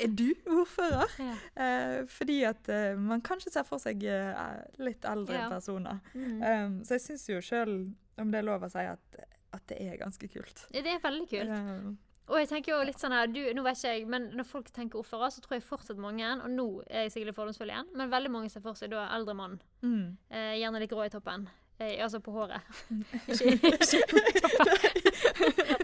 Er 0.04 0.08
du 0.14 0.28
ordfører? 0.46 1.10
Ja. 1.18 1.34
Eh, 1.64 2.06
fordi 2.08 2.36
at 2.46 2.68
eh, 2.70 2.94
man 2.98 3.20
kanskje 3.26 3.50
ser 3.54 3.66
for 3.66 3.82
seg 3.82 4.04
eh, 4.06 4.54
litt 4.78 5.04
eldre 5.10 5.34
Ja. 5.42 5.48
personer. 5.50 5.98
Mm. 6.14 6.40
Um, 6.42 6.76
så 6.86 6.94
jeg 6.98 7.04
syns 7.08 7.26
jo 7.28 7.40
sjøl, 7.42 7.74
om 8.22 8.30
det 8.30 8.38
er 8.42 8.46
lov 8.46 8.62
å 8.62 8.70
si, 8.70 8.84
at, 8.86 9.18
at 9.52 9.66
det 9.72 9.80
er 9.82 9.96
ganske 10.00 10.28
kult. 10.30 10.66
Det 10.70 10.86
er 10.86 11.02
veldig 11.02 11.26
kult. 11.32 11.50
Um, 11.50 11.96
Og 12.30 12.38
jeg 12.40 12.48
tenker 12.48 12.72
jo 12.72 12.78
litt 12.88 12.96
sånn 13.02 13.12
her, 13.12 13.26
du, 13.28 13.40
nå 13.52 13.62
vet 13.66 13.76
ikke 13.76 13.90
jeg, 13.98 14.06
men 14.08 14.30
Når 14.38 14.46
folk 14.48 14.70
tenker 14.72 14.96
ordfører, 15.02 15.28
så 15.34 15.42
tror 15.44 15.58
jeg 15.58 15.66
fortsatt 15.66 15.98
mange 16.00 16.24
og 16.38 16.46
nå 16.54 16.64
er 16.86 17.02
jeg 17.04 17.12
sikkert 17.18 17.36
fordomsfull 17.36 17.68
igjen, 17.74 17.90
men 17.98 18.08
veldig 18.14 18.30
mange 18.32 18.48
ser 18.54 18.62
for 18.64 18.78
seg 18.78 18.94
da 18.94 19.08
eldre 19.12 19.34
mann. 19.36 19.58
mm. 19.82 20.06
Eh, 20.30 20.54
gjerne 20.62 20.80
litt 20.80 20.90
grå 20.94 21.04
i 21.04 21.12
toppen. 21.12 21.44
Eh, 21.82 21.98
altså 22.00 22.20
på 22.22 22.30
håret. 22.32 22.62
ikke, 23.28 23.50
ikke 23.58 24.06
på 24.08 24.22
toppen. 24.38 25.80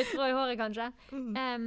litt 0.00 0.12
grå 0.16 0.26
i 0.30 0.34
håret, 0.36 0.58
kanskje. 0.60 0.88
Um, 1.12 1.66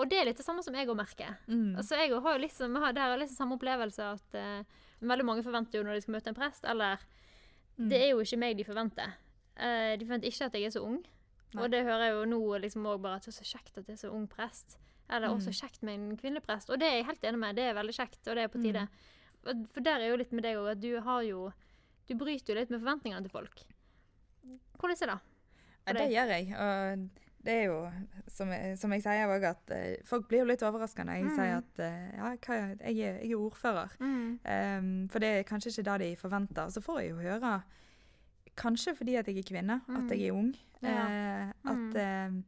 og 0.00 0.08
det 0.08 0.18
er 0.20 0.28
litt 0.30 0.38
det 0.40 0.46
samme 0.46 0.62
som 0.64 0.74
jeg 0.76 0.88
òg 0.88 0.96
merker. 0.98 1.34
Mm. 1.48 1.74
Altså, 1.80 1.98
jeg 2.00 2.12
har 2.14 2.36
jo 2.38 2.44
liksom, 2.44 2.76
jeg 2.78 2.84
har, 2.86 2.94
det 2.96 3.02
er 3.04 3.20
litt 3.20 3.34
samme 3.34 3.58
opplevelse 3.58 4.06
at 4.14 4.38
uh, 4.38 4.86
veldig 5.02 5.26
mange 5.28 5.44
forventer 5.44 5.80
jo 5.80 5.84
når 5.88 5.98
de 5.98 6.04
skal 6.06 6.16
møte 6.18 6.32
en 6.32 6.38
prest, 6.38 6.64
eller 6.68 7.02
Mm. 7.72 7.86
Det 7.88 7.98
er 8.04 8.10
jo 8.10 8.18
ikke 8.20 8.36
meg 8.36 8.56
de 8.58 8.64
forventer. 8.68 9.14
Uh, 9.56 9.94
de 9.96 10.04
forventer 10.04 10.28
ikke 10.28 10.44
at 10.44 10.56
jeg 10.58 10.66
er 10.68 10.72
så 10.74 10.82
ung. 10.84 10.98
Nei. 11.54 11.62
Og 11.64 11.70
det 11.72 11.78
hører 11.86 12.02
jeg 12.04 12.12
jo 12.18 12.26
nå 12.28 12.40
liksom 12.60 12.84
bare 13.00 13.14
at 13.16 13.24
det 13.24 13.30
er 13.32 13.36
så 13.38 13.46
kjekt 13.48 13.78
at 13.80 13.86
det 13.86 13.94
er 13.94 14.00
så 14.02 14.10
ung 14.12 14.26
prest. 14.28 14.76
Eller 15.08 15.28
Mm. 15.32 15.38
også 15.38 15.54
kjekt 15.56 15.80
med 15.82 15.94
en 15.94 16.16
kvinnelig 16.20 16.42
prest. 16.44 16.68
Og 16.68 16.78
det 16.78 16.86
er 16.90 16.94
jeg 16.98 17.06
helt 17.08 17.24
enig 17.24 17.40
med. 17.40 17.56
Det 17.56 17.64
er 17.64 17.74
veldig 17.80 17.94
kjekt, 17.96 18.20
og 18.28 18.36
det 18.36 18.44
er 18.44 18.52
på 18.52 18.60
tide. 18.62 18.84
Mm. 19.42 19.64
For 19.72 19.80
der 19.88 20.04
er 20.04 20.12
jo 20.12 20.16
litt 20.20 20.32
med 20.36 20.44
deg 20.44 20.60
òg 20.60 20.68
at 20.74 20.80
du 20.84 21.00
har 21.00 21.22
jo 21.26 21.52
Du 22.08 22.14
bryter 22.18 22.52
jo 22.52 22.58
litt 22.60 22.70
med 22.70 22.80
forventningene 22.84 23.22
til 23.24 23.32
folk. 23.32 23.64
Hvordan 24.78 25.02
er 25.02 25.06
det? 25.06 25.18
Ja, 25.22 25.86
for 25.86 25.98
det 25.98 26.10
gjør 26.12 26.32
jeg. 26.36 26.46
Og 26.52 27.08
det 27.44 27.52
er 27.52 27.64
jo, 27.66 27.78
som 28.28 28.50
jeg, 28.54 28.76
som 28.78 28.92
jeg 28.94 29.02
sier 29.02 29.26
òg, 29.34 29.44
at 29.48 29.70
eh, 29.74 29.96
folk 30.06 30.28
blir 30.30 30.42
jo 30.44 30.48
litt 30.50 30.62
overraska 30.62 31.04
når 31.04 31.16
jeg 31.18 31.24
Mm. 31.24 31.34
sier 31.36 31.56
at 31.56 31.78
eh, 31.82 32.10
ja, 32.16 32.30
hva, 32.46 32.54
jeg, 32.58 32.78
er, 32.80 33.18
jeg 33.22 33.32
er 33.32 33.36
ordfører. 33.38 33.96
Um, 34.00 35.08
for 35.10 35.18
det 35.18 35.28
er 35.38 35.42
kanskje 35.48 35.70
ikke 35.74 35.86
det 35.90 35.98
de 36.04 36.16
forventer. 36.16 36.70
Så 36.70 36.80
får 36.84 37.00
jeg 37.00 37.10
jo 37.10 37.16
høre, 37.24 37.62
kanskje 38.56 38.94
fordi 38.96 39.16
at 39.18 39.26
jeg 39.28 39.38
er 39.38 39.48
kvinne, 39.48 39.80
Mm. 39.88 39.96
at 40.04 40.10
jeg 40.16 40.28
er 40.28 40.32
ung, 40.32 40.54
Ja. 40.82 41.04
uh, 41.06 41.72
at 41.72 41.96
uh, 42.30 42.42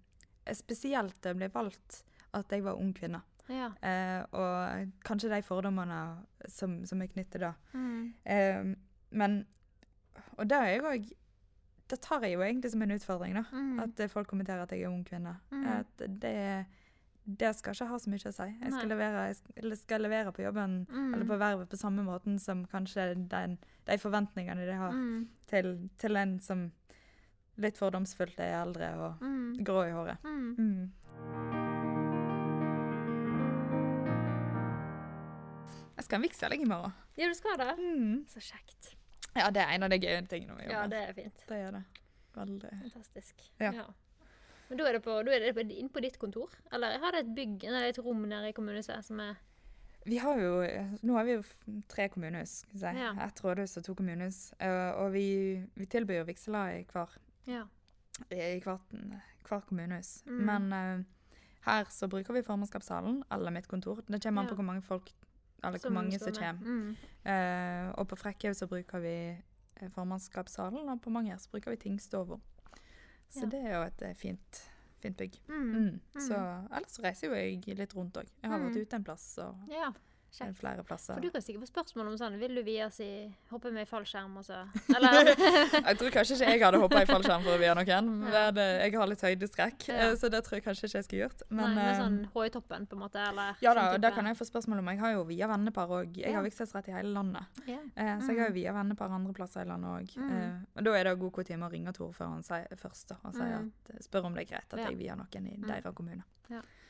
spesielt 0.53 1.21
det 1.23 1.37
ble 1.37 1.49
valgt 1.55 2.05
at 2.35 2.51
jeg 2.51 2.65
var 2.65 2.75
ung 2.79 2.93
kvinne. 2.95 3.23
Ja. 3.49 3.69
Uh, 3.83 4.25
og 4.41 4.93
kanskje 5.05 5.29
de 5.35 5.43
fordommene 5.43 5.99
som, 6.49 6.85
som 6.87 7.03
er 7.03 7.07
knyttet 7.13 7.41
da. 7.41 7.53
Mm. 7.75 8.15
Eh, 8.25 8.75
men 9.11 9.47
Og 10.39 10.49
det 10.49 10.57
er 10.57 10.65
jeg 10.67 10.83
òg 10.83 11.13
Det 11.89 12.01
tar 12.01 12.23
jeg 12.25 12.33
jo 12.33 12.41
egentlig 12.41 12.71
som 12.73 12.83
en 12.83 12.91
utfordring, 12.95 13.35
da. 13.35 13.43
Mm. 13.53 13.81
At 13.85 14.01
eh, 14.01 14.09
folk 14.09 14.27
kommenterer 14.31 14.63
at 14.65 14.71
jeg 14.73 14.83
er 14.83 14.89
ung 14.89 15.05
kvinne. 15.05 15.35
Mm. 15.53 15.67
At 15.69 16.05
det, 16.21 16.67
det 17.27 17.51
skal 17.57 17.75
ikke 17.77 17.89
ha 17.91 17.99
så 17.99 18.11
mye 18.11 18.31
å 18.31 18.33
si. 18.33 18.47
Jeg 18.63 18.73
skal, 18.73 18.89
levere, 18.89 19.27
jeg 19.35 19.77
skal, 19.83 20.01
levere 20.03 20.33
på 20.33 20.43
jobben 20.47 20.87
Mm. 20.91 21.15
eller 21.15 21.25
på 21.29 21.39
vervet 21.39 21.69
på 21.69 21.77
samme 21.77 22.03
måten 22.05 22.39
som 22.41 22.65
kanskje 22.67 23.11
den, 23.29 23.59
de 23.87 23.99
forventningene 23.99 24.65
de 24.67 24.73
har 24.81 24.93
Mm. 24.93 25.29
til, 25.47 25.91
til 25.99 26.17
en 26.17 26.41
som 26.41 26.73
litt 27.57 27.77
fordomsfullt 27.79 28.41
er 28.41 28.63
eldre 28.63 28.89
og 28.99 29.21
Mm. 29.23 29.63
grå 29.65 29.85
i 29.89 29.93
håret. 29.93 30.19
Mm. 30.25 30.55
Mm. 30.59 31.95
Jeg 35.97 36.05
skal 36.05 36.17
ha 36.17 36.21
en 36.23 36.27
vigsel 36.29 36.53
i 36.57 36.65
morgen. 36.67 36.93
Ja, 37.17 37.29
du 37.31 37.35
skal 37.39 37.59
det? 37.61 37.71
Mm. 37.79 38.25
Så 38.29 38.41
kjekt. 38.43 38.95
Ja, 39.35 39.51
det 39.51 39.63
er 39.65 39.75
en 39.75 39.83
av 39.83 39.91
de 39.91 39.99
gøye 39.99 40.23
tingene 40.31 40.57
vi 40.59 40.67
gjør. 40.69 40.73
Ja, 40.77 40.87
det 40.91 41.01
er 41.09 41.13
fint. 41.17 41.45
det 41.49 41.57
er 41.69 41.71
det. 41.79 41.85
Veldig. 42.35 42.71
Fantastisk. 42.83 43.43
Ja. 43.61 43.73
Men 44.69 44.79
da 44.81 44.87
er 44.89 44.93
det, 44.97 45.03
på, 45.05 45.17
da 45.27 45.33
er 45.35 45.41
det 45.45 45.55
på- 45.55 45.65
inne 45.71 45.89
på 45.93 46.01
ditt 46.03 46.19
kontor? 46.19 46.51
Eller 46.73 46.99
har 46.99 47.13
det 47.13 47.25
et 47.27 47.35
bygg, 47.37 47.65
eller 47.65 47.89
et 47.89 47.99
rom 47.99 48.23
nede 48.29 48.49
i 48.49 48.53
kommunehuset 48.57 49.05
som 49.05 49.21
er 49.21 49.35
Vi 50.07 50.19
har 50.21 50.37
jo, 50.37 50.63
nå 51.03 51.15
har 51.17 51.25
vi 51.25 51.33
jo 51.39 51.43
tre 51.89 52.09
kommunehus. 52.13 52.65
Si. 52.75 52.85
Ja. 52.87 53.13
Ett 53.25 53.41
rådhus 53.45 53.77
og 53.79 53.85
to 53.85 53.95
kommunehus. 53.95 54.53
Eh, 54.61 54.91
og 55.01 55.13
vi, 55.15 55.65
vi 55.75 55.87
tilbyr 55.87 56.19
jo 56.19 56.25
vigseler 56.29 56.81
i 56.81 56.85
hver, 56.93 57.09
Ja. 57.47 57.63
i 58.31 58.61
hvert, 58.61 58.81
hver 59.49 59.61
kommunehus. 59.69 60.23
Mm. 60.27 60.45
Men 60.45 60.73
eh, 60.73 61.05
her 61.65 61.85
så 61.89 62.07
bruker 62.09 62.35
vi 62.35 62.43
formannskapssalen, 62.43 63.23
eller 63.33 63.51
mitt 63.51 63.67
kontor. 63.69 64.03
Det 64.07 64.21
kommer 64.23 64.43
an 64.43 64.49
på 64.49 64.55
hvor 64.55 64.65
mange 64.65 64.83
folk, 64.83 65.11
eller 65.67 65.79
hvor 65.79 65.91
mange 65.91 66.19
som 66.19 66.33
kommer. 66.33 66.65
Mm. 66.65 66.97
Eh, 67.25 67.93
og 67.99 68.09
på 68.09 68.17
Frekkhaug 68.17 68.55
så 68.57 68.67
bruker 68.67 68.99
vi 69.01 69.15
eh, 69.81 69.89
formannskapssalen, 69.91 70.89
og 70.89 71.01
på 71.03 71.11
Manger 71.11 71.37
så 71.39 71.49
bruker 71.51 71.71
vi 71.71 71.77
tingstova. 71.77 72.39
Så 73.31 73.41
Ja. 73.45 73.51
det 73.51 73.61
er 73.67 73.77
jo 73.77 73.83
et 73.83 74.03
eh, 74.03 74.15
fint, 74.15 74.63
fint 75.03 75.17
bygg. 75.17 75.41
Mm. 75.49 75.75
Mm. 75.75 76.01
Så 76.21 76.35
ellers 76.71 77.01
reiser 77.03 77.29
jo 77.29 77.35
jeg 77.35 77.79
litt 77.79 77.95
rundt 77.97 78.15
òg. 78.17 78.29
Jeg 78.43 78.51
har 78.51 78.59
Mm. 78.59 78.69
vært 78.69 78.83
ute 78.83 78.97
en 78.97 79.05
plass 79.05 79.39
og 79.39 79.57
Ja. 79.69 79.93
Eh, 80.41 80.47
Kjekt. 80.47 80.59
flere 80.59 80.83
plasser. 80.85 81.15
For 81.15 81.21
du 81.23 81.31
kan 81.31 81.43
sikkert 81.43 81.63
få 81.65 81.71
spørsmål 81.71 82.09
om 82.13 82.17
sånn 82.19 82.39
Vil 82.41 82.55
du 82.55 82.63
vies 82.67 83.01
i 83.01 83.09
Hoppe 83.51 83.71
med 83.73 83.83
i 83.87 83.91
fallskjerm 83.91 84.37
og 84.41 84.45
så 84.45 84.63
Eller 84.97 85.31
Jeg 85.35 85.99
tror 86.01 86.11
kanskje 86.11 86.35
ikke 86.39 86.51
jeg 86.51 86.63
hadde 86.65 86.81
hoppa 86.83 87.03
i 87.03 87.07
fallskjerm 87.07 87.43
for 87.47 87.55
å 87.55 87.59
vie 87.61 87.75
noen. 87.79 88.11
men 88.25 88.57
Jeg 88.59 88.95
har 88.99 89.07
litt 89.11 89.21
høydeskrekk, 89.23 89.89
Ja. 89.89 89.99
eh, 90.11 90.15
så 90.21 90.31
det 90.31 90.43
tror 90.45 90.59
jeg 90.59 90.65
kanskje 90.67 90.87
ikke 90.89 90.99
jeg 91.01 91.05
skulle 91.09 91.23
gjort. 91.27 91.43
Nei, 91.51 91.69
Men 91.75 91.79
eh, 91.79 91.99
sånn 92.01 92.19
H 92.35 92.45
i 92.47 92.51
toppen, 92.51 92.87
på 92.91 92.97
en 92.99 93.03
måte? 93.05 93.21
Eller 93.31 93.57
ja 93.63 93.75
da, 93.75 93.87
sånn 93.89 93.95
og 93.95 94.01
det 94.07 94.13
kan 94.15 94.27
jeg 94.27 94.37
få 94.41 94.49
spørsmål 94.51 94.79
om. 94.83 94.89
Jeg 94.95 94.99
har 95.05 95.13
jo 95.15 95.25
via 95.25 95.47
vennepar 95.49 95.89
òg. 96.01 96.17
Jeg 96.17 96.31
Ja. 96.31 96.37
har 96.41 96.45
vigselsrett 96.49 96.89
i 96.89 96.97
hele 96.99 97.13
landet. 97.15 97.63
Ja. 97.67 97.79
Eh, 97.97 98.19
så 98.21 98.31
jeg 98.35 98.41
har 98.43 98.49
jo 98.49 98.55
via 98.59 98.73
vennepar 98.73 99.11
andre 99.15 99.33
plasser 99.33 99.63
i 99.63 99.69
landet 99.71 99.91
òg. 99.91 100.17
Mm. 100.19 100.31
Eh, 100.35 100.59
og 100.77 100.85
da 100.85 100.95
er 100.99 101.05
det 101.05 101.19
god 101.21 101.33
kutyme 101.33 101.69
å 101.69 101.71
ringe 101.73 101.93
Tor 101.95 102.13
før 102.13 102.33
han 102.35 102.43
sier 102.43 102.67
først 102.77 103.13
og 103.23 103.33
sier 103.35 103.61
Mm. 103.61 103.71
at, 103.95 104.03
spør 104.05 104.25
om 104.27 104.35
det 104.35 104.43
er 104.49 104.55
greit 104.57 104.73
at 104.75 104.79
Ja. 104.81 104.89
jeg 104.91 104.99
vier 104.99 105.17
noen 105.17 105.47
i 105.47 105.57
Mm. 105.57 105.67
deres 105.69 105.95
kommune. 105.95 106.25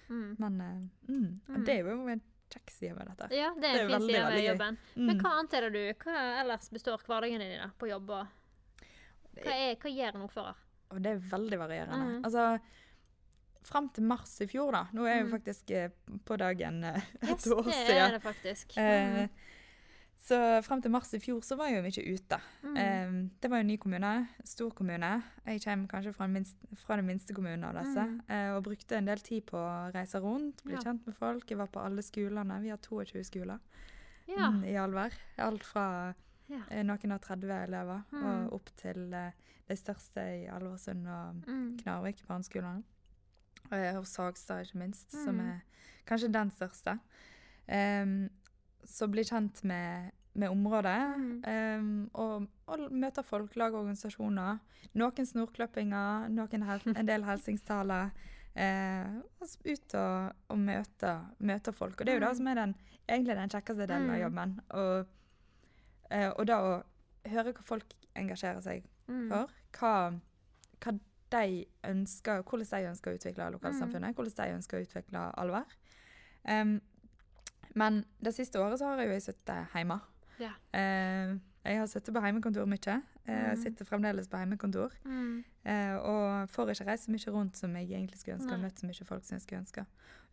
Mm. 0.09 0.37
Men 0.38 0.61
eh, 0.61 1.12
mm, 1.12 1.40
Mm. 1.48 1.64
det 1.64 1.74
er 1.78 1.85
jo 1.88 2.07
en 2.09 2.20
kjekk 2.55 2.71
side 2.75 2.95
med 2.97 3.11
dette. 3.12 3.29
ja, 3.37 3.51
det 3.55 3.61
Det 3.61 3.71
er 3.75 3.85
en 3.85 3.90
fin 3.90 4.07
side 4.09 4.25
ved 4.33 4.45
jobben. 4.49 4.79
Mm. 4.97 5.07
Men 5.11 5.21
hva 5.25 5.35
annet 5.40 5.55
er 5.59 5.67
det 5.69 5.73
du 5.75 6.05
Hva 6.07 6.23
ellers 6.40 6.71
består 6.71 7.03
hverdagen 7.07 7.43
din 7.45 7.59
da, 7.61 7.69
på 7.79 7.90
jobb? 7.90 8.11
og 8.11 8.27
Hva, 9.43 9.53
er, 9.59 9.75
hva 9.83 9.90
gjør 9.90 10.14
en 10.21 10.25
ordfører? 10.29 10.62
Og 10.95 11.03
det 11.03 11.11
er 11.17 11.23
veldig 11.33 11.59
varierende. 11.59 12.01
Mm. 12.14 12.25
Altså, 12.25 12.47
Fram 13.64 13.87
til 13.97 14.05
mars 14.05 14.35
i 14.45 14.47
fjor, 14.47 14.73
da. 14.77 14.83
Nå 14.93 15.07
er 15.09 15.23
jo 15.23 15.25
Mm. 15.25 15.31
faktisk 15.33 15.71
eh, 15.73 15.88
på 16.29 16.37
dagen 16.37 16.83
eh, 16.85 16.99
et 17.23 17.31
Yes, 17.31 17.47
år 17.49 17.62
det 17.64 17.75
siden. 17.75 17.97
er 18.03 18.11
det 18.12 18.21
faktisk. 18.23 18.75
Eh, 18.77 19.29
så 20.24 20.37
frem 20.64 20.80
til 20.80 20.90
mars 20.94 21.10
i 21.12 21.18
fjor 21.20 21.42
så 21.44 21.56
var 21.60 21.68
jeg 21.68 21.76
jo 21.76 21.84
mye 21.84 22.14
ute. 22.16 22.38
Mm. 22.64 22.76
Um, 22.80 23.30
det 23.42 23.50
var 23.50 23.58
jo 23.60 23.64
en 23.66 23.66
ny 23.68 23.76
kommune, 23.82 24.12
stor 24.48 24.70
kommune. 24.72 25.10
Jeg 25.44 25.60
kommer 25.64 25.88
kanskje 25.90 26.12
fra, 26.16 26.24
den 26.24 26.32
minst, 26.38 26.56
fra 26.87 26.96
den 26.96 27.06
minste 27.10 27.34
kommunen 27.37 27.64
av 27.68 27.74
disse. 27.76 28.06
Mm. 28.08 28.20
Uh, 28.30 28.56
og 28.56 28.62
brukte 28.64 28.96
en 28.96 29.04
del 29.10 29.20
tid 29.20 29.44
på 29.50 29.58
å 29.60 29.90
reise 29.94 30.20
rundt, 30.24 30.62
bli 30.64 30.72
Ja. 30.78 30.80
kjent 30.87 31.04
med 31.06 31.14
folk. 31.18 31.44
Jeg 31.50 31.58
var 31.60 31.66
på 31.68 31.82
alle 31.84 32.02
skolene. 32.02 32.60
Vi 32.62 32.70
har 32.72 32.78
22 32.78 33.24
skoler 33.28 33.58
ja. 34.26 34.48
um, 34.48 34.62
i 34.64 34.72
Alver. 34.80 35.12
Alt 35.38 35.62
fra 35.64 36.14
Ja. 36.48 36.62
eh, 36.70 36.82
noen 36.84 37.12
av 37.12 37.20
30 37.20 37.50
elever 37.64 38.02
Mm. 38.12 38.24
og 38.24 38.52
opp 38.54 38.70
til 38.76 39.12
uh, 39.14 39.30
de 39.68 39.76
største 39.76 40.20
i 40.20 40.46
Alversund 40.48 41.06
og 41.06 41.44
Mm. 41.48 41.78
Knarvik, 41.82 42.24
barneskolene. 42.26 42.82
Og 43.72 44.06
Sagstad, 44.06 44.64
ikke 44.66 44.78
minst, 44.78 45.10
som 45.12 45.37
Mm. 45.37 45.40
er 45.48 45.60
kanskje 46.06 46.32
den 46.32 46.50
største. 46.50 46.98
Um, 47.68 48.30
så 48.84 49.06
bli 49.10 49.22
kjent 49.24 49.62
med, 49.64 50.10
med 50.35 50.51
området. 50.51 51.16
Mm. 51.16 51.42
Um, 51.47 52.11
og, 52.14 52.47
og 52.66 52.92
møter 52.92 53.23
folk, 53.23 53.55
lage 53.57 53.77
organisasjoner. 53.79 54.59
Noen 54.94 55.27
snorkløppinger, 55.27 56.29
noen 56.35 56.64
en 56.99 57.07
del 57.07 57.25
helsingstaler. 57.25 58.11
Uh, 58.55 59.20
ut 59.66 59.94
og, 59.99 60.33
og 60.49 60.59
møte, 60.59 61.12
møte 61.38 61.73
folk. 61.75 62.01
Og 62.01 62.07
det 62.07 62.12
er 62.14 62.18
jo 62.20 62.25
det 62.27 62.31
Mm. 62.31 62.37
som 62.38 62.47
er 62.49 62.55
den, 62.55 62.75
egentlig 63.09 63.37
den 63.37 63.49
kjekkeste 63.51 63.87
delen 63.87 64.11
av 64.11 64.16
Mm. 64.16 64.23
jobben. 64.23 64.61
Og, 64.70 65.07
uh, 66.12 66.31
og 66.38 66.47
da 66.47 66.59
å 66.62 66.75
høre 67.31 67.53
hva 67.53 67.62
folk 67.62 67.94
engasjerer 68.16 68.62
seg 68.62 68.85
Mm. 69.09 69.29
for. 69.29 69.51
Hva, 69.79 70.20
hva 70.81 70.99
de 71.33 71.64
ønsker, 71.85 72.42
hvordan 72.42 72.70
de 72.70 72.88
ønsker 72.90 73.11
å 73.11 73.18
utvikle 73.18 73.51
lokalsamfunnet. 73.53 74.14
Hvordan 74.14 74.37
de 74.38 74.55
ønsker 74.57 74.79
å 74.79 74.85
utvikle 74.87 75.25
Alver. 75.37 75.64
Um, 76.49 76.81
men 77.75 78.05
det 78.23 78.35
siste 78.37 78.61
året 78.62 78.79
så 78.79 78.87
har 78.92 78.99
jeg 79.03 79.09
jo 79.14 79.33
sittet 79.33 79.66
hjemme. 79.75 80.01
Ja. 80.40 80.51
Eh, 80.73 81.37
jeg 81.64 81.79
har 81.79 81.87
sittet 81.87 82.14
på 82.14 82.20
heimekontor 82.20 82.66
mye. 82.66 83.03
Eh, 83.27 83.33
Jeg 83.35 83.57
Mhm. 83.57 83.62
sitter 83.62 83.85
fremdeles 83.85 84.29
på 84.29 84.37
heimekontor. 84.37 84.90
Mm. 85.05 85.44
Eh, 85.64 85.97
og 85.97 86.49
får 86.51 86.70
ikke 86.75 86.87
reist 86.87 87.07
så 87.09 87.11
mye 87.12 87.33
rundt 87.33 87.57
som 87.57 87.75
jeg 87.77 87.88
egentlig 87.90 88.18
skulle 88.18 88.37
ønske, 88.38 88.53
og 88.53 88.61
møtt 88.61 88.79
så 88.81 88.87
mye 88.87 89.05
folk 89.07 89.25
som 89.25 89.37
jeg 89.37 89.42
skulle 89.42 89.61
ønske. 89.62 89.87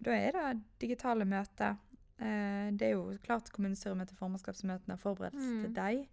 Da 0.04 0.12
er 0.12 0.32
det 0.32 0.62
digitale 0.80 1.26
møter. 1.26 1.78
Eh, 2.20 2.72
det 2.72 2.82
er 2.82 2.92
jo 2.92 3.18
klart 3.24 3.50
kommunestyremøte, 3.52 4.14
formannskapsmøtene, 4.16 4.98
forberedelse 4.98 5.62
til 5.62 5.70
Mm. 5.70 5.74
deg. 5.74 6.08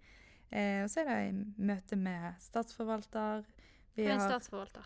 Eh, 0.53 0.83
og 0.85 0.89
så 0.89 1.01
er 1.01 1.05
det 1.33 1.59
møte 1.59 1.97
med 1.97 2.35
statsforvalter. 2.39 3.45
Vi 3.97 4.05
Hva 4.05 4.09
er 4.11 4.15
en 4.15 4.21
har, 4.21 4.31
statsforvalter? 4.31 4.85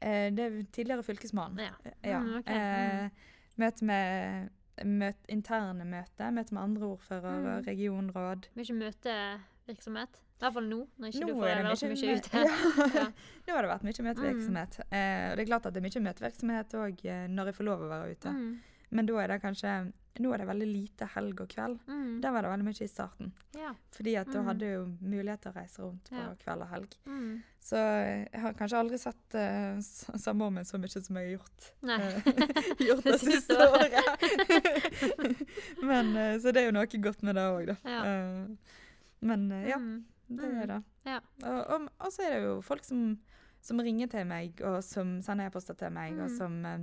eh, 0.00 0.30
det 0.30 0.38
er 0.40 0.62
tidligere 0.72 1.02
fylkesmann. 1.04 1.58
Ja. 1.58 1.70
Ja. 2.02 2.20
Mm, 2.20 2.38
ok. 2.38 2.48
eh, 2.48 3.10
møte 3.58 3.84
med 3.84 4.50
møt, 4.84 5.16
interne 5.28 5.84
møter, 5.84 6.30
møte 6.32 6.54
med 6.54 6.62
andre 6.62 6.86
ordførere, 6.86 7.58
Mm. 7.58 7.64
regionråd. 7.66 8.48
Mye 8.56 8.74
møtevirksomhet. 8.78 10.22
I 10.38 10.40
hvert 10.44 10.54
fall 10.54 10.68
nå, 10.70 10.78
når 10.98 11.08
ikke 11.10 11.20
Nå 11.20 11.26
du 11.26 11.34
får 11.34 11.48
være 11.48 11.76
så 11.76 11.88
mye 11.90 12.16
ute. 12.16 12.30
Ja. 12.98 13.06
Nå 13.48 13.54
har 13.56 13.62
det 13.66 13.70
vært 13.72 13.86
mye 13.88 14.04
møtevirksomhet. 14.06 14.78
Eh, 14.90 15.30
og 15.30 15.36
det 15.36 15.42
er 15.42 15.48
klart 15.50 15.66
at 15.66 15.74
det 15.74 15.80
er 15.82 15.86
mye 15.88 16.04
møtevirksomhet 16.06 16.76
òg 16.78 17.04
eh, 17.10 17.24
når 17.32 17.50
jeg 17.50 17.54
får 17.58 17.64
lov 17.66 17.82
å 17.82 17.88
være 17.90 18.12
ute. 18.14 18.34
Mm. 18.36 18.52
Men 18.90 19.06
da 19.10 19.18
er 19.20 19.28
det 19.34 19.40
kanskje 19.42 19.72
Nå 20.18 20.32
er 20.34 20.38
det 20.42 20.46
veldig 20.48 20.66
lite 20.66 21.06
helg 21.14 21.40
og 21.40 21.48
kveld. 21.48 21.78
Mm. 21.86 22.20
Der 22.20 22.32
var 22.34 22.42
det 22.42 22.50
veldig 22.50 22.64
mye 22.66 22.82
i 22.84 22.88
starten. 22.90 23.32
Ja. 23.54 23.72
Fordi 23.94 24.14
at 24.18 24.26
da 24.32 24.40
Mm. 24.40 24.46
hadde 24.46 24.64
jeg 24.66 24.74
jo 24.74 24.84
mulighet 25.00 25.40
til 25.42 25.52
å 25.52 25.54
reise 25.54 25.78
rundt 25.82 26.10
på 26.10 26.16
Ja. 26.18 26.34
kveld 26.42 26.62
og 26.62 26.68
helg. 26.68 26.96
Mm. 27.06 27.42
Så 27.60 27.76
jeg 27.76 28.40
har 28.40 28.52
kanskje 28.54 28.78
aldri 28.78 28.98
sett 28.98 29.34
uh, 29.34 29.78
samboeren 30.18 30.54
min 30.54 30.64
så 30.64 30.78
mye 30.78 30.88
som 31.04 31.16
jeg 31.16 31.24
har 31.28 31.38
gjort. 31.38 31.70
Eh, 31.82 32.22
gjort 32.88 33.04
det 33.04 33.12
Det 33.12 33.20
siste 33.20 33.54
året. 33.54 33.94
Men, 35.82 36.16
uh, 36.16 36.38
så 36.40 36.52
det 36.52 36.62
er 36.62 36.66
jo 36.70 36.76
noe 36.76 36.86
godt 37.02 37.22
med 37.26 37.34
det 37.38 37.44
òg, 37.48 37.66
da. 37.72 37.76
Ja. 37.84 38.02
Uh, 38.04 38.76
men 39.20 39.50
uh, 39.52 39.64
ja, 39.68 39.76
Mm. 39.78 40.04
det 40.28 40.44
Mm. 40.48 40.60
er 40.62 40.66
det. 40.66 40.82
Ja. 41.06 41.20
Og, 41.42 41.66
og, 41.74 41.88
og 42.00 42.12
så 42.12 42.22
er 42.22 42.30
det 42.34 42.42
jo 42.44 42.60
folk 42.62 42.84
som, 42.84 43.18
som 43.60 43.80
ringer 43.80 44.06
til 44.12 44.24
meg, 44.26 44.60
og 44.62 44.82
som 44.84 45.20
sender 45.22 45.46
e-poster 45.48 45.74
til 45.74 45.90
meg, 45.90 46.12
og 46.18 46.28
Mm. 46.30 46.36
som 46.38 46.64
eh, 46.66 46.78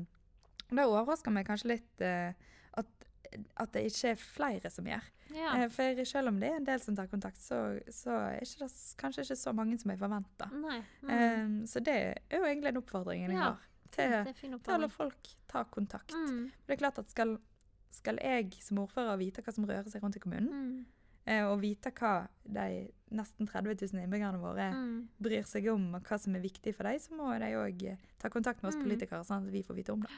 Det 0.70 0.80
overrasker 0.86 1.32
meg 1.32 1.46
kanskje 1.48 1.68
litt 1.68 2.02
uh, 2.02 2.34
at, 2.74 2.88
at 3.58 3.72
det 3.74 3.86
ikke 3.92 4.10
er 4.14 4.16
flere 4.16 4.70
som 4.72 4.86
gjør. 4.86 5.04
Ja. 5.36 5.56
Eh, 5.64 5.70
for 5.74 6.04
selv 6.06 6.28
om 6.30 6.40
det 6.40 6.50
er 6.52 6.56
en 6.60 6.66
del 6.68 6.80
som 6.80 6.96
tar 6.96 7.08
kontakt, 7.08 7.42
så, 7.42 7.80
så 7.90 8.12
er 8.36 8.40
det 8.40 8.70
kanskje 9.02 9.24
ikke 9.26 9.38
så 9.42 9.54
mange 9.58 9.80
som 9.82 9.92
er 9.92 9.98
forventa. 9.98 10.50
Mm. 10.52 11.10
Eh, 11.10 11.66
så 11.68 11.82
det 11.84 11.96
er 12.30 12.38
jo 12.40 12.44
egentlig 12.46 12.70
en 12.74 12.82
oppfordring 12.84 13.26
jeg 13.28 13.32
Ja. 13.38 13.44
har 13.44 13.58
til, 13.92 14.34
til 14.34 14.54
alle 14.74 14.86
oppfordring. 14.86 14.92
folk. 14.92 15.32
Ta 15.48 15.64
kontakt. 15.64 16.14
Mm. 16.14 16.52
Det 16.68 16.74
er 16.74 16.82
klart 16.84 17.00
at 17.00 17.10
skal, 17.10 17.38
skal 17.92 18.20
jeg 18.22 18.52
som 18.62 18.78
ordfører 18.84 19.18
vite 19.18 19.42
hva 19.42 19.54
som 19.54 19.66
rører 19.66 19.90
seg 19.90 20.04
rundt 20.04 20.16
i 20.18 20.20
kommunen, 20.20 20.50
Mm. 20.52 20.86
eh, 21.26 21.44
og 21.46 21.62
vite 21.62 21.92
hva 21.92 22.28
de 22.46 22.88
nesten 23.12 23.48
30 23.48 23.76
000 23.94 24.04
innbyggerne 24.04 24.40
våre 24.42 24.72
Mm. 24.74 25.08
bryr 25.22 25.44
seg 25.46 25.68
om, 25.74 25.96
og 25.96 26.04
hva 26.04 26.20
som 26.20 26.36
er 26.36 26.42
viktig 26.42 26.76
for 26.76 26.84
dem, 26.84 27.00
så 27.00 27.12
må 27.16 27.32
de 27.40 27.46
òg 27.56 27.98
ta 28.20 28.30
kontakt 28.30 28.62
med 28.62 28.70
oss 28.70 28.76
Mm. 28.76 28.84
politikere, 28.84 29.24
sånn 29.26 29.46
at 29.48 29.52
vi 29.52 29.64
får 29.64 29.76
vite 29.76 29.94
om 29.94 30.02
det. 30.02 30.10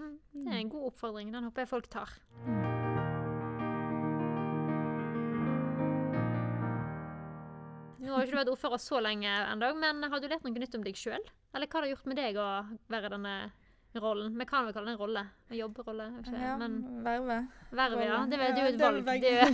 Mm. 0.00 0.44
Det 0.46 0.52
er 0.52 0.60
en 0.60 0.72
god 0.72 0.90
oppfordring. 0.90 1.32
Den 1.34 1.46
håper 1.48 1.64
jeg 1.64 1.70
folk 1.70 1.88
tar. 1.92 2.10
Nå 8.00 8.16
har 8.16 8.24
ikke 8.24 8.34
du 8.34 8.40
vært 8.40 8.52
ordfører 8.54 8.80
så 8.82 9.00
lenge 9.04 9.30
ennå, 9.30 9.74
men 9.78 10.02
har 10.10 10.20
du 10.20 10.28
lært 10.30 10.44
noe 10.46 10.56
nytt 10.56 10.76
om 10.78 10.84
deg 10.86 10.96
sjøl? 10.98 11.24
Eller 11.54 11.68
hva 11.68 11.78
har 11.78 11.86
det 11.86 11.92
gjort 11.92 12.08
med 12.10 12.18
deg 12.18 12.38
å 12.40 12.46
være 12.90 13.10
i 13.10 13.12
denne 13.12 13.34
rollen? 14.00 14.34
Vi 14.38 14.46
kan 14.48 14.66
vel 14.66 14.74
kalle 14.74 14.90
det 14.90 14.94
en 14.96 15.00
rolle? 15.02 15.24
En 15.50 15.58
jobbrolle? 15.58 16.06
ikke, 16.22 16.40
Ja, 16.40 16.56
Men 16.58 16.78
verve. 17.04 17.36
Verve, 17.70 18.04
ja. 18.06 18.20
Det 18.30 18.40
er 18.40 18.58
jo 18.58 18.66
et 18.70 18.80
valg. 18.80 19.08
er 19.08 19.20
er 19.30 19.48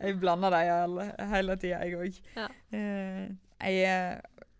jeg 0.08 0.18
blander 0.20 0.50
dem 0.56 0.98
hele, 1.32 1.56
tida, 1.56 1.84
jeg 1.84 1.96
òg. 2.02 2.20
Ja. 2.36 2.48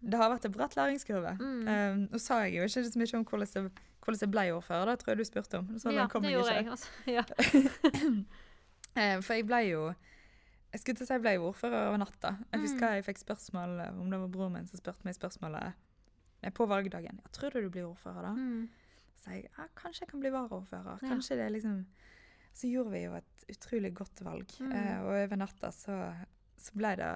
Det 0.01 0.19
har 0.19 0.31
vært 0.31 0.45
en 0.47 0.53
bratt 0.53 0.75
læringskurve. 0.77 1.33
Mm. 1.41 1.69
Um, 1.69 2.09
Nå 2.13 2.19
sa 2.23 2.41
jeg 2.45 2.55
jo 2.59 2.63
ikke 2.69 2.85
så 2.91 2.99
mye 2.99 3.19
om 3.19 3.25
hvordan 3.25 3.49
jeg, 3.55 3.71
hvordan 4.05 4.21
det 4.21 4.31
ble 4.31 4.45
ordfører, 4.55 4.87
det 4.93 4.99
tror 5.01 5.11
jeg 5.15 5.19
du 5.19 5.25
spurte 5.25 5.59
om. 5.59 5.73
Så 5.79 5.91
ja, 5.93 6.07
det 6.07 6.31
gjorde 6.33 6.55
ikke. 6.55 6.55
jeg. 6.55 6.69
Altså. 6.71 6.89
Ja. 7.17 7.25
Eh, 8.99 9.21
For 9.23 9.35
jeg 9.37 9.47
ble 9.47 9.59
jo 9.69 9.83
Jeg 10.73 10.81
skulle 10.83 10.99
til 10.99 11.05
å 11.05 11.09
si 11.09 11.15
jeg 11.15 11.23
ble 11.23 11.33
ordfører 11.41 11.87
over 11.89 12.01
natta. 12.03 12.31
Jeg 12.53 12.59
Mm. 12.61 12.65
husker 12.67 12.95
jeg 12.95 13.05
fikk 13.07 13.19
spørsmål 13.23 13.81
eh, 13.81 14.01
om 14.01 14.11
det 14.11 14.19
var 14.21 14.29
broren 14.29 14.53
min 14.53 14.67
som 14.67 14.77
spurte 14.81 15.05
meg 15.07 15.15
spørsmålet 15.17 15.73
eh, 16.43 16.51
på 16.53 16.67
valgdagen. 16.69 17.21
Ja, 17.23 17.29
'Tror 17.33 17.51
du 17.53 17.61
du 17.63 17.71
blir 17.71 17.87
ordfører, 17.89 18.23
da?' 18.23 18.35
Mm. 18.35 18.69
Så 19.17 19.25
sa 19.25 19.31
jeg 19.31 19.45
ja, 19.59 19.65
kanskje 19.77 20.01
jeg 20.03 20.09
kan 20.11 20.21
bli 20.21 20.31
varaordfører. 20.31 20.99
Ja. 21.03 21.15
Det 21.17 21.53
liksom 21.53 21.87
Så 22.53 22.69
gjorde 22.69 22.91
vi 22.91 23.05
jo 23.05 23.15
et 23.15 23.45
utrolig 23.49 23.95
godt 23.95 24.21
valg. 24.25 24.47
Mm. 24.61 24.73
Eh, 24.73 25.01
og 25.01 25.07
over 25.25 25.37
natta 25.37 25.71
så, 25.71 26.15
så 26.61 26.79
ble 26.79 26.95
det 26.99 27.11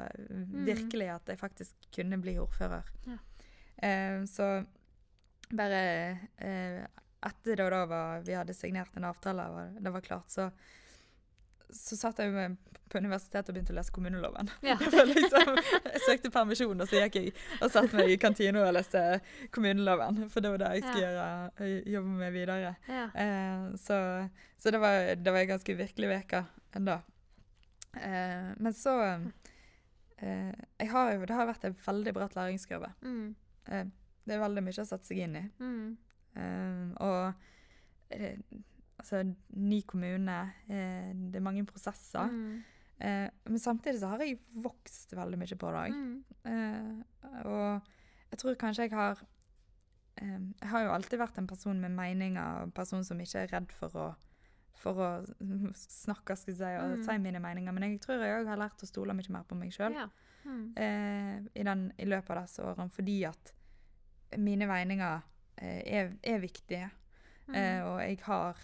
virkelig 0.69 1.09
at 1.15 1.33
jeg 1.33 1.41
faktisk 1.41 1.89
kunne 1.95 2.19
bli 2.23 2.37
ordfører. 2.43 2.91
Ja. 3.09 3.19
Eh, 3.89 4.19
så 4.31 4.51
bare 5.53 5.81
eh, 6.39 6.83
etter 7.23 7.65
og 7.65 7.73
da 7.75 7.83
var, 7.87 8.23
vi 8.27 8.37
hadde 8.37 8.55
signert 8.57 8.97
en 8.97 9.09
avtale 9.11 9.49
og 9.51 9.83
det 9.83 9.93
var 9.95 10.07
klart, 10.07 10.31
så 10.33 10.51
så 11.73 11.97
satt 11.97 12.19
jeg 12.21 12.33
på 12.93 13.01
universitetet 13.01 13.49
og 13.49 13.57
begynte 13.57 13.73
å 13.73 13.79
lese 13.79 13.95
kommuneloven. 13.95 14.51
Ja. 14.69 14.77
Det 14.93 15.05
liksom, 15.09 15.55
jeg 15.87 16.03
søkte 16.05 16.33
permisjon, 16.35 16.85
og 16.85 16.91
så 16.91 17.01
gikk 17.01 17.19
jeg 17.19 17.33
og 17.61 17.73
satte 17.73 17.97
meg 17.97 18.13
i 18.13 18.19
kantina 18.21 18.67
og 18.67 18.75
leste 18.77 19.03
kommuneloven. 19.55 20.27
For 20.33 20.45
det 20.45 20.53
var 20.53 20.63
det 20.63 20.73
jeg 20.77 20.85
skulle 20.85 21.07
gjøre, 21.07 21.29
eh, 21.65 21.79
jobbe 21.95 22.17
med 22.19 22.37
videre. 22.37 22.75
Ja. 22.89 23.07
Eh, 23.25 23.71
så 23.81 23.99
så 24.63 24.71
det, 24.71 24.79
var, 24.79 25.15
det 25.19 25.33
var 25.35 25.41
en 25.41 25.55
ganske 25.57 25.75
virkelig 25.75 26.21
uke 26.21 26.45
ennå. 26.79 27.01
Eh, 27.97 28.51
men 28.57 28.75
så 28.77 28.97
eh, 29.03 30.53
jeg 30.81 30.91
har 30.93 31.13
jo, 31.13 31.25
Det 31.29 31.37
har 31.37 31.49
vært 31.51 31.67
en 31.69 31.77
veldig 31.87 32.15
bratt 32.17 32.37
læringskurve. 32.39 32.93
Mm. 33.05 33.35
Eh, 33.69 33.87
det 34.25 34.37
er 34.37 34.45
veldig 34.45 34.63
mye 34.65 34.83
å 34.85 34.87
sette 34.87 35.09
seg 35.09 35.25
inn 35.25 35.39
i. 35.41 35.47
Mm. 35.61 35.97
Eh, 36.39 36.85
og 37.05 38.15
eh, 38.15 38.39
altså, 39.01 39.25
ny 39.59 39.83
kommune, 39.89 40.39
eh, 40.69 41.11
det 41.13 41.41
er 41.41 41.45
mange 41.45 41.67
prosesser. 41.69 42.31
Mm. 42.31 42.63
Eh, 43.03 43.29
men 43.49 43.59
samtidig 43.59 44.01
så 44.01 44.13
har 44.13 44.23
jeg 44.23 44.39
vokst 44.63 45.15
veldig 45.19 45.41
mye 45.41 45.59
på 45.59 45.75
det 45.75 45.85
òg. 45.85 45.97
Mm. 45.99 46.17
Eh, 46.53 47.45
og 47.51 47.93
jeg 48.33 48.43
tror 48.43 48.59
kanskje 48.61 48.89
jeg 48.89 48.97
har 48.97 49.29
Jeg 50.23 50.69
har 50.69 50.83
jo 50.85 50.91
alltid 50.93 51.19
vært 51.19 51.39
en 51.41 51.47
person 51.49 51.79
med 51.81 51.91
meninger, 51.97 52.63
en 52.63 52.71
person 52.71 53.03
som 53.03 53.19
ikke 53.19 53.41
er 53.43 53.49
redd 53.55 53.71
for 53.73 53.97
å, 53.97 54.05
for 54.75 54.95
å 54.95 55.09
snakke 55.75 56.37
jeg 56.37 56.57
si, 56.57 56.63
og 56.65 56.97
Mm. 56.99 57.03
si 57.05 57.19
mine 57.19 57.39
meninger. 57.41 57.73
Men 57.73 57.83
jeg 57.91 58.01
tror 58.01 58.21
jeg 58.23 58.41
òg 58.41 58.47
har 58.49 58.57
lært 58.57 58.83
å 58.83 58.87
stole 58.87 59.15
mye 59.15 59.31
mer 59.31 59.45
på 59.45 59.55
meg 59.59 59.71
sjøl 59.73 59.93
Ja. 59.95 60.09
Mm. 60.45 60.73
eh, 60.77 61.37
i, 61.55 61.63
i 62.03 62.07
løpet 62.09 62.31
av 62.31 62.43
disse 62.47 62.63
årene, 62.63 62.91
fordi 62.91 63.25
at 63.29 63.53
mine 64.39 64.67
meninger 64.67 65.21
eh, 65.59 65.83
er, 65.87 66.13
er 66.23 66.39
viktige. 66.41 66.91
Mm. 67.49 67.55
Eh, 67.55 67.83
og 67.87 68.01
jeg 68.01 68.19
har 68.25 68.57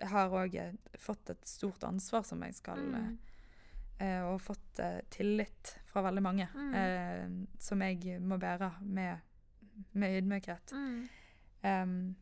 jeg 0.00 0.08
har 0.08 0.30
òg 0.32 0.54
fått 0.96 1.28
et 1.30 1.42
stort 1.46 1.82
ansvar 1.84 2.22
som 2.24 2.40
jeg 2.42 2.54
skal 2.54 2.78
eh, 2.78 3.00
Mm. 3.00 3.18
eh, 4.00 4.22
Og 4.24 4.40
fått 4.40 4.78
eh, 4.80 5.00
tillit 5.10 5.74
fra 5.86 6.02
veldig 6.02 6.22
mange, 6.22 6.46
Mm. 6.54 6.74
eh, 6.74 7.46
som 7.58 7.80
jeg 7.82 8.20
må 8.20 8.38
bære 8.38 8.70
med, 8.82 9.18
med 9.92 10.22
ydmykhet. 10.22 10.72
Mm. 10.72 11.08
Um, 11.62 12.16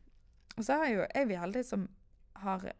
og 0.56 0.64
så 0.64 0.72
er, 0.82 0.88
jo, 0.94 1.06
er 1.14 1.24
vi 1.26 1.34
heldige 1.38 1.64
som 1.64 1.88
har 2.36 2.72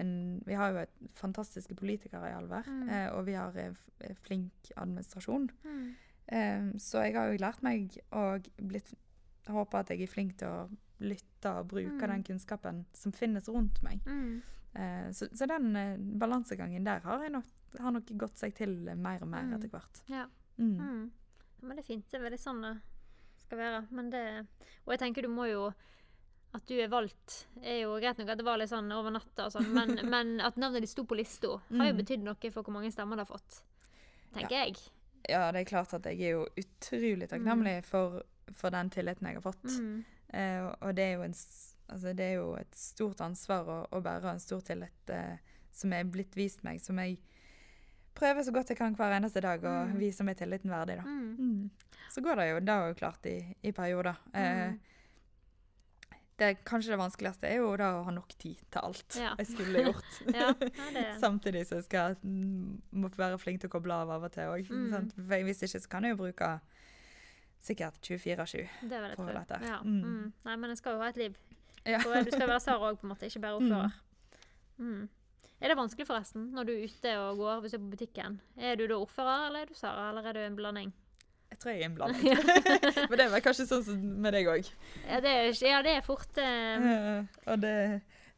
en 0.00 0.42
Vi 0.46 0.54
har 0.54 0.72
jo 0.72 0.78
et 0.84 0.90
fantastiske 1.14 1.74
politikere 1.76 2.30
i 2.30 2.34
Alver, 2.36 2.62
Mm. 2.68 2.88
eh, 2.88 3.08
og 3.12 3.24
vi 3.26 3.32
har 3.34 3.56
en 3.56 3.76
eh, 4.00 4.14
flink 4.22 4.70
administrasjon. 4.76 5.48
Mm. 5.64 5.94
Eh, 6.28 6.72
så 6.78 7.04
jeg 7.04 7.14
har 7.14 7.32
jo 7.32 7.38
lært 7.38 7.62
meg 7.62 7.98
og 8.12 8.48
blitt 8.58 8.94
håper 9.48 9.78
at 9.78 9.88
jeg 9.90 10.02
er 10.02 10.06
flink 10.10 10.36
til 10.38 10.48
å 10.48 10.68
lytte 11.00 11.50
og 11.60 11.68
bruke 11.68 11.92
Mm. 12.02 12.08
den 12.10 12.22
kunnskapen 12.24 12.84
som 12.92 13.12
finnes 13.12 13.48
rundt 13.48 13.82
meg. 13.82 14.00
Mm. 14.06 14.42
Eh, 14.74 15.10
så, 15.12 15.28
så 15.34 15.46
den 15.46 15.76
eh, 15.76 15.96
balansegangen 16.18 16.84
der 16.84 17.00
har, 17.00 17.28
nok, 17.30 17.44
har 17.78 17.90
nok 17.92 18.06
gått 18.18 18.36
seg 18.38 18.54
til 18.54 18.88
eh, 18.88 18.94
mer 18.94 19.22
og 19.22 19.28
mer 19.28 19.42
Mm. 19.44 19.54
etter 19.54 19.68
hvert. 19.68 20.02
Ja. 20.08 20.26
Mm. 20.58 21.10
Ja, 21.60 21.66
men 21.66 21.76
det 21.76 21.84
er 21.84 21.92
fint. 21.94 22.08
Det 22.10 22.18
er 22.20 22.24
veldig 22.30 22.40
sånn 22.40 22.62
det 22.62 22.80
skal 23.38 23.58
være. 23.58 23.86
Men 23.90 24.10
det 24.10 24.46
Og 24.86 24.92
jeg 24.92 24.98
tenker 25.00 25.22
du 25.22 25.28
må 25.28 25.46
jo 25.50 25.72
at 26.54 26.66
du 26.66 26.74
er 26.80 26.88
valgt, 26.88 27.46
er 27.62 27.82
jo 27.82 27.96
greit 28.00 28.18
nok 28.18 28.28
at 28.32 28.38
det 28.38 28.44
var 28.46 28.56
litt 28.58 28.70
sånn 28.70 28.90
over 28.92 29.10
natta 29.10 29.46
og 29.46 29.52
sånn, 29.52 29.66
men, 29.74 29.98
men 30.14 30.40
at 30.40 30.56
navnet 30.56 30.80
ditt 30.82 30.90
sto 30.90 31.04
på 31.04 31.16
lista, 31.18 31.48
har 31.70 31.86
jo 31.90 31.92
Mm. 31.92 32.00
betydd 32.04 32.22
noe 32.24 32.50
for 32.50 32.62
hvor 32.62 32.72
mange 32.72 32.92
stemmer 32.92 33.16
det 33.16 33.26
har 33.26 33.38
fått. 33.38 33.62
Tenker 34.34 34.56
jeg. 34.56 34.76
Ja, 35.28 35.50
det 35.52 35.60
er 35.60 35.64
klart 35.68 35.92
at 35.94 36.04
jeg 36.04 36.20
er 36.22 36.30
jo 36.36 36.46
utrolig 36.56 37.28
takknemlig 37.28 37.84
for, 37.84 38.22
for 38.54 38.70
den 38.70 38.90
tilliten 38.90 39.26
jeg 39.26 39.34
har 39.40 39.42
fått. 39.42 39.64
Mm. 39.64 40.04
Eh, 40.32 40.66
og- 40.80 40.94
det 40.94 41.02
er 41.12 41.22
en, 41.24 41.32
altså 41.88 42.14
det 42.16 42.20
er 42.30 42.34
jo 42.40 42.54
et 42.56 42.74
stort 42.74 43.20
ansvar 43.20 43.64
å, 43.66 43.78
å 43.92 44.00
bære 44.02 44.30
en 44.32 44.40
stor 44.40 44.60
tillit 44.60 45.10
eh, 45.10 45.36
som 45.72 45.92
er 45.92 46.04
blitt 46.04 46.34
vist 46.36 46.62
meg, 46.64 46.80
som 46.80 46.96
jeg 46.98 47.18
prøver 48.16 48.42
så 48.46 48.52
godt 48.54 48.68
jeg 48.72 48.78
kan 48.78 48.94
hver 48.96 49.12
eneste 49.18 49.40
dag 49.44 49.60
å 49.62 49.74
Mm. 49.90 49.98
vise 49.98 50.24
meg 50.24 50.36
tilliten 50.38 50.70
verdig. 50.70 50.96
da. 50.96 51.02
Mm. 51.02 51.36
Mm. 51.38 51.70
Så 52.10 52.22
går 52.22 52.36
det 52.36 52.48
jo, 52.50 52.60
det 52.60 52.68
er 52.72 52.88
jo 52.88 52.94
klart 52.94 53.26
i, 53.26 53.56
i 53.62 53.72
perioder. 53.72 54.16
Eh, 54.32 54.70
Mm. 54.70 54.80
Det, 56.36 56.50
kanskje 56.68 56.92
det 56.92 56.98
vanskeligste 57.00 57.48
er 57.48 57.62
jo 57.62 57.70
da 57.80 57.94
å 57.96 58.02
ha 58.04 58.12
nok 58.12 58.34
tid 58.36 58.60
til 58.68 58.82
alt 58.84 59.16
Ja. 59.16 59.32
jeg 59.40 59.48
skulle 59.54 59.86
gjort. 59.88 60.18
Ja, 60.36 60.50
Samtidig 61.24 61.64
så 61.70 61.80
skal 61.84 62.12
jeg 62.12 62.18
mm, 62.22 62.82
må 63.00 63.10
være 63.16 63.38
flink 63.40 63.62
til 63.62 63.70
å 63.70 63.74
koble 63.78 63.96
av 63.96 64.12
av 64.12 64.26
og 64.28 64.34
til 64.34 64.52
òg. 64.52 64.68
Mm. 64.68 65.10
Hvis 65.48 65.64
ikke 65.64 65.80
så 65.80 65.92
kan 65.96 66.04
jeg 66.04 66.12
jo 66.16 66.20
bruke 66.20 66.50
sikkert 67.66 68.00
24-7. 68.04 68.66
Det 68.90 69.02
på 69.16 69.28
dette. 69.32 69.60
Ja. 69.64 69.80
Mm. 69.82 70.02
Mm. 70.04 70.32
Nei, 70.44 70.56
men 70.56 70.70
en 70.74 70.78
skal 70.78 70.96
jo 70.96 71.02
ha 71.02 71.08
et 71.10 71.20
liv. 71.20 71.38
Ja. 71.86 72.02
Du 72.02 72.30
skal 72.34 72.48
være 72.50 72.60
Sara 72.60 72.90
òg, 72.90 73.00
på 73.00 73.06
en 73.06 73.14
måte, 73.14 73.30
ikke 73.30 73.42
bare 73.42 73.60
ordfører. 73.60 73.96
Mm. 74.76 75.08
Er 75.56 75.72
det 75.72 75.78
vanskelig 75.78 76.04
forresten, 76.04 76.50
når 76.52 76.68
du 76.68 76.72
er 76.74 76.84
ute 76.84 77.12
og 77.22 77.40
går, 77.40 77.60
hvis 77.64 77.72
du 77.72 77.78
er 77.78 77.84
på 77.86 77.92
butikken? 77.94 78.40
Er 78.60 78.76
du 78.76 78.84
da 78.90 78.98
ordfører, 79.00 79.46
eller 79.48 79.64
er 79.64 79.70
du 79.70 79.78
Sara, 79.78 80.10
eller 80.10 80.28
er 80.28 80.36
du 80.36 80.40
en 80.44 80.58
blanding? 80.58 80.92
Jeg 81.50 81.58
tror 81.62 81.72
jeg 81.72 81.80
er 81.82 81.86
en 81.88 81.94
blanding. 81.94 82.26
Men 83.08 83.16
det 83.18 83.24
er 83.24 83.30
vel 83.32 83.42
kanskje 83.44 83.66
sånn 83.70 83.84
som 83.86 84.00
med 84.24 84.34
deg 84.36 84.48
òg. 84.50 84.68
Ja, 85.08 85.20
det 85.24 85.30
er, 85.32 85.50
ja, 85.64 85.78
det 85.86 85.92
er 85.96 86.04
fort 86.04 86.40
eh, 86.42 87.22
og 87.46 87.60
det, 87.62 87.72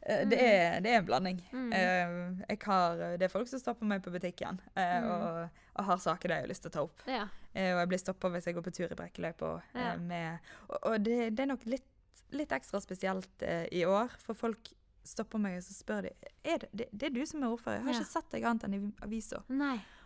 eh, 0.05 0.21
det, 0.29 0.37
er, 0.39 0.77
det 0.85 0.93
er 0.93 0.99
en 1.01 1.07
blanding. 1.09 1.41
mm. 1.51 1.73
Jeg 1.73 2.59
har, 2.63 3.01
det 3.19 3.27
er 3.27 3.33
folk 3.33 3.49
som 3.51 3.59
stopper 3.59 3.89
meg 3.89 4.03
på 4.05 4.13
butikken 4.13 4.61
Mm. 4.77 5.09
og, 5.09 5.59
og 5.79 5.85
har 5.89 5.97
saker 6.05 6.29
de 6.31 6.37
har 6.43 6.47
lyst 6.51 6.63
til 6.67 6.71
å 6.71 6.75
ta 6.77 6.85
opp. 6.85 7.03
Ja. 7.09 7.25
Og 7.55 7.81
jeg 7.81 7.89
blir 7.91 7.99
stoppa 8.05 8.29
hvis 8.31 8.47
jeg 8.47 8.55
går 8.59 8.67
på 8.69 8.75
tur 8.77 8.87
i 8.93 8.97
brekkeløypa. 9.01 9.53
Ja. 9.75 9.95
med- 9.97 10.39
og 10.69 10.77
og 10.93 11.03
det, 11.03 11.19
det 11.35 11.43
er 11.43 11.51
nok 11.55 11.65
litt, 11.65 11.87
litt 12.31 12.51
ekstra 12.55 12.79
spesielt 12.83 13.43
i 13.73 13.83
år, 13.89 14.13
for 14.21 14.37
folk 14.37 14.69
stopper 15.09 15.39
meg 15.41 15.55
og 15.57 15.63
så 15.65 15.73
spør 15.73 16.05
de, 16.05 16.11
er 16.45 16.59
det, 16.61 16.69
det, 16.77 16.85
det 16.93 17.07
er 17.09 17.13
du 17.15 17.23
som 17.25 17.41
er 17.43 17.49
ordfører. 17.55 17.79
Jeg 17.81 17.87
har 17.87 17.95
Ja. 17.95 17.99
ikke 18.03 18.11
sett 18.13 18.29
deg 18.35 18.43
annet 18.45 18.67
enn 18.67 18.75
i 18.77 18.81
avisa. 19.07 19.39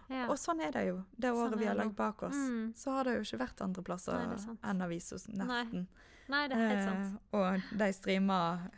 Nei. 0.10 0.18
Ja. 0.20 0.28
Og 0.30 0.36
sånn 0.38 0.62
er 0.62 0.72
det 0.72 0.88
jo. 0.88 1.04
Det 1.18 1.30
Sånn 1.32 1.38
året 1.54 1.60
vi 1.60 1.66
er 1.66 1.70
har 1.70 1.76
lagd 1.76 1.96
bak 1.96 2.24
oss, 2.24 2.36
Mm. 2.36 2.74
så 2.76 2.92
har 2.92 3.04
det 3.04 3.14
jo 3.16 3.22
ikke 3.22 3.40
vært 3.48 3.62
andre 3.62 3.84
plasser 3.84 4.14
Nei, 4.14 4.34
er 4.36 4.70
enn 4.70 4.82
avisa, 4.82 5.16
nesten. 5.16 5.88
Nei, 6.30 6.48
det 6.48 6.58
er 6.58 6.68
helt 6.70 6.84
sant. 6.84 7.20
Eh, 7.34 7.40
og 7.40 7.78
de 7.78 7.92
streamer 7.94 8.70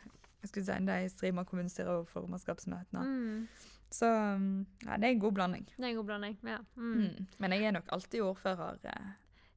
jeg 0.42 0.50
skulle 0.50 0.66
si, 0.66 0.86
de 0.86 1.10
streamer 1.10 1.44
kommunestyret 1.46 1.88
og 1.90 2.08
formannskapsmøtene. 2.08 3.02
Mm. 3.04 3.48
Så 3.92 4.06
ja, 4.86 4.98
det 4.98 5.04
er 5.04 5.12
en 5.14 5.20
god 5.20 5.34
blanding. 5.34 5.66
Det 5.78 5.84
er 5.86 5.90
en 5.90 5.96
god 5.96 6.06
blanding. 6.06 6.38
Ja. 6.44 6.58
Mm. 6.76 6.96
Mm. 7.02 7.28
Men 7.40 7.52
jeg 7.52 7.64
er 7.64 7.72
nok 7.72 7.86
alltid 7.92 8.22
ordfører. 8.22 8.78
eh, 8.84 9.14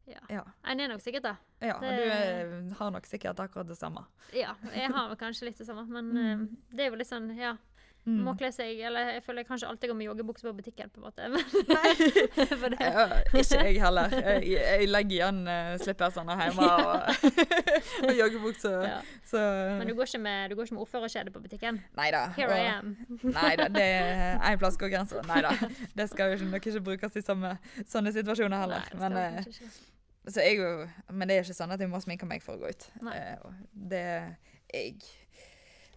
Ja. 0.09 0.21
ja. 0.31 0.43
En 0.65 0.81
er 0.81 0.89
nok 0.89 1.01
sikkert 1.03 1.23
det. 1.23 1.37
ja 1.61 1.79
Det- 1.81 1.97
du 1.99 2.11
er, 2.11 2.75
har 2.79 2.91
nok 2.91 3.05
sikkert 3.05 3.37
akkurat 3.41 3.67
det 3.67 3.77
samme. 3.77 4.07
Ja, 4.33 4.55
jeg 4.75 4.91
har 4.91 5.15
kanskje 5.17 5.43
litt 5.45 5.59
det 5.59 5.67
samme, 5.67 5.87
men 5.87 6.05
Mm. 6.15 6.43
eh, 6.43 6.77
det 6.77 6.81
er 6.87 6.91
jo 6.91 6.97
litt 6.97 7.07
sånn, 7.09 7.37
ja. 7.37 7.57
Mm. 8.09 8.23
Må 8.25 8.33
kle 8.41 8.49
seg, 8.55 8.79
eller 8.89 9.11
jeg 9.13 9.23
føler 9.27 9.43
jeg 9.43 9.49
kanskje 9.51 9.69
alltid 9.69 9.91
går 9.91 9.97
med 9.99 10.07
joggebukse 10.07 10.47
på 10.47 10.53
butikken, 10.57 10.89
på 10.95 11.01
en 11.01 11.05
måte. 11.05 11.27
Nei, 11.77 11.91
for 12.61 12.73
det, 12.73 12.79
Ja, 12.81 13.05
ikke 13.37 13.59
jeg 13.67 13.83
heller. 13.83 14.15
Jeg, 14.17 14.47
jeg 14.55 14.89
legger 14.89 15.17
igjen 15.19 15.43
uh, 15.45 15.75
slippersene 15.83 16.37
hjemme 16.41 16.69
og, 16.73 17.11
og 18.09 18.15
joggebukse. 18.17 18.73
ja. 18.89 19.03
Men 19.35 19.91
du 19.91 19.95
går 19.99 20.09
ikke 20.09 20.23
med, 20.25 20.55
du 20.55 20.79
ordførerkjede 20.81 21.35
på 21.35 21.43
butikken? 21.45 21.83
Nei 21.99 22.09
da. 22.15 22.25
Here 22.39 22.57
I 22.57 22.71
am. 22.79 22.97
Nei 23.27 23.53
da, 23.61 23.69
det 23.77 23.85
er 23.85 24.41
en 24.41 24.59
plass 24.63 24.81
går 24.81 24.95
grensa. 24.95 25.21
Nei 25.29 25.43
da. 25.45 25.53
Det 25.99 26.09
skal 26.09 26.33
jo 26.33 26.39
ikke, 26.39 26.51
nok 26.55 26.69
ikke 26.73 26.85
brukes 26.89 27.21
i 27.21 27.25
samme, 27.25 27.55
sånne 27.85 28.15
situasjoner 28.17 28.65
heller. 28.65 28.89
Nei, 28.95 29.01
men, 29.05 29.21
eh, 29.21 29.39
ikke. 29.45 29.71
så 30.33 30.45
jeg, 30.49 30.91
men 31.13 31.29
det 31.29 31.37
er 31.37 31.47
ikke 31.47 31.61
sånn 31.61 31.77
at 31.77 31.85
jeg 31.85 31.93
må 31.93 32.01
sminke 32.05 32.29
meg 32.31 32.45
for 32.45 32.57
å 32.57 32.65
gå 32.65 32.73
ut. 32.73 32.89
Nei. 33.05 33.17
Eh, 33.21 33.37
og 33.45 33.89
det 33.93 34.05
Jeg 34.73 34.97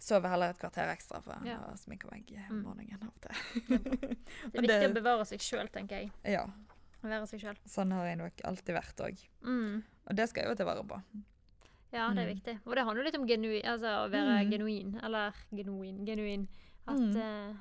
sover 0.02 0.32
heller 0.32 0.50
et 0.50 0.58
kvarter 0.58 0.90
ekstra 0.92 1.20
for 1.22 1.38
Ja. 1.46 1.58
å 1.70 1.76
sminke 1.78 2.10
meg 2.10 2.26
om 2.50 2.56
Mm. 2.58 2.62
morgenen 2.66 3.02
av 3.02 3.08
og 3.08 3.20
til. 3.22 3.34
Det 3.78 4.58
er 4.58 4.62
viktig 4.66 4.80
det- 4.80 4.90
å 4.90 4.94
bevare 4.96 5.24
seg 5.26 5.38
sjøl, 5.40 5.68
tenker 5.70 6.00
jeg. 6.02 6.12
Ja. 6.24 6.46
Være 7.02 7.26
seg 7.26 7.40
sjøl. 7.42 7.56
Sånn 7.66 7.92
har 7.92 8.06
jeg 8.06 8.18
nok 8.18 8.40
alltid 8.44 8.74
vært 8.76 9.00
òg. 9.06 9.22
Mm. 9.42 9.82
Og 10.08 10.16
det 10.16 10.28
skal 10.28 10.42
jeg 10.44 10.50
jo 10.50 10.54
ta 10.56 10.64
vare 10.64 10.84
på. 10.84 11.02
Ja, 11.92 12.08
det 12.14 12.18
er 12.22 12.26
Mm. 12.28 12.34
viktig. 12.36 12.60
Og 12.66 12.74
det 12.74 12.84
handler 12.84 13.04
litt 13.04 13.16
om 13.18 13.26
genu 13.26 13.60
altså, 13.62 14.06
å 14.06 14.10
være 14.10 14.44
Mm. 14.44 14.50
genuin. 14.50 15.00
Eller 15.04 15.32
genuin. 15.54 16.04
Genuin. 16.06 16.48
At, 16.88 17.16
eh, 17.16 17.54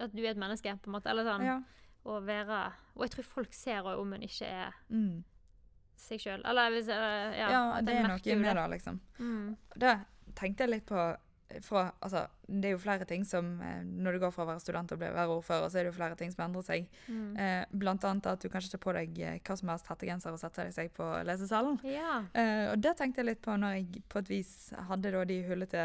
at 0.00 0.12
du 0.14 0.22
er 0.22 0.30
et 0.30 0.36
menneske, 0.36 0.78
på 0.80 0.86
en 0.86 0.92
måte. 1.00 1.06
Eller 1.10 1.24
sånn. 1.24 1.44
Ja. 1.44 1.62
Og 2.06 2.22
være 2.26 2.72
Og 2.96 3.02
jeg 3.02 3.10
tror 3.10 3.24
folk 3.24 3.52
ser 3.52 3.82
om 3.86 4.12
en 4.12 4.20
ikke 4.22 4.46
er 4.46 4.72
Mm. 4.90 5.24
seg 5.96 6.20
sjøl. 6.20 6.42
Eller 6.44 6.70
hvis 6.70 6.88
uh, 6.88 7.32
ja, 7.36 7.48
Ja, 7.50 7.80
det 7.80 7.94
er 7.94 8.02
noe 8.08 8.36
med 8.36 8.56
det, 8.56 8.70
liksom. 8.70 9.00
Mm. 9.18 9.56
Det 9.76 10.00
tenkte 10.34 10.58
jeg 10.60 10.68
litt 10.70 10.86
på 10.86 11.16
fra, 11.62 11.92
altså, 12.00 12.26
Det 12.46 12.68
er 12.68 12.72
jo 12.74 12.78
flere 12.82 13.04
ting 13.08 13.24
som 13.24 13.60
eh, 13.62 13.82
Når 13.84 14.12
du 14.12 14.18
går 14.20 14.32
fra 14.34 14.42
å 14.44 14.48
være 14.48 14.60
student 14.60 14.88
til 14.90 14.98
å 14.98 15.00
være 15.00 15.32
ordfører, 15.36 15.68
så 15.70 15.78
er 15.78 15.84
det 15.86 15.92
jo 15.92 15.96
flere 15.96 16.16
ting 16.18 16.32
som 16.32 16.44
endrer 16.46 16.62
seg. 16.66 16.88
Mm. 17.08 17.36
Eh, 17.38 17.64
blant 17.70 18.04
annet 18.04 18.26
at 18.26 18.42
du 18.42 18.48
kanskje 18.52 18.72
tar 18.74 18.82
på 18.84 18.94
deg 18.96 19.18
eh, 19.20 19.38
hva 19.44 19.56
som 19.56 19.68
helst 19.72 19.88
hettegenser 19.90 20.34
og 20.34 20.40
setter 20.42 20.70
deg 20.74 20.90
på 20.96 21.08
lesesalen. 21.28 21.78
Ja. 21.88 22.22
Eh, 22.34 22.72
og 22.72 22.78
det 22.84 22.94
tenkte 22.98 23.22
jeg 23.22 23.30
litt 23.30 23.42
på 23.44 23.56
når 23.56 23.76
jeg 23.78 24.02
på 24.08 24.22
et 24.24 24.32
vis 24.32 24.52
hadde 24.88 25.12
da 25.14 25.24
de 25.28 25.38
hullete, 25.48 25.84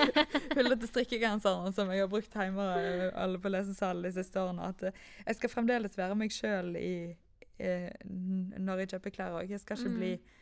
hullete 0.56 0.90
strikkegenserne 0.90 1.72
som 1.76 1.90
jeg 1.92 2.04
har 2.04 2.10
brukt 2.12 2.34
hjemme 2.36 2.68
alle 2.76 3.10
eller 3.14 3.42
på 3.42 3.52
lesesalen 3.52 4.06
de 4.06 4.12
siste 4.16 4.40
årene. 4.40 4.70
At 4.74 4.86
eh, 4.88 5.00
jeg 5.26 5.40
skal 5.40 5.54
fremdeles 5.56 5.98
være 5.98 6.16
meg 6.18 6.32
sjøl 6.34 6.76
eh, 6.80 7.16
når 7.60 8.84
jeg 8.84 8.94
kjøper 8.94 9.14
klær 9.14 9.40
òg. 9.42 9.50
Jeg 9.52 9.60
skal 9.64 9.76
ikke 9.76 9.90
Mm. 9.90 10.36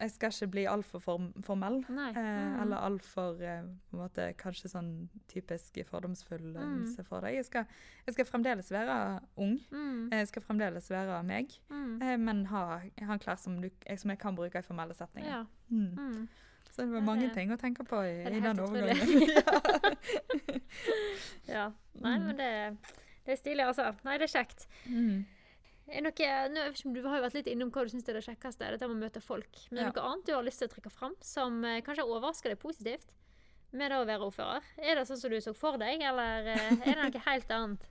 Jeg 0.00 0.10
skal 0.10 0.28
ikke 0.32 0.46
bli 0.52 0.64
altfor 0.68 1.00
form 1.00 1.32
formell. 1.42 1.78
Nei. 1.88 2.10
Eh, 2.10 2.22
Mm. 2.46 2.62
Eller 2.62 2.76
altfor 2.76 3.40
eh, 3.42 3.62
på 3.90 3.96
en 3.96 4.00
måte, 4.02 4.26
kanskje 4.36 4.68
sånn 4.68 5.08
typisk 5.28 5.78
fordomsfull 5.88 6.56
eh, 6.56 6.62
Mm. 6.62 6.86
se 6.94 7.02
for 7.04 7.20
deg. 7.20 7.34
Jeg 7.34 7.44
skal, 7.44 7.64
jeg 8.06 8.14
skal 8.14 8.24
fremdeles 8.28 8.70
være 8.72 9.20
ung. 9.36 9.58
Mm. 9.72 10.10
Jeg 10.12 10.28
skal 10.28 10.42
fremdeles 10.42 10.90
være 10.90 11.22
meg, 11.24 11.48
Mm. 11.70 12.02
eh, 12.02 12.16
men 12.16 12.44
ha, 12.46 12.80
ha 13.02 13.16
klær 13.18 13.38
som, 13.38 13.60
du, 13.60 13.70
eh, 13.86 13.96
som 13.96 14.10
jeg 14.10 14.18
kan 14.18 14.34
bruke 14.36 14.58
i 14.58 14.62
formelle 14.62 14.94
setninger. 14.94 15.30
Ja. 15.30 15.44
Mm. 15.70 15.94
Mm. 15.98 16.28
Så 16.70 16.82
det 16.84 16.92
var 16.92 17.00
mange 17.00 17.30
ting 17.32 17.50
å 17.52 17.56
tenke 17.56 17.84
på 17.88 18.02
i, 18.04 18.36
i 18.36 18.40
den 18.40 18.58
overgangen. 18.60 19.20
ja. 19.36 19.60
ja. 21.48 21.72
Nei, 21.94 22.18
Mm. 22.18 22.26
men 22.26 22.36
det, 22.36 22.76
det 23.24 23.32
er 23.32 23.36
stilig, 23.40 23.64
altså. 23.66 23.94
Nei, 24.04 24.18
det 24.18 24.26
er 24.28 24.34
kjekt. 24.38 24.66
Mm. 24.86 25.24
Er 25.88 26.02
noe, 26.02 26.28
nå, 26.50 26.62
Du 26.94 27.02
har 27.06 27.18
jo 27.20 27.22
vært 27.28 27.34
litt 27.38 27.46
innom 27.52 27.70
hva 27.70 27.84
du 27.86 27.90
syns 27.92 28.08
er 28.08 28.14
det 28.18 28.24
kjekkeste, 28.26 28.58
dette 28.74 28.88
med 28.88 28.96
å 28.96 29.04
møte 29.06 29.20
folk. 29.22 29.60
Men 29.70 29.76
det 29.78 29.84
Ja. 29.86 29.92
noe 29.92 30.08
annet 30.12 30.26
du 30.26 30.32
har 30.34 30.42
lyst 30.42 30.58
til 30.58 30.68
å 30.68 30.72
trekke 30.74 30.90
fram 30.90 31.14
som 31.22 31.64
eh, 31.64 31.80
kanskje 31.80 32.04
overrasker 32.06 32.50
deg 32.50 32.58
positivt 32.58 33.06
med 33.72 33.90
det 33.90 33.98
å 34.00 34.06
være 34.06 34.26
ordfører? 34.26 34.62
Er 34.78 34.94
det 34.96 35.06
sånn 35.06 35.16
som 35.20 35.30
du 35.30 35.36
så 35.40 35.54
for 35.54 35.78
deg, 35.78 36.02
eller 36.02 36.46
eh, 36.46 36.72
er 36.90 36.94
det 36.94 37.12
noe 37.14 37.22
helt 37.26 37.50
annet? 37.50 37.86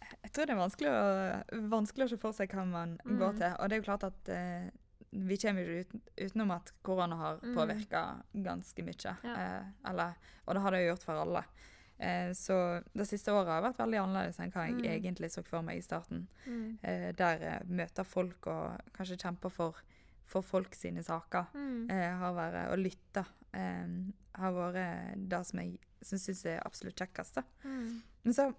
Jeg 0.24 0.32
tror 0.32 0.46
det 0.46 0.54
er 0.54 0.60
vanskelig 0.60 0.90
å, 0.90 1.68
vanskelig 1.70 2.04
å 2.06 2.08
se 2.10 2.16
for 2.18 2.32
seg 2.32 2.50
hva 2.54 2.64
man 2.66 2.96
går 3.04 3.32
Mm. 3.32 3.38
til. 3.38 3.54
Og 3.60 3.68
det 3.68 3.72
er 3.76 3.80
jo 3.80 3.86
klart 3.90 4.04
at 4.04 4.28
eh, 4.28 4.70
vi 5.12 5.36
kommer 5.38 5.62
jo 5.64 5.78
ikke 5.82 5.94
ut, 5.96 6.10
utenom 6.26 6.50
at 6.54 6.72
korona 6.82 7.16
har 7.16 7.38
Mm. 7.42 7.54
påvirka 7.54 8.02
ganske 8.34 8.82
mye. 8.84 9.16
Ja. 9.22 9.34
Eh, 9.34 9.64
eller, 9.90 10.14
og 10.46 10.54
det 10.54 10.62
har 10.62 10.70
det 10.70 10.82
jo 10.84 10.90
gjort 10.94 11.02
for 11.06 11.22
alle. 11.22 11.44
Eh, 11.98 12.32
så 12.36 12.82
det 12.94 13.06
siste 13.08 13.32
året 13.32 13.48
har 13.54 13.62
vært 13.64 13.78
veldig 13.78 14.00
annerledes 14.02 14.38
enn 14.40 14.50
hva 14.52 14.66
jeg 14.66 14.74
Mm. 14.76 14.84
egentlig 14.92 15.30
så 15.32 15.42
for 15.44 15.62
meg 15.62 15.78
i 15.78 15.82
starten. 15.86 16.26
Mm. 16.46 16.78
Eh, 16.82 17.12
der 17.16 17.42
eh, 17.42 17.62
møter 17.66 18.04
folk 18.04 18.46
og 18.46 18.80
kanskje 18.92 19.16
kjemper 19.18 19.50
for, 19.50 19.74
for 20.24 20.42
folk 20.42 20.74
sine 20.74 21.02
saker. 21.02 21.46
Mm. 21.54 21.90
Eh, 21.90 22.16
har 22.18 22.34
vært 22.34 22.72
å 22.72 22.76
lytte. 22.76 23.24
Eh, 23.54 23.88
har 24.36 24.52
vært 24.52 25.28
det 25.28 25.46
som 25.46 25.60
jeg 25.60 25.78
syns 26.02 26.44
er 26.46 26.60
absolutt 26.66 26.96
kjekkest. 27.00 27.38
Mm. 27.64 28.02
Men 28.24 28.34
så, 28.34 28.52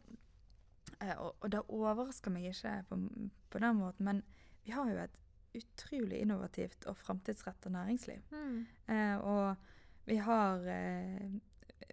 eh, 1.01 1.13
og, 1.19 1.35
og 1.41 1.49
det 1.53 1.61
overrasker 1.69 2.31
meg 2.33 2.49
ikke 2.51 2.73
på, 2.89 2.97
på 3.53 3.59
den 3.61 3.75
måten, 3.75 4.05
men 4.05 4.23
vi 4.65 4.71
har 4.75 4.89
jo 4.89 4.97
et 5.03 5.17
utrolig 5.57 6.19
innovativt 6.21 6.85
og 6.89 6.97
framtidsretta 6.97 7.69
næringsliv. 7.73 8.19
Mm. 8.31 8.65
Eh, 8.87 9.17
og 9.17 9.55
vi 10.07 10.17
har, 10.23 10.65
eh, 10.67 11.29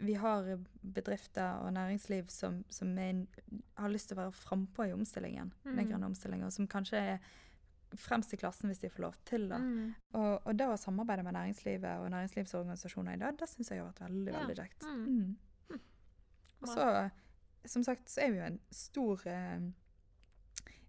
vi 0.00 0.14
har 0.18 0.58
bedrifter 0.82 1.60
og 1.62 1.72
næringsliv 1.72 2.28
som, 2.28 2.64
som 2.68 2.98
er, 2.98 3.26
har 3.78 3.88
lyst 3.88 4.08
til 4.08 4.16
å 4.18 4.22
være 4.24 4.32
frampå 4.32 4.88
i 4.88 4.92
omstillingen, 4.92 5.52
den 5.64 5.76
Mm. 5.78 5.88
grønne 5.90 6.06
omstillingen, 6.06 6.50
som 6.50 6.66
kanskje 6.66 6.96
er 6.98 7.18
fremst 7.96 8.32
i 8.34 8.36
klassen 8.36 8.68
hvis 8.68 8.80
de 8.82 8.88
får 8.90 9.02
lov 9.04 9.14
til 9.24 9.48
det. 9.48 9.58
Mm. 9.60 9.94
Og, 10.14 10.46
og 10.46 10.56
det 10.58 10.66
å 10.66 10.76
samarbeide 10.76 11.22
med 11.22 11.34
næringslivet 11.36 12.00
og 12.02 12.10
næringslivsorganisasjoner 12.10 13.14
i 13.14 13.20
dag, 13.22 13.36
det 13.38 13.48
syns 13.48 13.70
jeg 13.70 13.78
har 13.82 13.92
vært 13.92 14.00
veldig, 14.08 14.32
Ja. 14.32 14.40
veldig 14.40 14.56
kjekt. 14.56 14.82
Mm. 14.82 15.36
Mm. 15.70 15.80
Og 16.62 16.68
så, 16.68 17.10
som 17.66 17.82
sagt, 17.86 18.08
så 18.10 18.20
er 18.24 18.30
vi 18.32 18.38
jo 18.38 18.44
en 18.50 18.60
stor 18.70 19.22
eh, 19.26 19.60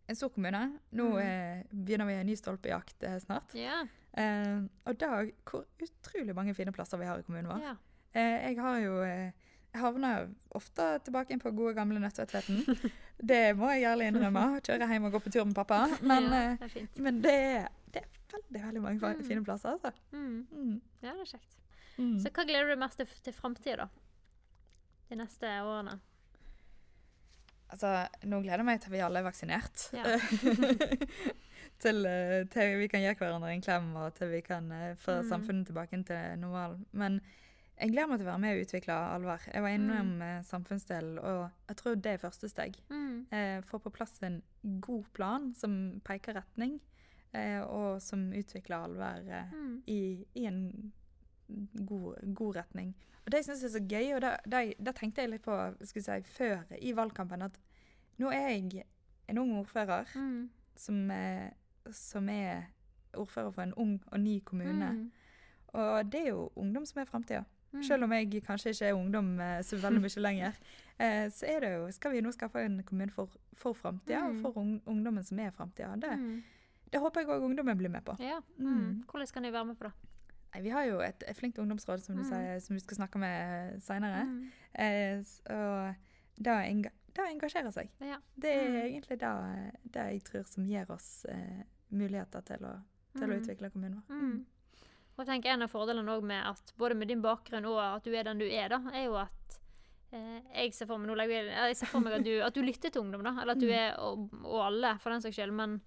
en 0.07 0.15
stor 0.15 0.29
kommune. 0.29 0.79
Nå 0.93 1.05
Mm. 1.11 1.17
eh, 1.21 1.63
begynner 1.73 2.05
vi 2.05 2.13
en 2.13 2.25
ny 2.27 2.35
stolpejakt 2.35 3.03
eh, 3.03 3.17
snart. 3.19 3.53
Yeah. 3.55 3.87
Eh, 4.13 4.61
og 4.85 4.97
da, 4.97 5.23
hvor 5.49 5.65
utrolig 5.81 6.35
mange 6.35 6.53
fine 6.53 6.71
plasser 6.71 6.97
vi 6.97 7.05
har 7.05 7.17
i 7.19 7.23
kommunen 7.23 7.47
vår. 7.49 7.61
Ja. 7.61 7.75
Eh, 8.15 8.37
jeg 8.49 8.59
har 8.63 8.77
jo 8.79 9.01
eh, 9.03 9.31
jeg 9.75 9.81
havner 9.83 10.29
ofte 10.55 10.85
tilbake 11.03 11.33
inn 11.35 11.41
på 11.43 11.51
gode 11.51 11.73
gamle 11.75 11.99
Nødtvedtveten. 11.99 12.61
Det 13.31 13.41
må 13.59 13.69
jeg 13.75 13.83
ærlig 13.87 14.07
innrømme. 14.11 14.45
Kjøre 14.63 14.87
hjem 14.91 15.05
og 15.07 15.11
gå 15.17 15.19
på 15.25 15.31
tur 15.35 15.43
med 15.47 15.55
pappa. 15.55 15.81
Men, 16.11 16.29
ja, 16.31 16.39
eh, 16.55 16.57
det 16.63 16.81
er 16.81 17.03
men 17.03 17.21
det, 17.23 17.35
det 17.93 18.01
er 18.01 18.09
veldig 18.35 18.61
veldig 18.65 18.81
mange 18.85 19.13
Mm. 19.15 19.23
fine 19.27 19.43
plasser, 19.43 19.75
altså. 19.75 19.91
Mm. 20.11 20.47
Mm. 20.51 20.81
Ja, 21.03 21.11
det 21.13 21.21
er 21.25 21.29
kjekt. 21.35 21.55
Mm. 21.97 22.17
Så 22.23 22.31
hva 22.35 22.43
gleder 22.47 22.67
du 22.67 22.73
deg 22.75 22.81
mest 22.81 22.97
til, 22.99 23.07
til 23.23 23.33
framtida, 23.35 23.85
da? 23.85 23.87
De 25.11 25.15
neste 25.19 25.51
årene? 25.63 25.99
Altså, 27.71 27.91
nå 28.29 28.39
gleder 28.43 28.61
jeg 28.61 28.67
meg 28.67 28.81
til 28.83 28.91
vi 28.93 28.99
alle 29.03 29.19
er 29.21 29.27
vaksinert. 29.27 29.87
Ja. 29.95 30.03
til, 31.83 32.05
eh, 32.07 32.43
til 32.53 32.75
vi 32.79 32.87
kan 32.91 33.01
gi 33.03 33.13
hverandre 33.19 33.51
en 33.53 33.63
klem, 33.63 33.87
og 33.99 34.13
til 34.17 34.31
vi 34.35 34.41
kan 34.45 34.67
eh, 34.71 34.93
få 35.01 35.19
Mm. 35.21 35.29
samfunnet 35.31 35.65
tilbake 35.71 36.03
til 36.07 36.39
normal. 36.39 36.77
Men 36.91 37.19
jeg 37.79 37.91
gleder 37.91 38.07
meg 38.07 38.19
til 38.19 38.27
å 38.27 38.31
være 38.31 38.39
med 38.39 38.55
og 38.57 38.65
utvikle 38.65 38.93
Alvar. 38.93 39.41
Jeg 39.53 39.61
var 39.61 39.69
innom 39.69 40.11
Mm. 40.15 40.21
eh, 40.21 40.41
samfunnsdelen, 40.43 41.19
og 41.19 41.49
jeg 41.69 41.75
tror 41.77 41.95
det 41.95 42.11
er 42.13 42.17
første 42.17 42.49
steg. 42.49 42.75
Mm. 42.89 43.25
Eh, 43.31 43.61
få 43.61 43.79
på 43.79 43.91
plass 43.91 44.19
en 44.23 44.41
god 44.79 45.03
plan 45.13 45.53
som 45.53 46.01
peker 46.03 46.33
retning, 46.33 46.79
eh, 47.33 47.61
og 47.61 48.01
som 48.01 48.31
utvikler 48.31 48.77
Alvar 48.83 49.17
eh, 49.27 49.51
Mm. 49.51 49.83
i, 49.87 50.25
i 50.35 50.45
en 50.45 50.93
god, 51.85 52.33
god 52.35 52.55
retning. 52.55 52.93
Og 53.25 53.31
Det 53.31 53.39
jeg 53.39 53.45
syns 53.45 53.63
er 53.63 53.79
så 53.79 53.87
gøy, 53.87 54.15
og 54.15 54.21
da 54.21 54.91
tenkte 54.91 55.21
jeg 55.21 55.29
litt 55.29 55.41
på 55.43 55.75
si, 55.83 56.21
før 56.23 56.63
i 56.81 56.91
valgkampen, 56.93 57.41
at 57.41 57.57
nå 58.19 58.29
er 58.31 58.49
jeg 58.49 58.85
en 59.27 59.37
ung 59.37 59.51
ordfører 59.65 60.05
Mm. 60.15 60.49
som, 60.75 61.11
som 61.91 62.29
er 62.29 62.63
ordfører 63.13 63.51
for 63.53 63.61
en 63.63 63.73
ung 63.73 63.99
og 64.11 64.19
ny 64.19 64.39
kommune. 64.45 64.91
Mm. 64.93 65.11
Og 65.73 66.11
det 66.11 66.21
er 66.21 66.29
jo 66.29 66.51
ungdom 66.55 66.85
som 66.85 67.01
er 67.01 67.05
framtida. 67.05 67.43
Mm. 67.75 67.83
Selv 67.83 68.03
om 68.03 68.11
jeg 68.15 68.43
kanskje 68.45 68.69
ikke 68.73 68.87
er 68.89 68.93
ungdom 68.95 69.39
eh, 69.39 69.61
så 69.61 69.77
veldig 69.81 70.01
mye 70.01 70.21
lenger, 70.23 70.53
eh, 70.99 71.27
så 71.29 71.45
er 71.47 71.59
det 71.59 71.71
jo, 71.75 71.91
skal 71.91 72.11
vi 72.11 72.21
nå 72.21 72.31
skaffe 72.31 72.63
en 72.65 72.81
kommune 72.83 73.11
for, 73.11 73.29
for 73.53 73.73
framtida, 73.73 74.23
og 74.27 74.33
Mm. 74.35 74.41
for 74.41 74.57
un 74.57 74.81
ungdommen 74.85 75.23
som 75.23 75.39
er 75.39 75.51
framtida. 75.51 75.95
Det, 75.99 76.11
Mm. 76.17 76.43
det 76.91 76.99
håper 77.01 77.21
jeg 77.21 77.29
òg 77.29 77.43
ungdommen 77.43 77.77
blir 77.77 77.89
med 77.89 78.03
på. 78.05 78.15
Ja. 78.19 78.39
Mm. 78.57 78.67
Mm. 78.77 79.03
Hvordan 79.11 79.27
kan 79.33 79.43
de 79.43 79.51
være 79.53 79.65
med 79.65 79.75
på 79.77 79.83
det? 79.89 79.93
Vi 80.63 80.69
har 80.69 80.85
jo 80.85 80.99
et, 81.03 81.23
et 81.27 81.35
flinkt 81.35 81.57
ungdomsråd 81.59 81.99
som 82.01 82.15
du 82.15 82.21
Mm. 82.23 82.29
sier, 82.29 82.59
som 82.61 82.75
vi 82.75 82.79
skal 82.79 82.97
snakke 82.97 83.19
med 83.19 83.81
seinere. 83.83 84.21
Eh, 84.73 85.19
s- 85.19 85.41
og 85.49 85.95
det 86.37 86.47
enga 86.69 86.89
å 87.17 87.25
engasjere 87.31 87.71
seg. 87.71 87.89
Ja. 88.01 88.17
Det 88.39 88.49
er 88.53 88.83
egentlig 88.89 89.19
det, 89.19 89.71
det 89.93 90.01
jeg 90.13 90.23
tror 90.23 90.43
som 90.47 90.65
gir 90.65 90.85
oss 90.91 91.25
eh, 91.29 91.63
muligheter 91.91 92.41
til 92.43 92.57
å, 92.65 92.73
til 93.17 93.29
å 93.31 93.37
utvikle 93.41 93.69
kommunen 93.71 94.01
vår. 94.07 94.15
Og 95.15 95.23
jeg 95.23 95.27
tenker 95.29 95.53
En 95.53 95.61
av 95.63 95.71
fordelene 95.71 96.17
med 96.27 96.43
at 96.49 96.73
både 96.77 96.95
med 96.99 97.07
din 97.07 97.21
bakgrunn 97.23 97.65
og 97.69 97.79
at 97.79 98.03
du 98.03 98.11
er 98.15 98.23
den 98.27 98.37
du 98.41 98.45
er, 98.49 98.67
da, 98.69 98.81
er 98.93 99.05
jo 99.05 99.15
at 99.15 99.59
eh, 100.11 100.41
jeg 100.61 100.73
ser 100.75 100.85
for 100.89 100.97
meg 100.99 101.29
jeg, 101.31 101.47
jeg 101.47 101.75
ser 101.79 101.87
for 101.87 101.99
meg 102.03 102.13
at 102.19 102.23
du, 102.27 102.33
at 102.43 102.53
du 102.53 102.61
lytter 102.61 102.89
til 102.91 103.01
ungdom, 103.01 103.23
da. 103.23 103.35
Eller 103.41 103.55
at 103.55 103.59
du 103.63 103.67
Mm. 103.67 103.73
er, 103.79 103.95
og, 103.99 104.29
og 104.43 104.61
alle, 104.67 104.97
for 104.99 105.09
den 105.15 105.21
saks 105.23 105.35
skyld, 105.39 105.53
men 105.55 105.81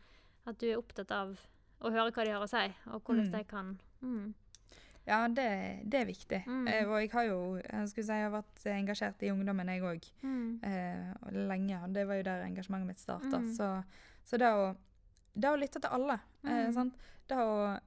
at 0.47 0.59
du 0.59 0.67
er 0.71 0.79
opptatt 0.81 1.11
av 1.13 1.37
å 1.81 1.91
høre 1.93 2.11
hva 2.11 2.25
de 2.25 2.33
har 2.33 2.43
å 2.43 2.49
si, 2.49 2.65
og 2.91 3.03
hvordan 3.05 3.27
Mm. 3.29 3.33
de 3.37 3.45
kan 3.45 3.79
mm. 4.03 4.35
Ja, 5.09 5.23
det, 5.29 5.45
det 5.89 6.01
er 6.03 6.05
viktig. 6.05 6.43
Mm. 6.47 6.67
Eh, 6.69 6.83
og 6.89 6.99
jeg 7.01 7.11
har 7.15 7.25
jo 7.25 7.37
jeg 7.57 7.89
si, 7.89 8.03
jeg 8.03 8.25
har 8.27 8.33
vært 8.35 8.65
engasjert 8.69 9.23
i 9.25 9.31
ungdommen, 9.33 9.69
jeg 9.73 9.81
òg, 9.83 10.09
Mm. 10.23 10.59
eh, 10.65 11.31
lenge. 11.33 11.79
Det 11.95 12.07
var 12.09 12.15
jo 12.17 12.23
der 12.27 12.43
engasjementet 12.45 12.87
mitt 12.91 13.01
starta. 13.01 13.39
Mm. 13.41 13.47
Så, 13.57 13.69
så 14.25 14.37
det, 14.41 14.51
å, 14.53 14.75
det 15.35 15.49
å 15.49 15.57
lytte 15.57 15.81
til 15.81 15.89
alle 15.97 16.19
eh, 16.45 16.67
Mm. 16.69 16.73
sant? 16.75 16.95
Det 17.29 17.37
å 17.37 17.79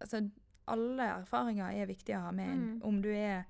Altså, 0.00 0.20
alle 0.68 1.06
erfaringer 1.22 1.72
er 1.82 1.86
viktige 1.90 2.18
å 2.18 2.26
ha 2.28 2.32
med 2.32 2.52
inn. 2.52 2.66
Mm. 2.78 2.82
Om 2.90 3.00
du 3.02 3.08
er 3.14 3.44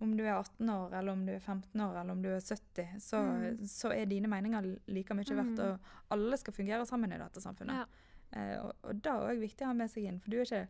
om 0.00 0.14
du 0.16 0.22
er 0.24 0.32
18 0.38 0.70
år, 0.72 0.94
eller 0.96 1.12
om 1.12 1.26
du 1.26 1.32
er 1.34 1.40
15 1.44 1.80
år, 1.84 1.96
eller 2.00 2.12
om 2.14 2.22
du 2.22 2.28
er 2.32 2.40
70, 2.40 2.86
så, 3.04 3.18
Mm. 3.20 3.58
så 3.68 3.90
er 3.92 4.06
dine 4.06 4.28
meninger 4.32 4.78
like 4.88 5.12
mye 5.14 5.24
verdt. 5.36 5.58
Mm. 5.58 5.60
Og 5.60 5.78
alle 6.16 6.36
skal 6.40 6.54
fungere 6.56 6.86
sammen 6.88 7.12
i 7.12 7.18
dette 7.20 7.40
samfunnet. 7.44 7.76
Ja. 7.76 7.84
Eh, 8.32 8.54
og, 8.64 8.72
og 8.82 9.02
det 9.02 9.10
er 9.12 9.26
òg 9.28 9.40
viktig 9.42 9.66
å 9.66 9.66
ha 9.66 9.74
med 9.74 9.90
seg 9.90 10.04
inn. 10.08 10.18
For 10.24 10.30
du 10.30 10.38
er, 10.38 10.44
ikke, 10.48 10.68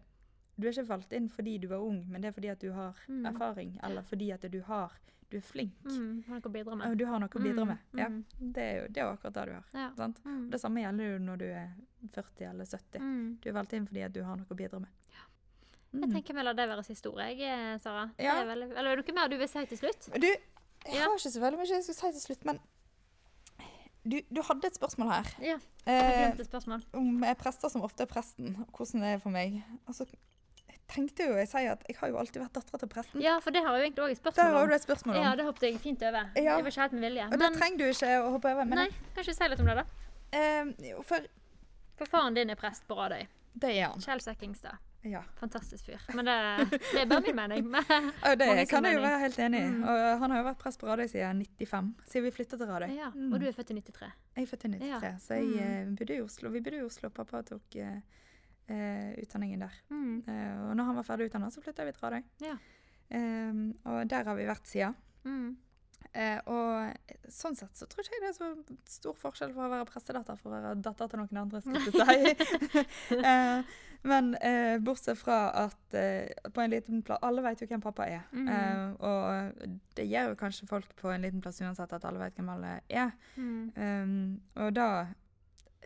du 0.59 0.66
er 0.66 0.72
ikke 0.72 0.89
valgt 0.89 1.12
inn 1.12 1.28
fordi 1.31 1.59
du 1.62 1.68
er 1.70 1.78
ung, 1.78 2.01
men 2.11 2.20
det 2.20 2.33
er 2.33 2.33
fordi 2.41 2.51
at 2.51 2.59
du 2.59 2.72
har 2.72 2.97
Mm. 3.07 3.26
erfaring, 3.31 3.78
eller 3.85 4.03
fordi 4.03 4.33
at 4.35 4.51
du 4.51 4.61
har 4.62 4.91
du 5.31 5.37
er 5.37 5.41
flink. 5.47 5.76
Mm. 5.85 6.24
Har 6.26 6.41
noe 6.41 6.51
å 6.51 6.51
bidra 6.53 6.74
med. 6.76 6.99
Du 6.99 7.05
har 7.07 7.20
noe 7.20 7.28
å 7.28 7.39
bidra 7.41 7.62
Mm, 7.62 7.68
med. 7.68 7.78
Ja, 7.95 8.09
mm. 8.09 8.24
det, 8.53 8.62
er 8.64 8.81
jo, 8.81 8.87
det 8.91 8.99
er 8.99 9.12
akkurat 9.14 9.33
det 9.35 9.47
du 9.47 9.53
har. 9.53 9.64
Ja. 9.74 10.09
Det 10.51 10.59
samme 10.61 10.83
gjelder 10.83 11.12
jo 11.12 11.18
når 11.22 11.37
du 11.39 11.45
er 11.45 11.68
40 12.11 12.49
eller 12.51 12.64
70. 12.64 12.99
Mm. 12.99 13.39
Du 13.41 13.49
er 13.49 13.53
valgt 13.53 13.72
inn 13.74 13.87
fordi 13.87 14.03
at 14.05 14.12
du 14.12 14.24
har 14.24 14.37
noe 14.37 14.47
å 14.51 14.57
bidra 14.59 14.81
med. 14.81 14.89
Jeg 15.93 16.01
Mm. 16.07 16.12
tenker 16.12 16.34
vi 16.34 16.43
lar 16.43 16.55
det 16.55 16.68
være 16.68 16.84
siste 16.86 17.07
ord, 17.11 17.18
jeg, 17.18 17.41
eh, 17.43 17.78
Sara. 17.78 18.07
Det 18.16 18.24
Ja. 18.24 18.41
er 18.43 18.47
veldig, 18.47 18.76
eller 18.78 18.91
er 18.93 18.97
det 18.97 19.07
noe 19.09 19.14
mer 19.14 19.28
du 19.28 19.36
vil 19.38 19.49
si 19.49 19.64
til 19.66 19.78
slutt? 19.78 20.11
Du, 20.20 20.26
jeg 20.26 20.38
Ja. 20.95 21.01
har 21.03 21.16
ikke 21.16 21.30
så 21.34 21.41
veldig 21.41 21.59
mye 21.59 21.66
jeg 21.66 21.82
skulle 21.82 21.95
si 21.95 22.12
til 22.12 22.20
slutt, 22.36 22.45
men 22.45 22.61
du, 24.09 24.20
du 24.32 24.41
hadde 24.43 24.64
et 24.66 24.74
spørsmål 24.78 25.11
her. 25.12 25.26
Ja, 25.45 25.59
Eh, 25.86 25.93
jeg 25.97 26.36
glemte 26.36 26.41
et 26.45 26.51
spørsmål. 26.51 26.82
om 26.95 27.22
jeg 27.24 27.30
er 27.30 27.34
prester 27.34 27.68
som 27.70 27.82
ofte 27.82 28.03
er 28.03 28.07
presten, 28.07 28.55
og 28.61 28.66
hvordan 28.76 29.01
det 29.01 29.14
er 29.14 29.18
for 29.18 29.30
meg. 29.30 29.62
Altså, 29.88 30.07
jeg 30.68 30.78
tenkte 30.88 31.26
jo, 31.26 31.34
jeg 31.34 31.49
sier 31.49 31.72
at 31.72 31.82
jeg 31.88 31.97
har 31.97 32.09
jo 32.09 32.16
alltid 32.18 32.41
vært 32.43 32.53
dattera 32.53 32.78
til 32.78 32.88
presten. 32.88 33.20
Ja, 33.22 33.38
for 33.41 33.51
det 33.51 33.62
har 33.64 33.74
jeg 33.76 33.80
jo 33.80 33.91
egentlig 33.91 34.05
òg 34.05 34.11
et 34.11 34.22
Der 34.22 34.30
spørsmål 34.30 34.53
har 34.53 34.62
om. 34.62 34.68
du 34.68 34.74
et 34.74 34.82
spørsmål 34.86 35.16
om. 35.16 35.22
Ja, 35.24 35.34
det 35.36 35.45
hoppet 35.45 35.61
jeg 35.72 35.80
fint 35.80 36.03
over. 36.03 36.30
Ja. 36.36 36.57
Det 36.57 36.64
var 36.64 36.70
ikke 36.70 36.80
helt 36.80 36.93
med 36.93 37.01
vilje. 37.11 37.24
og 37.24 37.30
det 37.30 37.38
Men 37.41 37.53
trenger 37.55 37.78
du 37.78 37.84
ikke 37.84 38.11
å 38.22 38.30
hoppe 38.36 38.45
over. 38.53 38.64
Men 38.64 38.78
nei, 38.78 38.88
ikke 39.16 39.34
si 39.34 39.49
litt 39.49 39.61
om 39.61 39.66
det, 39.66 39.76
da? 39.76 39.84
eh, 40.32 41.03
for 41.03 41.18
For 41.97 42.05
faren 42.07 42.34
din 42.34 42.49
er 42.51 42.55
prest 42.57 42.86
på 42.88 42.95
Radøy. 42.97 43.26
det 43.59 43.70
er 43.76 43.88
han. 43.88 43.99
Kjell 44.01 44.20
Sekkingstad. 44.20 44.78
Ja. 45.09 45.22
Fantastisk 45.40 45.86
fyr. 45.86 46.01
Men 46.14 46.26
det, 46.28 46.34
det 46.92 47.01
er 47.01 47.07
bare 47.09 47.22
min 47.24 47.36
mening. 47.38 47.68
Men, 47.74 47.84
Og 48.28 48.34
det 48.38 48.48
kan 48.68 48.84
jeg 48.84 48.98
jo 48.98 49.01
være 49.01 49.18
helt 49.22 49.38
enig 49.40 49.61
i. 49.64 49.68
Mm. 49.72 49.84
Han 50.20 50.30
har 50.34 50.42
jo 50.42 50.46
vært 50.51 50.59
prest 50.61 50.80
på 50.82 50.88
Radøy 50.90 51.07
siden 51.09 51.40
95, 51.59 51.92
siden 52.12 52.26
vi 52.26 52.32
flytta 52.36 52.59
til 52.61 52.68
Radøy. 52.68 52.90
ja. 52.98 53.09
Mm. 53.14 53.30
Og 53.32 53.40
du 53.40 53.46
er 53.48 53.57
født 53.57 53.70
i 53.72 53.78
93. 53.80 54.11
Jeg 54.36 54.42
er 54.44 54.51
født 54.51 54.66
i 54.68 54.72
93, 54.74 55.07
Ja. 55.09 55.12
så 55.24 55.38
jeg 55.40 55.46
Mm. 55.46 55.62
eh, 55.64 55.94
bodde 55.96 56.16
i 56.18 56.20
Oslo. 56.20 56.51
Vi 56.51 56.61
bodde 56.61 56.76
i 56.76 56.84
Oslo. 56.84 57.09
Pappa 57.11 57.40
tok 57.42 57.76
eh, 57.80 59.14
utdanningen 59.22 59.64
der. 59.64 59.80
Eh, 59.90 60.68
og 60.68 60.76
når 60.76 60.84
han 60.90 61.01
var 61.01 61.09
ferdig 61.09 61.30
utdannet, 61.30 61.53
så 61.57 61.64
flytta 61.64 61.84
vi 61.88 61.92
til 61.96 62.05
Radøy. 62.05 62.22
Ja. 62.44 62.59
Um, 63.11 63.64
og 63.90 64.05
der 64.09 64.22
har 64.28 64.36
vi 64.38 64.44
vært 64.46 64.68
siden. 64.70 64.94
Mm. 65.24 65.57
Eh, 66.14 66.38
og 66.51 66.94
sånn 67.30 67.57
sett 67.59 67.74
så 67.78 67.86
tror 67.90 68.03
ikke 68.05 68.16
jeg 68.18 68.22
det 68.22 68.28
er 68.30 68.36
så 68.38 68.78
stor 69.01 69.14
forskjell 69.18 69.53
for 69.55 69.66
å 69.66 69.70
være 69.70 69.86
prestedatter 69.88 70.38
for 70.38 70.51
å 70.51 70.57
være 70.61 70.76
datter 70.82 71.09
til 71.11 71.20
noen 71.20 71.40
andre, 71.42 71.61
skal 71.61 71.76
jeg 71.76 72.36
si. 72.38 73.18
eh, 73.20 73.62
men 74.03 74.34
eh, 74.40 74.78
bortsett 74.80 75.18
fra 75.20 75.51
at 75.66 75.94
eh, 75.94 76.28
på 76.55 76.61
en 76.62 76.70
liten 76.72 77.03
plass 77.05 77.18
Alle 77.22 77.42
vet 77.44 77.61
jo 77.61 77.66
hvem 77.68 77.82
pappa 77.84 78.07
er. 78.09 78.22
Mm. 78.32 78.48
Eh, 78.48 78.92
og 79.05 79.80
det 79.98 80.07
gjør 80.09 80.30
jo 80.32 80.38
kanskje 80.40 80.68
folk 80.70 80.94
på 80.96 81.11
en 81.12 81.20
liten 81.26 81.40
plass 81.44 81.61
uansett 81.61 81.92
at 81.92 82.05
alle 82.09 82.22
vet 82.22 82.38
hvem 82.38 82.48
alle 82.55 82.76
er. 82.88 83.11
Mm. 83.36 83.72
Um, 83.76 84.40
og 84.57 84.72
da, 84.74 84.86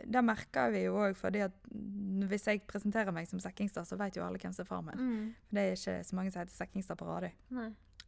da 0.06 0.22
merker 0.22 0.70
vi 0.74 0.84
jo 0.86 0.94
òg 1.02 1.16
fordi 1.18 1.42
at 1.46 1.58
hvis 2.30 2.46
jeg 2.50 2.62
presenterer 2.70 3.10
meg 3.14 3.26
som 3.30 3.42
Sekkingstad, 3.42 3.88
så 3.90 3.98
vet 3.98 4.16
jo 4.16 4.22
alle 4.26 4.38
hvem 4.38 4.54
som 4.54 4.62
er 4.62 4.70
far 4.70 4.86
min. 4.86 4.94
Mm. 5.00 5.34
For 5.48 5.58
det 5.58 5.64
er 5.66 5.74
ikke 5.78 5.98
så 6.06 6.16
mange 6.20 6.30
som 6.34 6.44
heter 6.44 6.54
Sekkingstad 6.60 7.00
på 7.02 7.10
Radøy. 7.10 7.34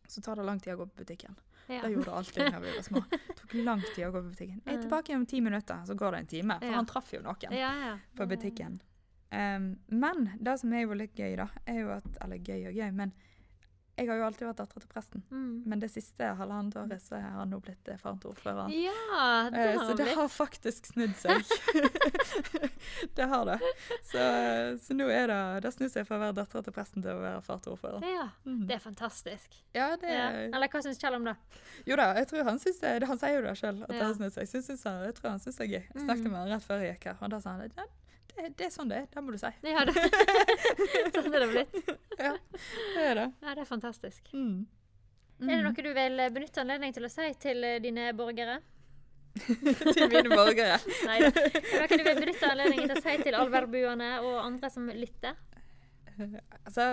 Så 0.07 0.23
tar 0.23 0.39
det 0.39 0.47
lang 0.47 0.61
tid 0.63 0.77
å 0.77 0.81
gå 0.85 0.87
på 0.87 1.03
butikken. 1.03 1.35
Ja. 1.67 1.81
Det 1.83 1.91
gjorde 1.97 2.05
det 2.07 2.17
alltid 2.21 2.53
da 2.55 2.59
vi 2.63 2.75
var 2.77 2.85
små. 2.87 3.01
Det 3.27 3.35
tok 3.41 3.55
lang 3.67 3.81
tid 3.95 4.05
å 4.07 4.11
gå 4.15 4.21
på 4.23 4.29
butikken. 4.31 4.61
Jeg 4.63 4.77
er 4.77 4.83
tilbake 4.85 5.17
om 5.19 5.25
ti 5.27 5.41
minutter, 5.43 5.81
så 5.89 5.97
går 5.99 6.15
det 6.15 6.19
en 6.21 6.29
time. 6.31 6.59
For 6.63 6.71
Ja. 6.71 6.77
han 6.79 6.87
traff 6.87 7.11
jo 7.13 7.21
noen 7.25 7.51
Ja, 7.59 7.73
ja. 7.89 7.97
på 8.15 8.27
butikken. 8.31 8.79
Um, 9.33 9.73
men 9.89 10.29
det 10.39 10.59
som 10.61 10.73
er 10.73 10.85
jo 10.87 10.95
litt 10.95 11.15
gøy, 11.19 11.35
da, 11.37 11.49
er 11.67 11.81
jo 11.83 11.89
at 11.97 12.05
Eller 12.23 12.37
gøy 12.39 12.69
og 12.71 12.75
gøy, 12.79 12.91
men 12.95 13.13
jeg 13.97 14.11
har 14.11 14.19
jo 14.21 14.25
alltid 14.27 14.45
vært 14.47 14.59
datter 14.61 14.83
til 14.85 14.89
presten. 14.93 15.23
Mm. 15.33 15.63
Men 15.73 15.81
det 15.81 15.89
siste 15.89 16.27
halvannet 16.37 16.75
året 16.77 17.01
så 17.01 17.17
har 17.17 17.39
han 17.39 17.49
nå 17.49 17.57
blitt 17.65 17.89
faren 17.97 18.19
til 18.21 18.29
ordføreren. 18.35 18.69
Ja, 18.77 19.49
det 19.49 19.63
Eh, 19.73 19.79
så 19.81 19.95
det 19.97 20.11
har 20.15 20.29
faktisk 20.29 20.87
snudd 20.91 21.15
seg. 21.17 21.41
det 23.17 23.23
har 23.31 23.47
det. 23.49 23.57
Så, 24.05 24.19
så 24.87 24.95
nå 24.99 25.07
er 25.09 25.27
det 25.33 25.39
Det 25.65 25.73
snur 25.75 25.89
seg 25.93 26.07
fra 26.09 26.19
å 26.19 26.23
være 26.27 26.37
datter 26.43 26.67
til 26.67 26.77
presten 26.77 27.03
til 27.05 27.17
å 27.17 27.23
være 27.25 27.41
far 27.47 27.59
til 27.65 27.73
ordføreren. 27.73 28.05
Ja, 28.05 28.29
mm. 28.45 28.63
det 28.69 28.77
er 28.79 28.85
fantastisk. 28.85 29.57
Ja, 29.77 29.89
det 30.01 30.13
Ja. 30.13 30.29
Eller 30.53 30.69
hva 30.73 30.83
syns 30.85 31.01
Kjell 31.01 31.17
om 31.19 31.25
det? 31.29 31.37
Jo 31.89 31.97
da, 31.97 32.11
jeg 32.21 32.29
tror 32.31 32.45
han 32.53 32.61
syns 32.63 32.81
det, 32.85 32.95
det 33.03 33.09
Han 33.11 33.19
sier 33.21 33.37
jo 33.41 33.45
det 33.49 33.57
sjøl, 33.61 33.83
at 33.83 33.89
det 33.93 33.97
Ja. 34.01 34.07
har 34.11 34.15
snudd 34.21 34.33
seg. 34.37 34.45
Jeg, 34.45 34.65
synes 34.69 34.85
jeg 34.87 35.15
tror 35.19 35.31
han 35.31 35.41
syns 35.41 35.57
det 35.57 35.67
er 35.67 35.73
gøy. 35.73 35.85
Jeg 35.95 36.03
snakket 36.05 36.25
Mhm. 36.27 36.33
med 36.33 36.41
han 36.45 36.53
rett 36.53 36.69
før 36.69 36.85
jeg 36.85 36.95
gikk 36.99 37.05
her, 37.11 37.17
og 37.23 37.31
da 37.31 37.41
sa 37.41 37.57
han 37.57 37.61
det, 37.69 37.89
det, 38.37 38.49
det 38.59 38.67
er 38.69 38.73
sånn 38.75 38.91
det 38.93 39.03
er. 39.03 39.07
Det 39.13 39.23
må 39.25 39.33
du 39.35 39.39
si. 39.41 39.51
Ja, 39.67 39.85
det. 39.89 39.95
sånn 41.17 41.33
er 41.35 41.43
det 41.45 41.49
blitt. 41.53 41.77
Ja, 42.21 42.33
det 42.95 43.05
er 43.11 43.21
det. 43.21 43.27
Ja, 43.43 43.55
det 43.57 43.63
er 43.65 43.69
fantastisk. 43.69 44.31
Mm. 44.37 44.67
Er 45.43 45.53
det 45.53 45.63
noe 45.67 45.85
du 45.85 45.91
vil 45.97 46.21
eh, 46.23 46.31
benytte 46.33 46.63
anledning 46.63 46.95
til 46.97 47.05
å 47.05 47.13
si 47.13 47.27
til 47.43 47.65
eh, 47.67 47.79
dine 47.85 48.09
borgere? 48.17 48.59
til 49.45 50.07
mine 50.09 50.31
borgere? 50.33 50.79
Nei 51.11 51.19
da. 51.27 51.29
Er 51.29 51.85
det 51.85 51.91
noe 51.91 51.99
du 52.01 52.07
vil 52.09 52.23
benytte 52.23 52.49
anledningen 52.53 52.89
til 52.89 52.97
å 52.97 53.05
si 53.05 53.17
til 53.27 53.37
alverbuene 53.37 54.11
og 54.25 54.39
andre 54.47 54.71
som 54.73 54.89
lytter? 54.89 55.37
Altså, 56.65 56.87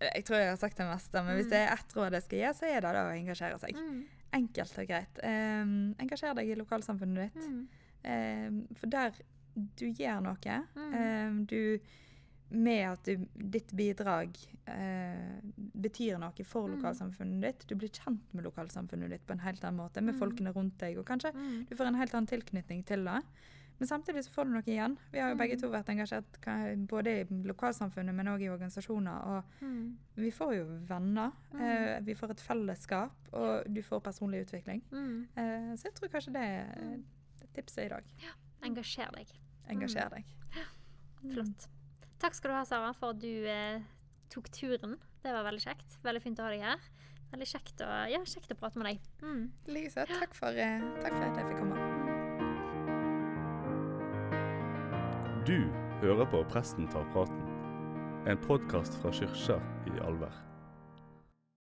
jeg 0.00 0.24
tror 0.24 0.38
jeg 0.40 0.48
har 0.54 0.60
sagt 0.60 0.80
det 0.80 0.86
meste, 0.88 1.22
men 1.26 1.36
hvis 1.38 1.46
Mm. 1.48 1.52
det 1.52 1.60
er 1.60 1.72
ett 1.74 1.92
råd 1.96 2.16
jeg 2.16 2.24
skal 2.24 2.38
gi, 2.40 2.52
så 2.56 2.66
er 2.70 2.80
det 2.80 2.92
da 2.96 3.02
å 3.04 3.12
engasjere 3.12 3.58
seg. 3.60 3.76
Mm. 3.76 3.98
Enkelt 4.34 4.78
og 4.80 4.88
greit. 4.88 5.20
Um, 5.22 5.74
engasjer 6.00 6.34
deg 6.40 6.48
i 6.50 6.56
lokalsamfunnet 6.58 7.28
ditt. 7.36 7.44
Mm. 7.52 7.60
Um, 8.04 8.56
for 8.80 8.90
der 8.90 9.12
du 9.54 9.86
gjør 9.92 10.20
noe. 10.22 10.56
Mm. 10.76 10.94
Um, 10.94 11.44
du 11.46 11.78
med 12.54 12.84
at 12.92 13.04
du, 13.08 13.24
ditt 13.50 13.72
bidrag 13.74 14.36
eh, 14.68 15.40
betyr 15.74 16.18
noe 16.20 16.44
for 16.46 16.68
Mm. 16.68 16.76
lokalsamfunnet 16.76 17.40
ditt. 17.42 17.64
Du 17.66 17.74
blir 17.74 17.88
kjent 17.90 18.20
med 18.34 18.44
lokalsamfunnet 18.44 19.10
ditt 19.10 19.26
på 19.26 19.32
en 19.32 19.40
helt 19.42 19.64
annen 19.64 19.80
måte, 19.80 20.00
med 20.02 20.14
Mm. 20.14 20.20
folkene 20.20 20.52
rundt 20.54 20.78
deg. 20.78 20.98
Og 20.98 21.04
kanskje 21.06 21.32
Mm. 21.34 21.66
du 21.68 21.74
får 21.74 21.86
en 21.86 21.94
helt 21.94 22.14
annen 22.14 22.26
tilknytning 22.28 22.84
til 22.86 23.04
det. 23.04 23.22
Men 23.80 23.88
samtidig 23.88 24.22
så 24.24 24.30
får 24.30 24.44
du 24.44 24.50
noe 24.52 24.62
igjen. 24.62 24.96
Vi 25.10 25.18
har 25.18 25.30
jo 25.30 25.36
begge 25.36 25.58
to 25.60 25.68
vært 25.68 25.88
engasjert 25.88 26.86
både 26.86 27.06
i 27.08 27.24
lokalsamfunnet, 27.42 28.14
men 28.14 28.26
òg 28.28 28.42
i 28.42 28.48
organisasjoner. 28.48 29.26
Og 29.26 29.44
vi 30.16 30.30
får 30.30 30.54
jo 30.56 30.64
venner. 30.86 31.32
Eh, 31.58 31.98
vi 32.00 32.14
får 32.14 32.30
et 32.30 32.40
fellesskap, 32.40 33.10
og 33.32 33.64
du 33.74 33.82
får 33.82 34.00
personlig 34.00 34.46
utvikling. 34.46 34.80
Eh, 35.36 35.74
så 35.74 35.82
jeg 35.84 35.94
tror 35.94 36.08
kanskje 36.08 36.32
det 36.32 36.42
er 36.42 36.98
tipset 37.52 37.86
i 37.86 37.88
dag. 37.88 38.04
Ja. 38.22 38.30
Engasjer 38.62 39.10
deg. 39.12 39.26
Engasjer 39.72 40.10
deg. 40.12 40.34
Flott. 41.32 41.68
Takk 42.20 42.36
skal 42.36 42.52
du 42.52 42.56
ha, 42.56 42.64
Sara, 42.68 42.92
for 42.96 43.14
at 43.14 43.20
du 43.22 43.46
eh, 43.48 43.84
tok 44.32 44.50
turen. 44.54 44.98
Det 45.24 45.32
var 45.32 45.46
veldig 45.46 45.64
kjekt. 45.64 45.98
Veldig 46.04 46.22
fint 46.24 46.40
å 46.40 46.46
ha 46.46 46.52
deg 46.52 46.64
her. 46.64 46.80
Veldig 47.34 47.48
kjekt 47.50 47.80
å, 47.82 47.88
ja, 48.12 48.20
kjekt 48.28 48.52
å 48.54 48.58
prate 48.60 48.78
med 48.80 48.86
deg. 48.92 48.98
Mm. 49.24 49.44
Likeså. 49.74 50.06
Takk, 50.12 50.36
for, 50.38 50.54
eh, 50.54 50.84
takk 51.02 51.16
for 51.16 51.26
at 51.26 51.40
jeg 51.40 51.46
fikk 51.50 51.58
komme. 51.64 51.76
Du 55.44 55.58
hører 56.00 56.26
på 56.32 56.40
Presten 56.48 56.88
tar 56.92 57.04
praten, 57.12 57.42
en 58.30 58.40
podkast 58.46 58.96
fra 59.02 59.12
kyrkja 59.12 59.58
i 59.90 59.98
Alver. 60.06 60.32